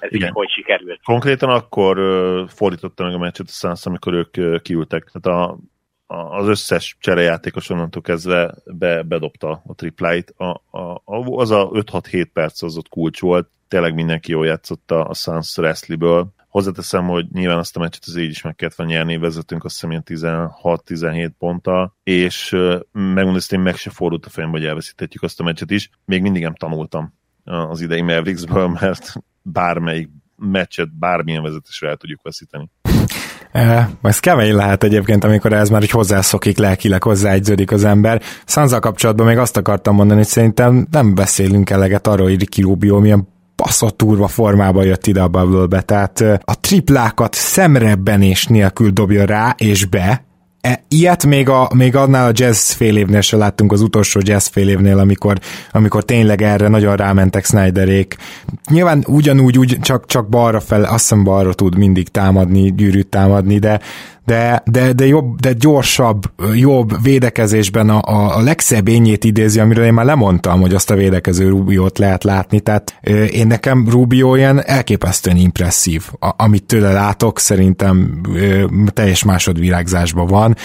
ez 0.00 0.12
Igen. 0.12 0.28
így 0.28 0.34
hogy 0.34 0.50
sikerült. 0.50 1.00
Konkrétan 1.04 1.50
akkor 1.50 1.96
fordította 2.48 3.04
meg 3.04 3.14
a 3.14 3.18
meccset 3.18 3.46
a 3.46 3.52
Suns, 3.52 3.86
amikor 3.86 4.12
ők 4.12 4.62
kiültek. 4.62 5.10
Tehát 5.12 5.40
a, 5.40 5.58
az 6.06 6.48
összes 6.48 6.96
cserejátékos 7.00 7.70
onnantól 7.70 8.02
kezdve 8.02 8.54
be, 8.64 9.02
bedobta 9.02 9.62
a 9.66 9.74
tripláit. 9.74 10.34
A, 10.36 10.50
a, 10.78 11.02
az 11.36 11.50
a 11.50 11.68
5-6-7 11.68 12.26
perc 12.32 12.62
az 12.62 12.76
ott 12.76 12.88
kulcs 12.88 13.20
volt, 13.20 13.48
tényleg 13.68 13.94
mindenki 13.94 14.30
jól 14.30 14.46
játszott 14.46 14.90
a 14.90 15.14
Suns 15.14 15.56
Wrestley-ből. 15.56 16.26
Hozzáteszem, 16.58 17.06
hogy 17.06 17.26
nyilván 17.32 17.58
azt 17.58 17.76
a 17.76 17.80
meccset 17.80 18.02
az 18.06 18.16
így 18.16 18.30
is 18.30 18.42
meg 18.42 18.54
kellett 18.54 18.74
volna 18.74 18.92
nyerni, 18.92 19.16
vezetünk 19.16 19.64
azt 19.64 19.74
hiszem 19.74 19.90
ilyen 19.90 20.02
16-17 20.62 21.30
ponttal, 21.38 21.96
és 22.02 22.50
megmondom, 22.92 23.40
hogy 23.48 23.58
meg 23.58 23.76
se 23.76 23.90
fordult 23.90 24.26
a 24.26 24.28
fejem, 24.28 24.50
hogy 24.50 24.64
elveszíthetjük 24.64 25.22
azt 25.22 25.40
a 25.40 25.44
meccset 25.44 25.70
is. 25.70 25.90
Még 26.04 26.22
mindig 26.22 26.42
nem 26.42 26.54
tanultam 26.54 27.14
az 27.44 27.80
idei 27.80 28.00
Mavericksből, 28.00 28.68
mert 28.80 29.12
bármelyik 29.42 30.08
meccset 30.36 30.98
bármilyen 30.98 31.42
vezetésre 31.42 31.88
el 31.88 31.96
tudjuk 31.96 32.22
veszíteni. 32.22 32.70
E, 33.52 33.90
ez 34.02 34.20
kemény 34.20 34.54
lehet 34.54 34.84
egyébként, 34.84 35.24
amikor 35.24 35.52
ez 35.52 35.68
már 35.68 35.80
hogy 35.80 35.90
hozzászokik, 35.90 36.58
lelkileg 36.58 37.02
hozzáegyződik 37.02 37.72
az 37.72 37.84
ember. 37.84 38.22
Szanza 38.44 38.78
kapcsolatban 38.78 39.26
még 39.26 39.38
azt 39.38 39.56
akartam 39.56 39.94
mondani, 39.94 40.18
hogy 40.18 40.28
szerintem 40.28 40.86
nem 40.90 41.14
beszélünk 41.14 41.70
eleget 41.70 42.06
arról, 42.06 42.26
hogy 42.26 42.38
Ricky 42.38 42.62
Rubio 42.62 42.98
milyen 42.98 43.36
baszott 43.62 43.96
turva 43.96 44.28
formába 44.28 44.82
jött 44.82 45.06
ide 45.06 45.20
a 45.20 45.28
bubble 45.28 45.80
tehát 45.80 46.20
a 46.44 46.60
triplákat 46.60 47.34
szemrebbenés 47.34 48.46
nélkül 48.46 48.90
dobja 48.90 49.24
rá 49.24 49.54
és 49.56 49.84
be, 49.84 50.26
E, 50.60 50.84
ilyet 50.88 51.26
még, 51.26 51.48
a, 51.48 51.70
még 51.74 51.96
annál 51.96 52.28
a 52.28 52.32
jazz 52.34 52.70
fél 52.70 52.96
évnél 52.96 53.20
se 53.20 53.36
láttunk 53.36 53.72
az 53.72 53.80
utolsó 53.80 54.20
jazz 54.22 54.46
fél 54.46 54.68
évnél, 54.68 54.98
amikor, 54.98 55.38
amikor 55.72 56.04
tényleg 56.04 56.42
erre 56.42 56.68
nagyon 56.68 56.96
rámentek 56.96 57.44
Snyderék. 57.44 58.16
Nyilván 58.70 59.04
ugyanúgy, 59.06 59.58
úgy, 59.58 59.78
csak, 59.80 60.06
csak 60.06 60.28
balra 60.28 60.60
fel, 60.60 60.82
azt 60.82 60.90
hiszem 60.90 61.24
balra 61.24 61.54
tud 61.54 61.76
mindig 61.76 62.08
támadni, 62.08 62.74
gyűrűt 62.74 63.06
támadni, 63.06 63.58
de, 63.58 63.80
de, 64.28 64.62
de, 64.64 64.92
de, 64.92 65.06
jobb, 65.06 65.40
de 65.40 65.52
gyorsabb, 65.52 66.22
jobb 66.54 67.02
védekezésben 67.02 67.88
a, 67.88 68.36
a, 68.36 68.42
legszebb 68.42 68.88
ényét 68.88 69.24
idézi, 69.24 69.60
amiről 69.60 69.84
én 69.84 69.92
már 69.92 70.04
lemondtam, 70.04 70.60
hogy 70.60 70.74
azt 70.74 70.90
a 70.90 70.94
védekező 70.94 71.48
Rubiót 71.48 71.98
lehet 71.98 72.24
látni, 72.24 72.60
tehát 72.60 72.98
én 73.30 73.46
nekem 73.46 73.86
Rubio 73.90 74.34
ilyen 74.34 74.64
elképesztően 74.64 75.36
impresszív. 75.36 76.04
A, 76.20 76.30
amit 76.36 76.64
tőle 76.64 76.92
látok, 76.92 77.38
szerintem 77.38 78.20
teljes 78.92 79.24
másodvirágzásban 79.24 80.26
van, 80.26 80.56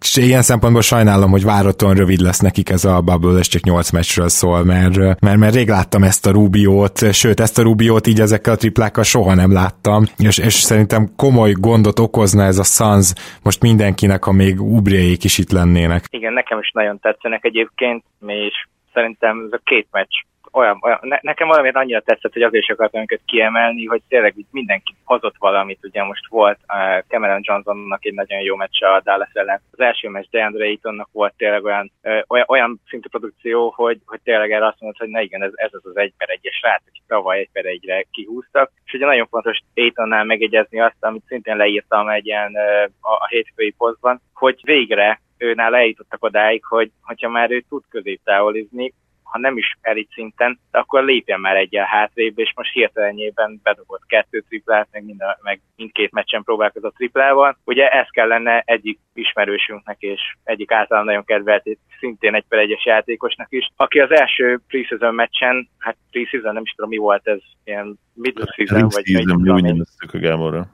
és 0.00 0.16
ilyen 0.16 0.42
szempontból 0.42 0.82
sajnálom, 0.82 1.30
hogy 1.30 1.44
váraton 1.44 1.94
rövid 1.94 2.20
lesz 2.20 2.38
nekik 2.38 2.70
ez 2.70 2.84
a 2.84 3.00
bubble, 3.00 3.38
és 3.38 3.48
csak 3.48 3.62
8 3.62 3.90
meccsről 3.90 4.28
szól, 4.28 4.64
mert, 4.64 5.20
mert, 5.20 5.36
mert 5.36 5.54
rég 5.54 5.68
láttam 5.68 6.04
ezt 6.04 6.26
a 6.26 6.30
Rubiót, 6.30 7.12
sőt, 7.12 7.40
ezt 7.40 7.58
a 7.58 7.62
Rubiót 7.62 8.06
így 8.06 8.20
ezekkel 8.20 8.52
a 8.52 8.56
triplákkal 8.56 9.04
soha 9.04 9.34
nem 9.34 9.52
láttam, 9.52 10.06
és, 10.18 10.38
és 10.38 10.54
szerintem 10.54 11.12
komoly 11.16 11.52
gondot 11.52 11.98
okozna 11.98 12.44
ez 12.52 12.58
a 12.58 12.72
Suns 12.76 13.12
most 13.42 13.62
mindenkinek, 13.62 14.24
ha 14.24 14.32
még 14.32 14.60
Ubriéik 14.60 15.24
is 15.24 15.38
itt 15.38 15.50
lennének. 15.50 16.04
Igen, 16.10 16.32
nekem 16.32 16.58
is 16.58 16.70
nagyon 16.70 16.98
tetszenek 17.00 17.44
egyébként, 17.44 18.04
és 18.26 18.66
szerintem 18.92 19.44
ez 19.46 19.52
a 19.52 19.60
két 19.64 19.86
meccs 19.90 20.14
olyan, 20.52 20.78
olyan 20.82 20.98
ne, 21.00 21.18
nekem 21.20 21.48
valamiért 21.48 21.76
annyira 21.76 22.00
tetszett, 22.00 22.32
hogy 22.32 22.42
azért 22.42 22.62
is 22.62 22.70
akartam 22.70 23.00
őket 23.00 23.20
kiemelni, 23.24 23.84
hogy 23.84 24.02
tényleg 24.08 24.34
mindenki 24.50 24.94
hozott 25.04 25.34
valamit, 25.38 25.78
ugye 25.82 26.02
most 26.04 26.26
volt 26.28 26.58
uh, 26.68 27.04
Cameron 27.08 27.40
Johnsonnak 27.42 28.04
egy 28.04 28.14
nagyon 28.14 28.40
jó 28.40 28.56
meccs 28.56 28.82
a 28.82 29.00
Dallas 29.04 29.30
ellen. 29.32 29.60
Az 29.70 29.80
első 29.80 30.08
meccs 30.08 30.26
DeAndre 30.30 30.64
Aytonnak 30.64 31.08
volt 31.12 31.34
tényleg 31.36 31.64
olyan, 31.64 31.92
uh, 32.02 32.20
olyan, 32.28 32.46
olyan 32.48 32.80
szintű 32.88 33.08
produkció, 33.08 33.72
hogy, 33.76 34.00
hogy 34.06 34.20
tényleg 34.24 34.50
erre 34.50 34.66
azt 34.66 34.80
mondod, 34.80 35.00
hogy 35.00 35.08
na 35.08 35.20
igen, 35.20 35.42
ez, 35.42 35.52
ez 35.54 35.70
az 35.72 35.86
az 35.86 35.96
egy 35.96 36.12
per 36.16 36.28
egyes 36.28 36.54
srác, 36.54 36.82
aki 36.88 37.00
tavaly 37.06 37.38
egy 37.38 37.50
per 37.52 37.64
egyre 37.64 38.04
kihúztak. 38.10 38.70
És 38.84 38.92
ugye 38.92 39.06
nagyon 39.06 39.26
fontos 39.26 39.58
Aytonnál 39.74 40.24
megegyezni 40.24 40.80
azt, 40.80 40.96
amit 41.00 41.24
szintén 41.26 41.56
leírtam 41.56 42.08
egy 42.08 42.26
ilyen 42.26 42.52
uh, 42.52 42.90
a, 43.00 43.12
a 43.12 43.26
hétfői 43.28 43.74
posztban, 43.78 44.20
hogy 44.34 44.60
végre 44.64 45.20
őnál 45.38 45.74
eljutottak 45.74 46.24
odáig, 46.24 46.64
hogy 46.64 46.90
hogyha 47.02 47.28
már 47.28 47.50
ő 47.50 47.64
tud 47.68 47.82
középtávolizni, 47.88 48.92
ha 49.32 49.38
nem 49.38 49.56
is 49.56 49.76
elit 49.80 50.10
szinten, 50.14 50.58
de 50.70 50.78
akkor 50.78 51.04
lépjen 51.04 51.40
már 51.40 51.56
egyel 51.56 51.84
hátrébb, 51.84 52.38
és 52.38 52.52
most 52.56 52.72
hirtelenjében 52.72 53.60
bedobott 53.62 54.06
kettő 54.06 54.44
triplát, 54.48 54.88
meg, 54.90 55.04
mind 55.04 55.20
a, 55.20 55.38
meg 55.42 55.60
mindkét 55.76 56.12
meccsen 56.12 56.42
próbálkozott 56.42 56.94
triplával. 56.94 57.56
Ugye 57.64 57.88
ez 57.88 58.06
kellene 58.10 58.62
egyik 58.66 58.98
ismerősünknek 59.14 59.96
és 60.00 60.20
egyik 60.44 60.72
általán 60.72 61.04
nagyon 61.04 61.24
kedvelt, 61.24 61.78
szintén 62.00 62.34
egy 62.34 62.44
per 62.48 62.58
egyes 62.58 62.84
játékosnak 62.84 63.46
is, 63.50 63.72
aki 63.76 63.98
az 63.98 64.10
első 64.10 64.60
preseason 64.68 65.14
meccsen, 65.14 65.68
hát 65.78 65.96
preseason 66.10 66.52
nem 66.52 66.62
is 66.62 66.70
tudom 66.70 66.90
mi 66.90 66.96
volt 66.96 67.26
ez, 67.28 67.40
ilyen 67.64 67.98
middle 68.14 68.52
season, 68.54 68.88
vagy 68.88 69.04
season, 69.06 69.40
mi 69.40 69.50
úgy 69.50 69.62
neveztük 69.62 70.14
a 70.14 70.18
Gáborra. 70.18 70.66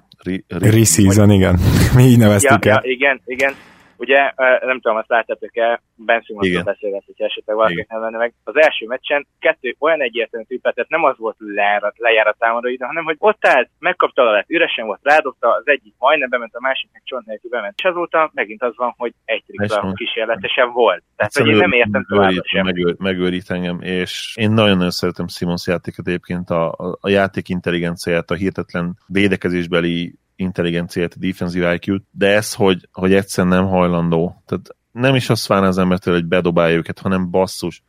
Re-season, 0.48 1.30
igen. 1.30 1.59
Mi 1.94 2.02
így 2.11 2.18
neveztük 2.18 2.64
ja, 2.64 2.72
el. 2.72 2.80
Ja, 2.84 2.90
igen, 2.90 3.20
igen. 3.24 3.54
Ugye, 3.99 4.32
nem 4.61 4.80
tudom, 4.80 4.96
azt 4.96 5.09
láttátok-e, 5.09 5.80
Ben 5.94 6.22
Simmonsról 6.22 6.62
beszélget, 6.62 7.03
hogy 7.07 7.14
esetleg 7.16 7.57
valaki 7.57 7.86
nem 7.88 8.01
lenne 8.01 8.18
meg. 8.18 8.34
Az 8.44 8.57
első 8.57 8.86
meccsen 8.86 9.26
kettő 9.38 9.76
olyan 9.78 10.03
egyértelmű 10.03 10.46
trippet, 10.46 10.74
tehát 10.74 10.90
nem 10.90 11.05
az 11.05 11.18
volt 11.18 11.36
lejárat, 11.38 11.99
lejár 11.99 12.26
a 12.26 12.68
ide, 12.68 12.86
hanem 12.86 13.05
hogy 13.05 13.16
ott 13.18 13.46
állt, 13.46 13.70
megkapta 13.78 14.22
a 14.22 14.30
lett, 14.30 14.49
üresen 14.49 14.86
volt, 14.86 15.01
rádobta, 15.03 15.49
az 15.49 15.62
egyik 15.64 15.94
majdnem 15.99 16.28
bement, 16.28 16.55
a 16.55 16.61
másik 16.61 16.88
meg 16.92 17.03
csont 17.05 17.26
nélkül 17.26 17.51
bement. 17.51 17.74
És 17.76 17.84
azóta 17.84 18.30
megint 18.34 18.62
az 18.62 18.76
van, 18.76 18.94
hogy 18.96 19.12
egy 19.24 19.44
tripla 19.46 19.92
kísérletesen 19.92 20.72
volt. 20.72 21.03
Tehát, 21.16 21.36
hogy 21.36 21.46
én 21.46 21.57
nem 21.57 21.72
értem 21.72 22.05
továbbra 22.09 22.42
sem. 22.44 22.64
Megőr, 22.64 22.94
megőrít 22.99 23.51
engem, 23.51 23.80
és 23.80 24.34
én 24.36 24.51
nagyon-nagyon 24.51 24.90
szeretem 24.90 25.28
Simons 25.28 25.66
játékot 25.66 26.07
egyébként, 26.07 26.51
a, 26.51 26.72
a, 26.72 26.99
a 27.01 27.09
játék 27.09 27.49
intelligenciáját, 27.49 28.30
a 28.30 28.34
hihetetlen 28.34 28.96
védekezésbeli 29.07 30.14
intelligenciát, 30.39 31.18
defensive 31.18 31.74
iq 31.74 32.01
de 32.11 32.26
ez, 32.26 32.55
hogy, 32.55 32.89
hogy 32.93 33.14
egyszerűen 33.14 33.55
nem 33.55 33.66
hajlandó. 33.66 34.43
Tehát 34.47 34.66
nem 34.93 35.14
is 35.14 35.30
azt 35.30 35.47
várna 35.47 35.66
az 35.66 35.78
embertől, 35.78 36.14
hogy 36.14 36.26
bedobálja 36.26 36.76
őket, 36.76 36.99
hanem 36.99 37.30
basszus. 37.30 37.82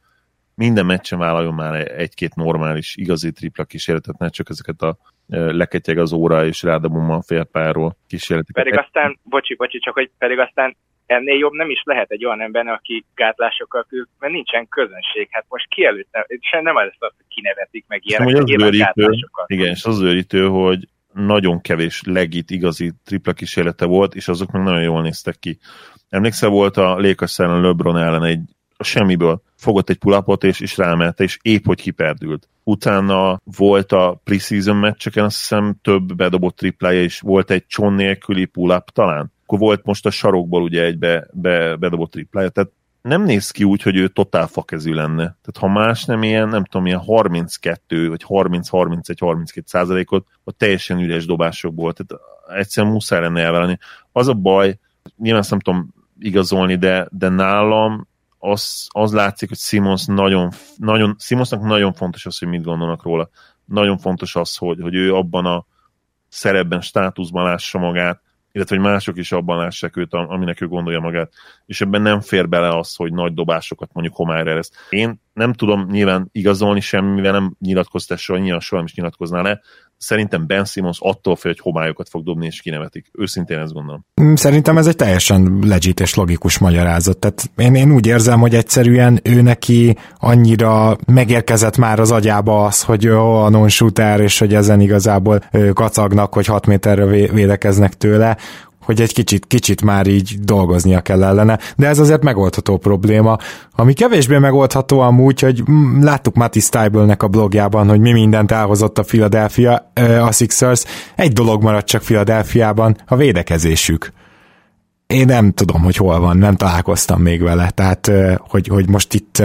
Minden 0.56 0.86
meccsen 0.86 1.20
vállaljon 1.20 1.54
már 1.54 2.00
egy-két 2.00 2.36
normális, 2.36 2.96
igazi 2.96 3.32
tripla 3.32 3.64
kísérletet, 3.64 4.18
ne 4.18 4.30
csak 4.30 4.50
ezeket 4.50 4.82
a 4.82 4.98
leketyeg 5.28 5.98
az 5.98 6.14
óra, 6.14 6.46
és 6.46 6.64
rádobom 6.64 7.10
a 7.10 7.22
félpályáról 7.22 7.98
kísérleteket. 8.08 8.64
Pedig 8.64 8.80
aztán, 8.80 9.20
bocsi, 9.24 9.56
bocsi, 9.56 9.80
csak 9.80 9.94
hogy 9.94 10.12
pedig 10.18 10.40
aztán 10.40 10.78
ennél 11.06 11.38
jobb 11.38 11.54
nem 11.54 11.70
is 11.70 11.82
lehet 11.84 12.12
egy 12.12 12.26
olyan 12.26 12.42
ember, 12.42 12.68
aki 12.68 13.06
gátlásokkal 13.16 13.86
küzd, 13.90 14.08
mert 14.20 14.34
nincsen 14.34 14.68
közönség. 14.68 15.28
Hát 15.32 15.46
most 15.48 15.68
ki 15.68 15.86
előtt 15.86 16.08
nem, 16.12 16.24
nem 16.64 16.76
az 16.76 16.92
hogy 17.00 17.12
kinevetik 17.28 17.86
meg 17.88 18.02
ilyenek, 18.04 18.28
hogy 18.28 18.54
az 18.54 18.64
őrítő, 18.64 19.10
Igen, 19.46 19.70
és 19.70 19.84
az 19.84 20.02
őrítő, 20.02 20.48
hogy 20.48 20.88
nagyon 21.26 21.62
kevés 21.62 22.02
legit 22.06 22.52
igazi 22.52 22.94
tripla 23.06 23.34
kísérlete 23.34 23.86
volt, 23.86 24.16
és 24.16 24.28
azok 24.28 24.52
meg 24.52 24.64
nagyon 24.64 24.82
jól 24.82 25.02
néztek 25.02 25.40
ki. 25.40 25.60
Emlékszel, 26.10 26.50
volt 26.50 26.78
a 26.78 26.98
Lakers 26.98 27.40
ellen 27.40 27.62
LeBron 27.62 27.98
ellen 27.98 28.24
egy 28.24 28.42
a 28.82 28.84
semmiből 28.84 29.42
fogott 29.56 29.90
egy 29.90 29.98
pulapot, 29.98 30.44
és, 30.44 30.60
és 30.60 30.78
rámelte, 30.78 31.24
és 31.24 31.40
épp 31.42 31.66
hogy 31.66 31.82
kiperdült. 31.82 32.48
Utána 32.64 33.42
volt 33.58 33.92
a 33.92 34.22
preseason 34.24 34.76
meccseken, 34.76 35.24
azt 35.24 35.38
hiszem 35.38 35.76
több 35.82 36.16
bedobott 36.16 36.56
triplája, 36.56 37.02
és 37.02 37.20
volt 37.20 37.52
egy 37.52 37.66
cson 37.68 37.94
nélküli 37.94 38.46
pulap 38.46 38.90
talán. 38.90 39.32
Akkor 39.44 39.60
volt 39.60 39.86
most 39.86 40.06
a 40.06 40.10
sarokból 40.10 40.62
ugye 40.62 40.84
egy 40.84 40.98
be, 40.98 41.28
be, 41.34 41.76
bedobott 41.76 42.12
triplája, 42.12 42.50
tehát 42.50 42.72
nem 43.02 43.24
néz 43.24 43.52
ki 43.52 43.64
úgy, 43.64 43.82
hogy 43.82 43.96
ő 43.96 44.08
totál 44.08 44.48
fakezű 44.48 44.94
lenne. 44.94 45.24
Tehát 45.24 45.58
ha 45.60 45.68
más 45.68 46.06
nem 46.06 46.24
ilyen, 46.24 46.50
nem 46.50 46.64
tudom, 46.64 46.86
ilyen 46.86 47.00
32 47.00 48.10
vagy 48.10 48.26
30-31-32 48.28 49.66
százalékot, 49.66 50.28
a 50.44 50.52
teljesen 50.52 51.00
üres 51.00 51.26
dobásokból. 51.26 51.94
Tehát 51.94 52.24
egyszerűen 52.60 52.94
muszáj 52.94 53.22
lenne 53.22 53.42
elvelni. 53.42 53.78
Az 54.12 54.28
a 54.28 54.34
baj, 54.34 54.80
nyilván 55.18 55.42
ezt 55.42 55.50
nem 55.50 55.60
tudom 55.60 55.94
igazolni, 56.20 56.76
de, 56.76 57.08
de 57.12 57.30
nálam 57.30 58.08
az, 58.38 58.88
az 58.90 59.14
látszik, 59.14 59.50
hogy 59.50 59.58
Simons 59.58 60.06
nagyon, 60.06 60.52
nagyon, 60.76 61.16
Simonsnak 61.20 61.62
nagyon 61.62 61.94
fontos 61.94 62.26
az, 62.26 62.38
hogy 62.38 62.48
mit 62.48 62.64
gondolnak 62.64 63.04
róla. 63.04 63.30
Nagyon 63.66 63.98
fontos 63.98 64.36
az, 64.36 64.56
hogy, 64.56 64.80
hogy 64.82 64.96
ő 64.96 65.16
abban 65.16 65.46
a 65.46 65.66
szerepben, 66.30 66.82
státuszban 66.82 67.44
lássa 67.44 67.80
magát, 67.80 68.22
illetve 68.60 68.76
hogy 68.76 68.86
mások 68.86 69.18
is 69.18 69.32
abban 69.32 69.58
lássák 69.58 69.98
őt, 69.98 70.14
aminek 70.14 70.62
ő 70.62 70.68
gondolja 70.68 71.00
magát, 71.00 71.32
és 71.66 71.82
ebben 71.82 72.02
nem 72.02 72.22
fér 72.22 72.50
bele 72.50 72.78
az, 72.78 72.96
hogy 72.96 73.14
nagy 73.14 73.34
dobásokat 73.34 73.90
mondjuk 73.94 74.16
homályra 74.16 74.54
lesz. 74.54 74.72
Én 74.90 75.22
nem 75.34 75.54
tudom 75.54 75.88
nyilván 75.90 76.30
igazolni 76.32 76.80
semmivel, 76.80 77.32
nem 77.32 77.56
nyilatkoztassa, 77.60 78.38
nyilván 78.38 78.60
soha 78.60 78.76
nem 78.76 78.86
is 78.86 78.96
nyilatkozná 78.96 79.42
le, 79.42 79.62
szerintem 80.00 80.48
Ben 80.48 80.66
Simmons 80.66 80.98
attól 81.02 81.36
fél, 81.36 81.52
hogy 81.52 81.60
homályokat 81.60 82.10
fog 82.10 82.24
dobni, 82.24 82.46
és 82.46 82.62
kinevetik. 82.62 83.06
Őszintén 83.14 83.58
ezt 83.58 83.74
gondolom. 83.74 84.06
Mm, 84.22 84.34
szerintem 84.34 84.78
ez 84.78 84.88
egy 84.88 84.96
teljesen 84.96 85.60
legit 85.66 86.00
és 86.00 86.16
logikus 86.16 86.58
magyarázat. 86.58 87.18
Tehát 87.18 87.50
én, 87.58 87.76
én 87.76 87.92
úgy 87.92 88.06
érzem, 88.06 88.40
hogy 88.40 88.56
egyszerűen 88.56 89.20
ő 89.24 89.42
neki 89.42 89.98
annyira 90.18 90.98
megérkezett 91.06 91.78
már 91.78 92.00
az 92.00 92.12
agyába 92.12 92.66
az, 92.66 92.84
hogy 92.84 93.04
jó, 93.04 93.34
a 93.34 93.50
non-shooter, 93.50 94.20
és 94.20 94.40
hogy 94.40 94.54
ezen 94.54 94.82
igazából 94.82 95.44
kacagnak, 95.74 96.34
hogy 96.34 96.46
6 96.46 96.66
méterre 96.66 97.06
védekeznek 97.06 97.94
tőle, 97.94 98.38
hogy 98.90 99.02
egy 99.02 99.14
kicsit, 99.14 99.46
kicsit 99.48 99.82
már 99.82 100.08
így 100.08 100.36
dolgoznia 100.40 101.02
kell 101.02 101.24
ellene, 101.24 101.60
de 101.78 101.88
ez 101.88 102.00
azért 102.00 102.24
megoldható 102.24 102.78
probléma. 102.78 103.38
Ami 103.76 103.94
kevésbé 103.94 104.38
megoldható 104.38 105.00
amúgy, 105.00 105.40
hogy 105.40 105.64
láttuk 106.02 106.36
Mati 106.36 106.60
Stybelnek 106.60 107.24
a 107.24 107.28
blogjában, 107.28 107.90
hogy 107.90 108.00
mi 108.00 108.12
mindent 108.12 108.52
elhozott 108.52 108.98
a 108.98 109.04
Philadelphia, 109.04 109.92
a 110.22 110.32
Sixers, 110.32 110.84
egy 111.16 111.34
dolog 111.34 111.64
maradt 111.64 111.88
csak 111.88 112.02
Philadelphiában, 112.02 112.98
a 113.06 113.16
védekezésük 113.16 114.12
én 115.14 115.26
nem 115.26 115.52
tudom, 115.52 115.82
hogy 115.82 115.96
hol 115.96 116.20
van, 116.20 116.38
nem 116.38 116.56
találkoztam 116.56 117.22
még 117.22 117.42
vele, 117.42 117.70
tehát 117.70 118.12
hogy, 118.38 118.68
hogy 118.68 118.90
most 118.90 119.14
itt 119.14 119.44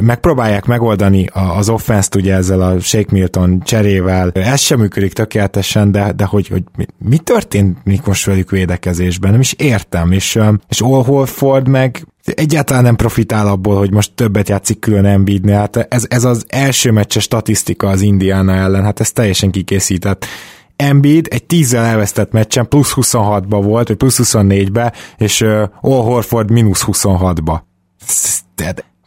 megpróbálják 0.00 0.64
megoldani 0.64 1.26
az 1.32 1.68
offenszt 1.68 2.14
ugye 2.14 2.34
ezzel 2.34 2.60
a 2.60 2.80
Shake 2.80 3.08
Milton 3.10 3.60
cserével, 3.64 4.30
ez 4.30 4.60
sem 4.60 4.78
működik 4.78 5.12
tökéletesen, 5.12 5.92
de, 5.92 6.12
de 6.12 6.24
hogy, 6.24 6.48
hogy 6.48 6.62
mi, 6.76 6.86
mi 7.84 8.00
most 8.04 8.24
velük 8.24 8.50
védekezésben, 8.50 9.30
nem 9.30 9.40
is 9.40 9.52
értem, 9.52 10.12
és, 10.12 10.38
és 10.68 10.80
All 10.80 11.04
Holford 11.04 11.68
meg 11.68 12.06
egyáltalán 12.24 12.82
nem 12.82 12.96
profitál 12.96 13.46
abból, 13.46 13.78
hogy 13.78 13.92
most 13.92 14.12
többet 14.14 14.48
játszik 14.48 14.78
külön 14.78 15.04
Embiidnél, 15.04 15.56
hát 15.56 15.76
ez, 15.76 16.04
ez 16.08 16.24
az 16.24 16.44
első 16.48 16.90
meccses 16.90 17.22
statisztika 17.22 17.88
az 17.88 18.00
Indiana 18.00 18.54
ellen, 18.54 18.84
hát 18.84 19.00
ez 19.00 19.12
teljesen 19.12 19.50
kikészített. 19.50 20.26
Embiid 20.76 21.26
egy 21.30 21.44
10 21.44 21.74
elvesztett 21.74 22.32
meccsen 22.32 22.68
plusz 22.68 22.92
26-ba 22.96 23.60
volt, 23.62 23.88
vagy 23.88 23.96
plusz 23.96 24.20
24-be, 24.22 24.92
és 25.16 25.40
uh, 25.40 25.62
All 25.80 26.02
Horford 26.02 26.50
mínusz 26.50 26.84
26-ba. 26.86 27.60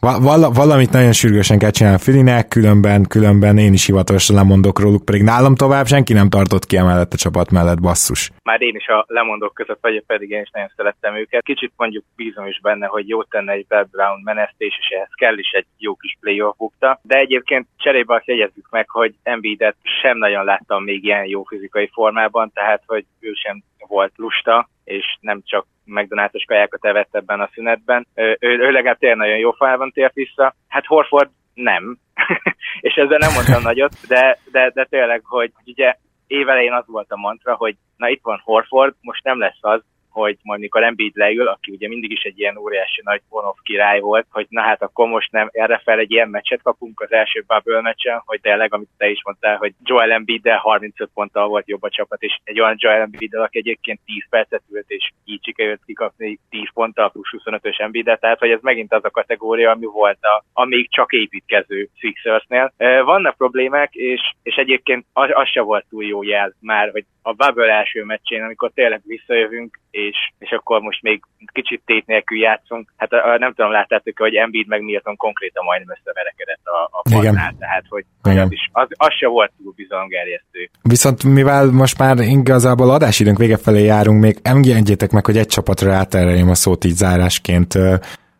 Val- 0.00 0.54
valamit 0.54 0.90
nagyon 0.90 1.12
sürgősen 1.12 1.58
kell 1.58 1.70
csinálni 1.70 1.98
Filinek, 1.98 2.48
különben, 2.48 3.04
különben 3.08 3.58
én 3.58 3.72
is 3.72 3.86
hivatalosan 3.86 4.36
lemondok 4.36 4.80
róluk, 4.80 5.04
pedig 5.04 5.22
nálam 5.22 5.54
tovább 5.54 5.86
senki 5.86 6.12
nem 6.12 6.28
tartott 6.28 6.66
ki 6.66 6.76
emellett 6.76 7.12
a 7.12 7.16
csapat 7.16 7.50
mellett, 7.50 7.80
basszus. 7.80 8.30
Már 8.42 8.62
én 8.62 8.74
is 8.74 8.86
a 8.86 9.04
lemondók 9.08 9.54
között 9.54 9.78
vagyok, 9.80 10.04
pedig 10.06 10.30
én 10.30 10.40
is 10.40 10.50
nagyon 10.52 10.72
szerettem 10.76 11.14
őket. 11.16 11.42
Kicsit 11.42 11.72
mondjuk 11.76 12.04
bízom 12.16 12.46
is 12.46 12.60
benne, 12.60 12.86
hogy 12.86 13.08
jó 13.08 13.22
tenne 13.22 13.52
egy 13.52 13.66
Brown 13.68 14.20
menesztés, 14.24 14.78
és 14.80 14.88
ehhez 14.96 15.14
kell 15.14 15.38
is 15.38 15.50
egy 15.50 15.66
jó 15.78 15.94
kis 15.94 16.16
playoff 16.20 16.56
bukta. 16.56 17.00
De 17.02 17.16
egyébként 17.16 17.66
cserébe 17.76 18.14
azt 18.14 18.26
jegyezzük 18.26 18.66
meg, 18.70 18.88
hogy 18.88 19.14
Embiidet 19.22 19.76
sem 20.00 20.18
nagyon 20.18 20.44
láttam 20.44 20.84
még 20.84 21.04
ilyen 21.04 21.24
jó 21.24 21.42
fizikai 21.42 21.90
formában, 21.92 22.50
tehát 22.54 22.82
hogy 22.86 23.04
ő 23.20 23.32
sem 23.32 23.62
volt 23.86 24.12
lusta, 24.16 24.68
és 24.84 25.16
nem 25.20 25.40
csak 25.44 25.66
McDonald's 25.86 26.44
kajákat 26.46 26.84
evett 26.84 27.14
ebben 27.14 27.40
a 27.40 27.50
szünetben. 27.54 28.06
Ő, 28.14 28.36
ő 28.40 28.70
legalább 28.70 28.98
tényleg 28.98 29.18
nagyon 29.18 29.38
jó 29.38 29.50
formában 29.50 29.90
tért 29.90 30.14
vissza. 30.14 30.54
Hát 30.68 30.86
Horford 30.86 31.30
nem, 31.54 31.98
és 32.80 32.94
ezzel 32.94 33.18
nem 33.18 33.32
mondtam 33.32 33.62
nagyot, 33.62 34.06
de, 34.08 34.38
de, 34.52 34.70
de 34.74 34.84
tényleg, 34.84 35.22
hogy 35.24 35.52
ugye 35.64 35.94
évelején 36.26 36.72
az 36.72 36.84
volt 36.86 37.10
a 37.10 37.16
mantra, 37.16 37.54
hogy 37.54 37.76
na 37.96 38.08
itt 38.08 38.22
van 38.22 38.40
Horford, 38.44 38.94
most 39.00 39.24
nem 39.24 39.38
lesz 39.38 39.58
az, 39.60 39.82
hogy 40.20 40.36
majd 40.42 40.60
mikor 40.60 40.82
Embiid 40.82 41.16
leül, 41.16 41.46
aki 41.46 41.70
ugye 41.72 41.88
mindig 41.88 42.10
is 42.10 42.22
egy 42.22 42.38
ilyen 42.38 42.56
óriási 42.56 43.00
nagy 43.04 43.20
vonov 43.28 43.54
király 43.62 44.00
volt, 44.00 44.26
hogy 44.30 44.46
na 44.48 44.60
hát 44.60 44.82
akkor 44.82 45.08
most 45.08 45.32
nem 45.32 45.48
erre 45.52 45.80
fel 45.84 45.98
egy 45.98 46.10
ilyen 46.10 46.28
meccset 46.28 46.62
kapunk 46.62 47.00
az 47.00 47.12
első 47.12 47.44
bubble 47.46 47.80
meccsen, 47.80 48.22
hogy 48.24 48.40
tényleg, 48.40 48.74
amit 48.74 48.88
te 48.96 49.08
is 49.10 49.20
mondtál, 49.24 49.56
hogy 49.56 49.72
Joel 49.84 50.12
Embiid-del 50.12 50.58
35 50.58 51.10
ponttal 51.14 51.48
volt 51.48 51.68
jobb 51.68 51.82
a 51.82 51.90
csapat, 51.90 52.22
és 52.22 52.38
egy 52.44 52.60
olyan 52.60 52.74
Joel 52.78 53.00
embiid 53.00 53.34
aki 53.34 53.58
egyébként 53.58 54.00
10 54.04 54.28
percet 54.30 54.62
ült, 54.72 54.84
és 54.88 55.10
így 55.24 55.44
sikerült 55.44 55.80
kikapni 55.86 56.38
10 56.50 56.62
ponttal 56.74 57.10
plusz 57.10 57.30
25-ös 57.44 57.80
embiid 57.80 58.08
tehát 58.20 58.38
hogy 58.38 58.50
ez 58.50 58.60
megint 58.62 58.92
az 58.92 59.04
a 59.04 59.10
kategória, 59.10 59.70
ami 59.70 59.86
volt 59.86 60.18
a, 60.20 60.44
a 60.52 60.64
még 60.64 60.90
csak 60.90 61.12
építkező 61.12 61.88
Sixersnél. 61.98 62.72
Vannak 63.04 63.36
problémák, 63.36 63.94
és, 63.94 64.20
és 64.42 64.54
egyébként 64.54 65.04
az, 65.12 65.28
az 65.32 65.48
se 65.48 65.60
volt 65.60 65.84
túl 65.88 66.04
jó 66.04 66.22
jel 66.22 66.54
már, 66.60 66.90
hogy 66.90 67.04
a 67.22 67.32
Bubble 67.32 67.72
első 67.72 68.04
meccsén, 68.04 68.42
amikor 68.42 68.70
tényleg 68.74 69.00
visszajövünk, 69.04 69.78
és, 69.90 70.09
és 70.38 70.50
akkor 70.50 70.80
most 70.80 71.02
még 71.02 71.22
kicsit 71.52 71.82
tét 71.84 72.06
nélkül 72.06 72.38
játszunk. 72.38 72.92
Hát 72.96 73.12
a, 73.12 73.32
a, 73.32 73.38
nem 73.38 73.52
tudom, 73.54 73.70
láttátok 73.70 74.18
hogy 74.18 74.34
Embiid 74.34 74.66
meg 74.66 74.82
Milton 74.82 75.16
konkrétan 75.16 75.64
majdnem 75.64 75.96
összeverekedett 75.98 76.64
a, 76.64 76.98
a 76.98 77.02
padnál, 77.10 77.54
tehát 77.58 77.84
hogy 77.88 78.04
Igen. 78.24 78.44
az, 78.44 78.52
is, 78.52 78.68
az, 78.72 78.88
az 78.90 79.12
se 79.18 79.28
volt 79.28 79.52
túl 79.56 79.72
bizongerjesztő. 79.76 80.70
Viszont 80.82 81.24
mivel 81.24 81.70
most 81.70 81.98
már 81.98 82.18
igazából 82.18 82.90
adásidőnk 82.90 83.38
vége 83.38 83.56
felé 83.56 83.84
járunk, 83.84 84.22
még 84.22 84.36
engedjétek 84.42 85.10
meg, 85.10 85.24
hogy 85.24 85.36
egy 85.36 85.46
csapatra 85.46 85.92
átereljem 85.92 86.48
a 86.48 86.54
szót 86.54 86.84
így 86.84 86.94
zárásként. 86.94 87.74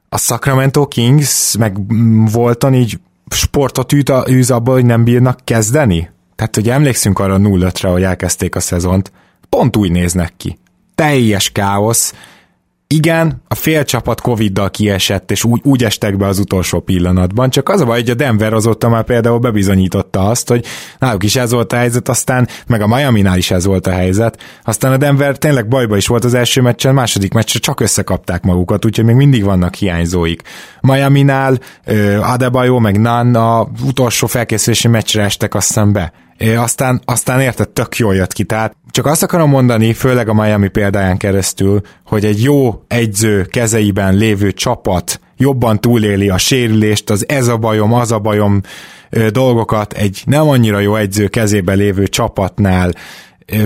A 0.09 0.19
Sacramento 0.19 0.87
Kings 0.87 1.57
meg 1.59 1.73
voltan 2.33 2.75
így 2.75 2.95
sportot 3.31 3.93
űz 4.31 4.51
abból, 4.51 4.75
hogy 4.75 4.85
nem 4.85 5.05
bírnak 5.05 5.39
kezdeni? 5.45 6.11
Tehát, 6.37 6.55
hogy 6.55 6.69
emlékszünk 6.69 7.19
arra 7.19 7.37
0-5-re, 7.39 7.89
hogy 7.89 8.03
elkezdték 8.03 8.55
a 8.55 8.61
szezont, 8.61 9.13
pont 9.49 9.77
úgy 9.77 9.91
néznek 9.91 10.33
ki. 10.37 10.59
Teljes 11.01 11.51
káosz, 11.51 12.15
igen, 12.87 13.43
a 13.49 13.55
fél 13.55 13.85
csapat 13.85 14.21
Covid-dal 14.21 14.71
kiesett, 14.71 15.31
és 15.31 15.45
úgy, 15.45 15.61
úgy 15.65 15.85
estek 15.85 16.17
be 16.17 16.27
az 16.27 16.39
utolsó 16.39 16.81
pillanatban, 16.81 17.51
csak 17.51 17.69
az 17.69 17.81
a 17.81 17.85
baj, 17.85 18.01
hogy 18.01 18.11
a 18.11 18.15
Denver 18.15 18.53
azóta 18.53 18.89
már 18.89 19.05
például 19.05 19.39
bebizonyította 19.39 20.29
azt, 20.29 20.49
hogy 20.49 20.65
náluk 20.99 21.23
is 21.23 21.37
ez 21.37 21.53
volt 21.53 21.73
a 21.73 21.77
helyzet, 21.77 22.09
aztán 22.09 22.49
meg 22.67 22.81
a 22.81 22.87
Miami-nál 22.87 23.39
is 23.39 23.51
ez 23.51 23.65
volt 23.65 23.87
a 23.87 23.91
helyzet, 23.91 24.43
aztán 24.65 24.93
a 24.93 24.97
Denver 24.97 25.39
tényleg 25.39 25.69
bajba 25.69 25.97
is 25.97 26.07
volt 26.07 26.25
az 26.25 26.35
első 26.35 26.61
meccsen, 26.61 26.95
második 26.95 27.33
meccsre 27.33 27.59
csak 27.59 27.81
összekapták 27.81 28.43
magukat, 28.43 28.85
úgyhogy 28.85 29.05
még 29.05 29.17
mindig 29.17 29.45
vannak 29.45 29.75
hiányzóik. 29.75 30.43
Miami-nál 30.81 31.59
Adebayo 32.23 32.79
meg 32.79 33.01
Nan 33.01 33.35
a 33.35 33.69
utolsó 33.87 34.27
felkészülési 34.27 34.89
meccsre 34.89 35.23
estek 35.23 35.55
aztán 35.55 35.93
be 35.93 36.13
aztán, 36.57 37.01
aztán 37.05 37.41
érted, 37.41 37.69
tök 37.69 37.97
jól 37.97 38.15
jött 38.15 38.33
ki. 38.33 38.45
Tehát 38.45 38.77
csak 38.91 39.07
azt 39.07 39.23
akarom 39.23 39.51
mondani, 39.51 39.93
főleg 39.93 40.29
a 40.29 40.35
Miami 40.35 40.69
példáján 40.69 41.17
keresztül, 41.17 41.81
hogy 42.05 42.25
egy 42.25 42.43
jó 42.43 42.83
egyző 42.89 43.45
kezeiben 43.45 44.15
lévő 44.15 44.53
csapat 44.53 45.21
jobban 45.37 45.81
túléli 45.81 46.29
a 46.29 46.39
sérülést, 46.39 47.11
az 47.11 47.29
ez 47.29 47.49
a 47.49 47.57
bajom, 47.57 47.93
az 47.93 48.13
a 48.13 48.19
bajom 48.19 48.61
dolgokat 49.31 49.93
egy 49.93 50.23
nem 50.27 50.49
annyira 50.49 50.79
jó 50.79 50.97
egyző 50.97 51.29
kezében 51.29 51.77
lévő 51.77 52.07
csapatnál 52.07 52.93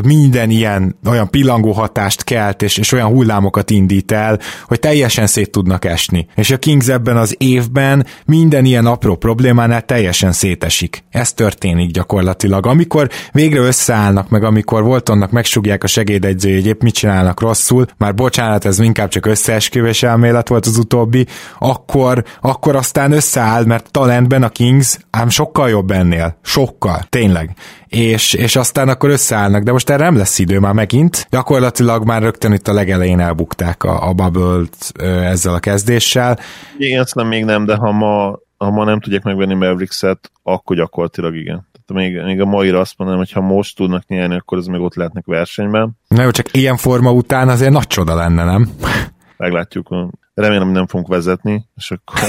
minden 0.05 0.51
ilyen 0.51 0.97
olyan 1.07 1.31
pillangó 1.31 1.73
hatást 1.73 2.25
kelt, 2.25 2.63
és, 2.63 2.77
és 2.77 2.93
olyan 2.93 3.09
hullámokat 3.09 3.71
indít 3.71 4.13
el, 4.13 4.39
hogy 4.67 4.79
teljesen 4.79 5.27
szét 5.27 5.51
tudnak 5.51 5.85
esni. 5.85 6.27
És 6.35 6.51
a 6.51 6.59
Kings 6.59 6.89
ebben 6.89 7.17
az 7.17 7.35
évben 7.39 8.07
minden 8.27 8.65
ilyen 8.65 8.87
apró 8.87 9.17
problémánál 9.17 9.83
teljesen 9.83 10.33
szétesik. 10.33 11.05
Ez 11.11 11.33
történik 11.33 11.91
gyakorlatilag. 11.91 12.67
Amikor 12.67 13.11
végre 13.33 13.61
összeállnak, 13.61 14.29
meg 14.29 14.45
amikor 14.45 14.83
Voltonnak 14.83 15.31
megsugják 15.31 15.85
a 15.85 15.87
segédegyzőjét, 15.87 16.67
épp 16.67 16.83
mit 16.83 16.95
csinálnak 16.95 17.41
rosszul, 17.41 17.87
már 17.97 18.15
bocsánat, 18.15 18.65
ez 18.65 18.79
inkább 18.79 19.09
csak 19.09 19.27
összeesküvés 19.27 20.03
elmélet 20.03 20.49
volt 20.49 20.67
az 20.67 20.79
utóbbi, 20.79 21.27
akkor, 21.59 22.25
akkor 22.41 22.77
aztán 22.77 23.13
összeáll, 23.13 23.65
mert 23.65 23.91
talentben 23.91 24.43
a 24.43 24.49
Kings 24.49 24.99
ám 25.11 25.29
sokkal 25.29 25.69
jobb 25.69 25.91
ennél. 25.91 26.39
Sokkal. 26.43 27.07
Tényleg 27.09 27.57
és, 27.95 28.33
és 28.33 28.57
aztán 28.57 28.89
akkor 28.89 29.11
összeállnak, 29.11 29.63
de 29.63 29.73
most 29.75 29.91
erre 29.91 30.05
nem 30.05 30.17
lesz 30.17 30.39
idő 30.39 30.59
már 30.59 30.73
megint. 30.73 31.27
Gyakorlatilag 31.31 32.05
már 32.05 32.23
rögtön 32.23 32.53
itt 32.53 32.69
a 32.69 32.73
legelején 32.73 33.21
elbukták 33.21 33.83
a, 33.83 34.09
a 34.09 34.13
bubble-t 34.13 34.93
ezzel 35.03 35.55
a 35.55 35.59
kezdéssel. 35.59 36.39
Igen, 36.79 37.01
ezt 37.01 37.15
nem 37.15 37.27
még 37.27 37.45
nem, 37.45 37.65
de 37.65 37.75
ha 37.75 37.93
ma, 37.93 38.39
ha 38.57 38.71
ma 38.71 38.85
nem 38.85 39.01
tudják 39.01 39.23
megvenni 39.23 39.55
Mavericks-et, 39.55 40.31
akkor 40.43 40.77
gyakorlatilag 40.77 41.37
igen. 41.37 41.67
Tehát 41.87 42.05
még, 42.05 42.23
még 42.23 42.41
a 42.41 42.45
maira 42.45 42.81
azt 42.81 42.95
mondom, 42.99 43.17
hogy 43.17 43.33
ha 43.33 43.41
most 43.41 43.77
tudnak 43.77 44.07
nyerni, 44.07 44.37
akkor 44.37 44.59
ez 44.59 44.67
még 44.67 44.81
ott 44.81 44.95
lehetnek 44.95 45.25
versenyben. 45.27 45.91
Na 46.09 46.23
jó, 46.23 46.31
csak 46.31 46.47
ilyen 46.53 46.77
forma 46.77 47.13
után 47.13 47.49
azért 47.49 47.73
nagy 47.73 47.87
csoda 47.87 48.15
lenne, 48.15 48.45
nem? 48.45 48.71
Meglátjuk. 49.37 49.89
Remélem, 50.35 50.69
nem 50.69 50.87
fogunk 50.87 51.09
vezetni, 51.09 51.65
és 51.77 51.91
akkor 51.91 52.21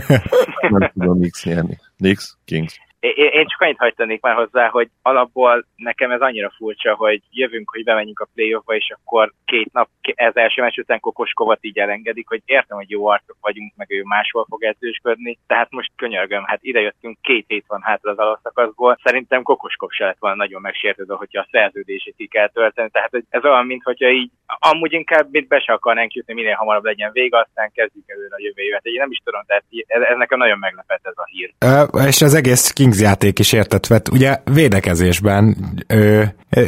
nem 0.78 0.90
tudom 0.94 1.18
Knicks 1.18 1.44
nyerni. 1.44 1.78
Knicks, 1.96 2.36
Kings. 2.44 2.80
Én 3.00 3.46
csak 3.46 3.60
annyit 3.60 3.78
hagytanék 3.78 4.20
már 4.20 4.34
hozzá, 4.34 4.68
hogy 4.68 4.88
alapból 5.02 5.66
nekem 5.76 6.10
ez 6.10 6.20
annyira 6.20 6.52
furcsa, 6.56 6.94
hogy 6.94 7.22
jövünk, 7.30 7.70
hogy 7.70 7.84
bemenjünk 7.84 8.20
a 8.20 8.28
playoffba, 8.34 8.74
és 8.74 8.94
akkor 8.98 9.32
két 9.44 9.72
nap, 9.72 9.88
ez 10.00 10.36
első 10.36 10.62
meccs 10.62 10.78
után 10.78 11.00
Kokoskovat 11.00 11.58
így 11.60 11.78
elengedik, 11.78 12.28
hogy 12.28 12.42
értem, 12.44 12.76
hogy 12.76 12.90
jó 12.90 13.06
arcok 13.06 13.36
vagyunk, 13.40 13.72
meg 13.76 13.90
ő 13.90 14.02
máshol 14.02 14.46
fog 14.48 14.62
edzősködni, 14.62 15.38
tehát 15.46 15.70
most 15.70 15.92
könyörgöm, 15.96 16.44
hát 16.44 16.58
ide 16.62 16.80
jöttünk, 16.80 17.18
két 17.20 17.44
hét 17.48 17.64
van 17.66 17.82
hátra 17.82 18.10
az 18.10 18.18
alapszakaszból, 18.18 18.98
szerintem 19.02 19.42
Kokoskov 19.42 19.90
se 19.90 20.04
lett 20.04 20.18
volna 20.18 20.36
nagyon 20.36 20.60
megsértődve, 20.60 21.14
hogyha 21.14 21.40
a 21.40 21.48
szerződését 21.50 22.14
ki 22.16 22.26
kell 22.26 22.48
tölteni, 22.48 22.90
tehát 22.90 23.10
ez 23.28 23.44
olyan, 23.44 23.66
mint 23.66 23.82
hogyha 23.82 24.10
így 24.10 24.30
amúgy 24.46 24.92
inkább 24.92 25.30
mint 25.30 25.48
be 25.48 25.60
se 25.60 25.72
akarnánk 25.72 26.12
jutni, 26.12 26.34
minél 26.34 26.54
hamarabb 26.54 26.84
legyen 26.84 27.10
vége, 27.12 27.38
aztán 27.38 27.70
kezdjük 27.74 28.04
előre 28.06 28.34
a 28.34 28.40
jövő 28.40 28.62
évet. 28.62 28.84
Én 28.84 28.92
nem 28.98 29.10
is 29.10 29.20
tudom, 29.24 29.42
tehát 29.46 29.64
ez, 29.86 30.02
ez 30.02 30.16
nekem 30.16 30.38
nagyon 30.38 30.58
meglepett 30.58 31.06
ez 31.06 31.12
a 31.16 31.24
hír. 31.24 31.52
Uh, 31.64 32.06
és 32.06 32.22
az 32.22 32.34
egész 32.34 32.72
Kings 32.86 33.00
játék 33.00 33.38
is 33.38 33.52
értetvet, 33.52 34.08
ugye 34.08 34.38
védekezésben, 34.44 35.56
ö, 35.86 36.22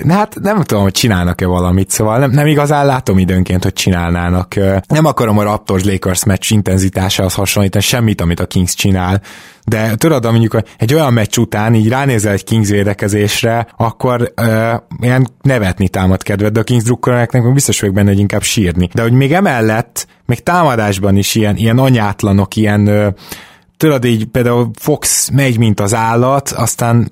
hát 0.08 0.38
nem 0.42 0.62
tudom, 0.62 0.82
hogy 0.82 0.92
csinálnak-e 0.92 1.46
valamit, 1.46 1.90
szóval 1.90 2.18
nem, 2.18 2.30
nem 2.30 2.46
igazán 2.46 2.86
látom 2.86 3.18
időnként, 3.18 3.62
hogy 3.62 3.72
csinálnának. 3.72 4.54
Nem 4.88 5.04
akarom 5.04 5.38
a 5.38 5.42
Raptors 5.42 5.84
Lakers 5.84 6.24
meccs 6.24 6.50
intenzitásához 6.50 7.34
hasonlítani 7.34 7.84
semmit, 7.84 8.20
amit 8.20 8.40
a 8.40 8.46
Kings 8.46 8.74
csinál, 8.74 9.20
de 9.64 9.94
tudod, 9.94 10.24
mondjuk 10.24 10.56
egy 10.78 10.94
olyan 10.94 11.12
meccs 11.12 11.36
után 11.36 11.74
így 11.74 11.88
ránézel 11.88 12.32
egy 12.32 12.44
Kings 12.44 12.68
védekezésre, 12.68 13.66
akkor 13.76 14.32
uh, 14.40 14.46
ilyen 15.00 15.28
nevetni 15.42 15.88
támad 15.88 16.22
kedved, 16.22 16.52
de 16.52 16.60
a 16.60 16.62
Kings 16.62 16.84
drukkereknek 16.84 17.52
biztos 17.52 17.80
vagyok 17.80 17.94
benne, 17.94 18.08
hogy 18.08 18.18
inkább 18.18 18.42
sírni. 18.42 18.88
De 18.94 19.02
hogy 19.02 19.12
még 19.12 19.32
emellett, 19.32 20.06
még 20.26 20.42
támadásban 20.42 21.16
is 21.16 21.34
ilyen, 21.34 21.56
ilyen 21.56 21.78
anyátlanok, 21.78 22.56
ilyen 22.56 22.88
uh, 22.88 23.06
tudod 23.78 24.04
így 24.04 24.24
például 24.24 24.70
Fox 24.78 25.30
megy, 25.30 25.58
mint 25.58 25.80
az 25.80 25.94
állat, 25.94 26.48
aztán 26.48 27.08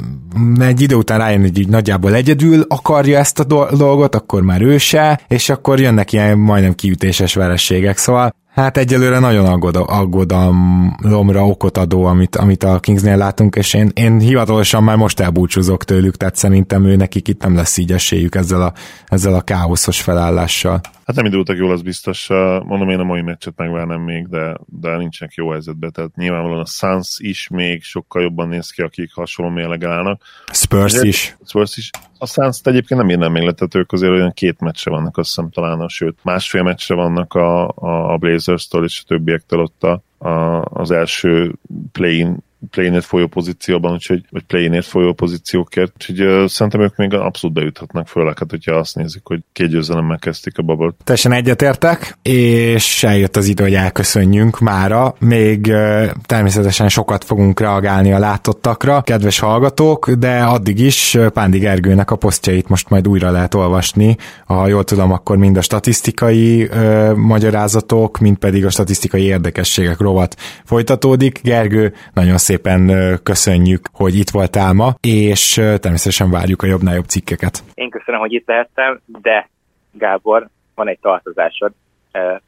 egy 0.58 0.80
idő 0.80 0.94
után 0.94 1.18
rájön, 1.18 1.40
hogy 1.40 1.58
így 1.58 1.68
nagyjából 1.68 2.14
egyedül 2.14 2.64
akarja 2.68 3.18
ezt 3.18 3.38
a 3.38 3.44
dolgot, 3.76 4.14
akkor 4.14 4.42
már 4.42 4.62
ő 4.62 4.78
se, 4.78 5.20
és 5.28 5.48
akkor 5.48 5.80
jönnek 5.80 6.12
ilyen 6.12 6.38
majdnem 6.38 6.74
kiütéses 6.74 7.34
verességek, 7.34 7.96
szóval 7.96 8.34
Hát 8.56 8.76
egyelőre 8.76 9.18
nagyon 9.18 9.46
aggod, 9.46 9.76
aggodalomra 9.76 11.46
okot 11.46 11.78
adó, 11.78 12.04
amit, 12.04 12.36
amit 12.36 12.64
a 12.64 12.80
Kingsnél 12.80 13.16
látunk, 13.16 13.56
és 13.56 13.74
én, 13.74 13.90
én 13.94 14.18
hivatalosan 14.18 14.82
már 14.82 14.96
most 14.96 15.20
elbúcsúzok 15.20 15.84
tőlük, 15.84 16.16
tehát 16.16 16.36
szerintem 16.36 16.84
ő 16.84 16.96
nekik 16.96 17.28
itt 17.28 17.42
nem 17.42 17.54
lesz 17.54 17.76
így 17.76 17.92
esélyük 17.92 18.34
ezzel 18.34 18.62
a, 18.62 18.72
ezzel 19.06 19.34
a 19.34 19.40
káoszos 19.40 20.00
felállással. 20.00 20.80
Hát 21.06 21.16
nem 21.16 21.24
indultak 21.24 21.56
jól, 21.56 21.72
az 21.72 21.82
biztos. 21.82 22.28
Mondom, 22.62 22.90
én 22.90 22.98
a 22.98 23.04
mai 23.04 23.22
meccset 23.22 23.56
megvárnám 23.56 24.00
még, 24.00 24.28
de, 24.28 24.56
de 24.66 24.96
nincsenek 24.96 25.34
jó 25.34 25.50
helyzetben. 25.50 25.92
Tehát 25.92 26.16
nyilvánvalóan 26.16 26.60
a 26.60 26.66
Suns 26.66 27.18
is 27.18 27.48
még 27.48 27.82
sokkal 27.82 28.22
jobban 28.22 28.48
néz 28.48 28.70
ki, 28.70 28.82
akik 28.82 29.14
hasonló 29.14 29.52
mérleg 29.52 29.84
állnak. 29.84 30.22
Spurs 30.52 31.02
is. 31.02 31.36
Spurs 31.44 31.76
is. 31.76 31.90
A 32.18 32.26
suns 32.26 32.60
egyébként 32.62 33.00
nem 33.00 33.10
írnám 33.10 33.32
még 33.32 33.42
letet, 33.42 33.74
ők 33.74 33.92
azért 33.92 34.12
olyan 34.12 34.32
két 34.32 34.60
meccsre 34.60 34.90
vannak, 34.90 35.16
azt 35.16 35.28
hiszem 35.28 35.50
talán, 35.50 35.88
sőt, 35.88 36.18
másfél 36.22 36.62
meccsre 36.62 36.94
vannak 36.94 37.34
a, 37.34 37.68
a 38.12 38.16
Blazers-től 38.16 38.84
és 38.84 39.00
a 39.02 39.06
többiektől 39.06 39.60
ott 39.60 39.82
a, 39.82 40.02
a, 40.28 40.64
az 40.64 40.90
első 40.90 41.54
play-in 41.92 42.44
play 42.70 43.00
folyó 43.00 43.26
pozícióban, 43.26 43.92
úgyhogy, 43.92 44.24
vagy 44.30 44.42
play 44.42 44.80
folyó 44.80 45.12
pozíciókért, 45.12 45.92
úgyhogy 45.94 46.20
uh, 46.22 46.46
szerintem 46.46 46.80
ők 46.80 46.96
még 46.96 47.14
abszolút 47.14 47.56
bejuthatnak, 47.56 48.08
főleg, 48.08 48.38
hát, 48.38 48.50
hogyha 48.50 48.74
azt 48.74 48.94
nézik, 48.94 49.22
hogy 49.24 49.40
két 49.52 49.68
győzelemmel 49.68 50.18
kezdték 50.18 50.58
a 50.58 50.62
babot. 50.62 50.94
Teljesen 51.04 51.32
egyetértek, 51.32 52.18
és 52.22 53.02
eljött 53.02 53.36
az 53.36 53.46
idő, 53.46 53.62
hogy 53.62 53.74
elköszönjünk 53.74 54.58
mára. 54.58 55.14
Még 55.18 55.66
uh, 55.66 56.04
természetesen 56.26 56.88
sokat 56.88 57.24
fogunk 57.24 57.60
reagálni 57.60 58.12
a 58.12 58.18
látottakra, 58.18 59.02
kedves 59.02 59.38
hallgatók, 59.38 60.10
de 60.10 60.42
addig 60.42 60.78
is 60.78 61.18
Pándi 61.32 61.58
Gergőnek 61.58 62.10
a 62.10 62.16
posztjait 62.16 62.68
most 62.68 62.88
majd 62.88 63.08
újra 63.08 63.30
lehet 63.30 63.54
olvasni. 63.54 64.16
Ha 64.46 64.66
jól 64.66 64.84
tudom, 64.84 65.12
akkor 65.12 65.36
mind 65.36 65.56
a 65.56 65.60
statisztikai 65.60 66.64
uh, 66.64 67.14
magyarázatok, 67.14 68.18
mind 68.18 68.36
pedig 68.36 68.64
a 68.64 68.70
statisztikai 68.70 69.22
érdekességek 69.22 69.98
rovat 69.98 70.36
folytatódik. 70.64 71.40
Gergő, 71.42 71.92
nagyon 72.12 72.38
szépen 72.46 72.80
köszönjük, 73.22 73.80
hogy 73.92 74.14
itt 74.14 74.30
voltál 74.30 74.72
ma, 74.72 74.88
és 75.00 75.54
természetesen 75.54 76.30
várjuk 76.30 76.62
a 76.62 76.66
jobbnál 76.66 76.94
jobb 76.94 77.12
cikkeket. 77.14 77.54
Én 77.74 77.90
köszönöm, 77.90 78.20
hogy 78.20 78.32
itt 78.32 78.46
lehettem, 78.46 79.00
de 79.22 79.48
Gábor, 79.92 80.48
van 80.74 80.88
egy 80.88 80.98
tartozásod. 81.00 81.72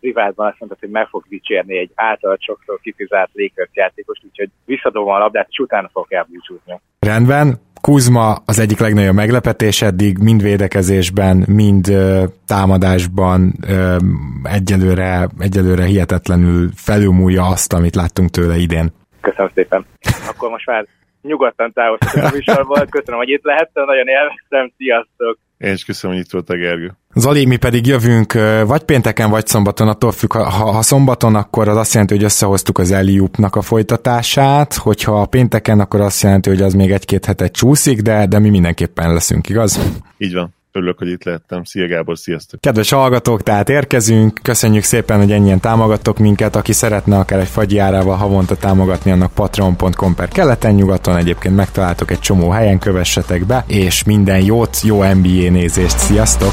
Privátban 0.01 0.47
azt 0.47 0.59
mondtad, 0.59 0.81
hogy 0.81 0.91
meg 0.91 1.07
fog 1.07 1.25
dicsérni 1.29 1.79
egy 1.79 1.91
által 1.95 2.37
sokszor 2.41 2.79
kitizált 2.83 3.31
Lakers 3.33 3.71
játékost, 3.73 4.23
úgyhogy 4.25 4.51
visszadom 4.65 5.09
a 5.09 5.19
labdát, 5.19 5.47
és 5.51 5.59
utána 5.59 5.89
fogok 5.93 6.13
elbúcsúzni. 6.13 6.81
Rendben, 6.99 7.61
Kuzma 7.81 8.35
az 8.45 8.59
egyik 8.59 8.79
legnagyobb 8.79 9.15
meglepetés 9.15 9.83
eddig, 9.83 10.19
mind 10.19 10.43
védekezésben, 10.43 11.45
mind 11.47 11.89
ö, 11.89 12.25
támadásban 12.47 13.53
ö, 13.69 13.97
egyelőre, 14.43 15.29
egyelőre 15.39 15.85
hihetetlenül 15.85 16.69
felülmúlja 16.75 17.47
azt, 17.47 17.73
amit 17.73 17.95
láttunk 17.95 18.31
tőle 18.31 18.57
idén. 18.57 18.93
Köszönöm 19.21 19.51
szépen. 19.55 19.87
Akkor 20.29 20.51
most 20.51 20.67
már 20.67 20.87
nyugodtan 21.23 21.73
távoztatok 21.73 22.23
a 22.23 22.31
műsorból. 22.35 22.87
Köszönöm, 22.91 23.19
hogy 23.19 23.29
itt 23.29 23.45
lehettem, 23.45 23.85
nagyon 23.85 24.07
élveztem. 24.09 24.73
Sziasztok! 24.77 25.39
Én 25.59 25.73
is 25.73 25.85
köszönöm, 25.85 26.17
hogy 26.17 26.25
itt 26.25 26.33
volt 26.33 26.51
a 26.51 26.57
Gergő. 26.57 26.93
Zoli, 27.15 27.47
mi 27.47 27.57
pedig 27.57 27.87
jövünk 27.87 28.33
vagy 28.67 28.83
pénteken, 28.83 29.31
vagy 29.31 29.47
szombaton, 29.47 29.89
attól 29.89 30.13
függ, 30.13 30.33
ha, 30.33 30.71
ha 30.73 30.83
szombaton, 30.83 31.35
akkor 31.35 31.69
az 31.69 31.77
azt 31.77 31.93
jelenti, 31.93 32.15
hogy 32.15 32.25
összehoztuk 32.25 32.79
az 32.79 32.91
Eliupnak 32.91 33.57
a 33.57 33.63
folytatását, 33.63 34.75
hogyha 34.75 35.21
a 35.21 35.27
pénteken, 35.27 35.81
akkor 35.81 36.01
azt 36.01 36.23
jelenti, 36.23 36.49
hogy 36.49 36.63
az 36.63 36.75
még 36.75 36.91
egy-két 36.91 37.25
hetet 37.25 37.53
csúszik, 37.53 38.01
de, 38.01 38.27
de 38.27 38.39
mi 38.39 38.49
mindenképpen 38.49 39.13
leszünk, 39.13 39.49
igaz? 39.49 40.01
Így 40.19 40.35
van. 40.35 40.55
Örülök, 40.73 40.99
hogy 40.99 41.09
itt 41.09 41.25
lehettem. 41.25 41.65
Szia 41.65 41.87
Gábor, 41.87 42.19
sziasztok! 42.19 42.61
Kedves 42.61 42.91
hallgatók, 42.91 43.43
tehát 43.43 43.69
érkezünk. 43.69 44.39
Köszönjük 44.43 44.83
szépen, 44.83 45.19
hogy 45.19 45.33
ennyien 45.33 45.61
támogattok 45.61 46.19
minket. 46.19 46.57
Aki 46.57 46.73
szeretne 46.73 47.19
akár 47.19 47.39
egy 47.39 47.49
fagyjárával 47.49 48.17
havonta 48.17 48.57
támogatni, 48.57 49.11
annak 49.11 49.33
patreon.com 49.33 50.15
per 50.15 50.29
keleten-nyugaton. 50.29 51.17
Egyébként 51.17 51.57
megtaláltok 51.57 52.11
egy 52.11 52.21
csomó 52.21 52.51
helyen, 52.51 52.79
kövessetek 52.79 53.47
be, 53.47 53.65
és 53.67 54.05
minden 54.05 54.41
jót, 54.41 54.81
jó 54.83 55.05
NBA 55.05 55.51
nézést. 55.51 55.99
Sziasztok! 55.99 56.53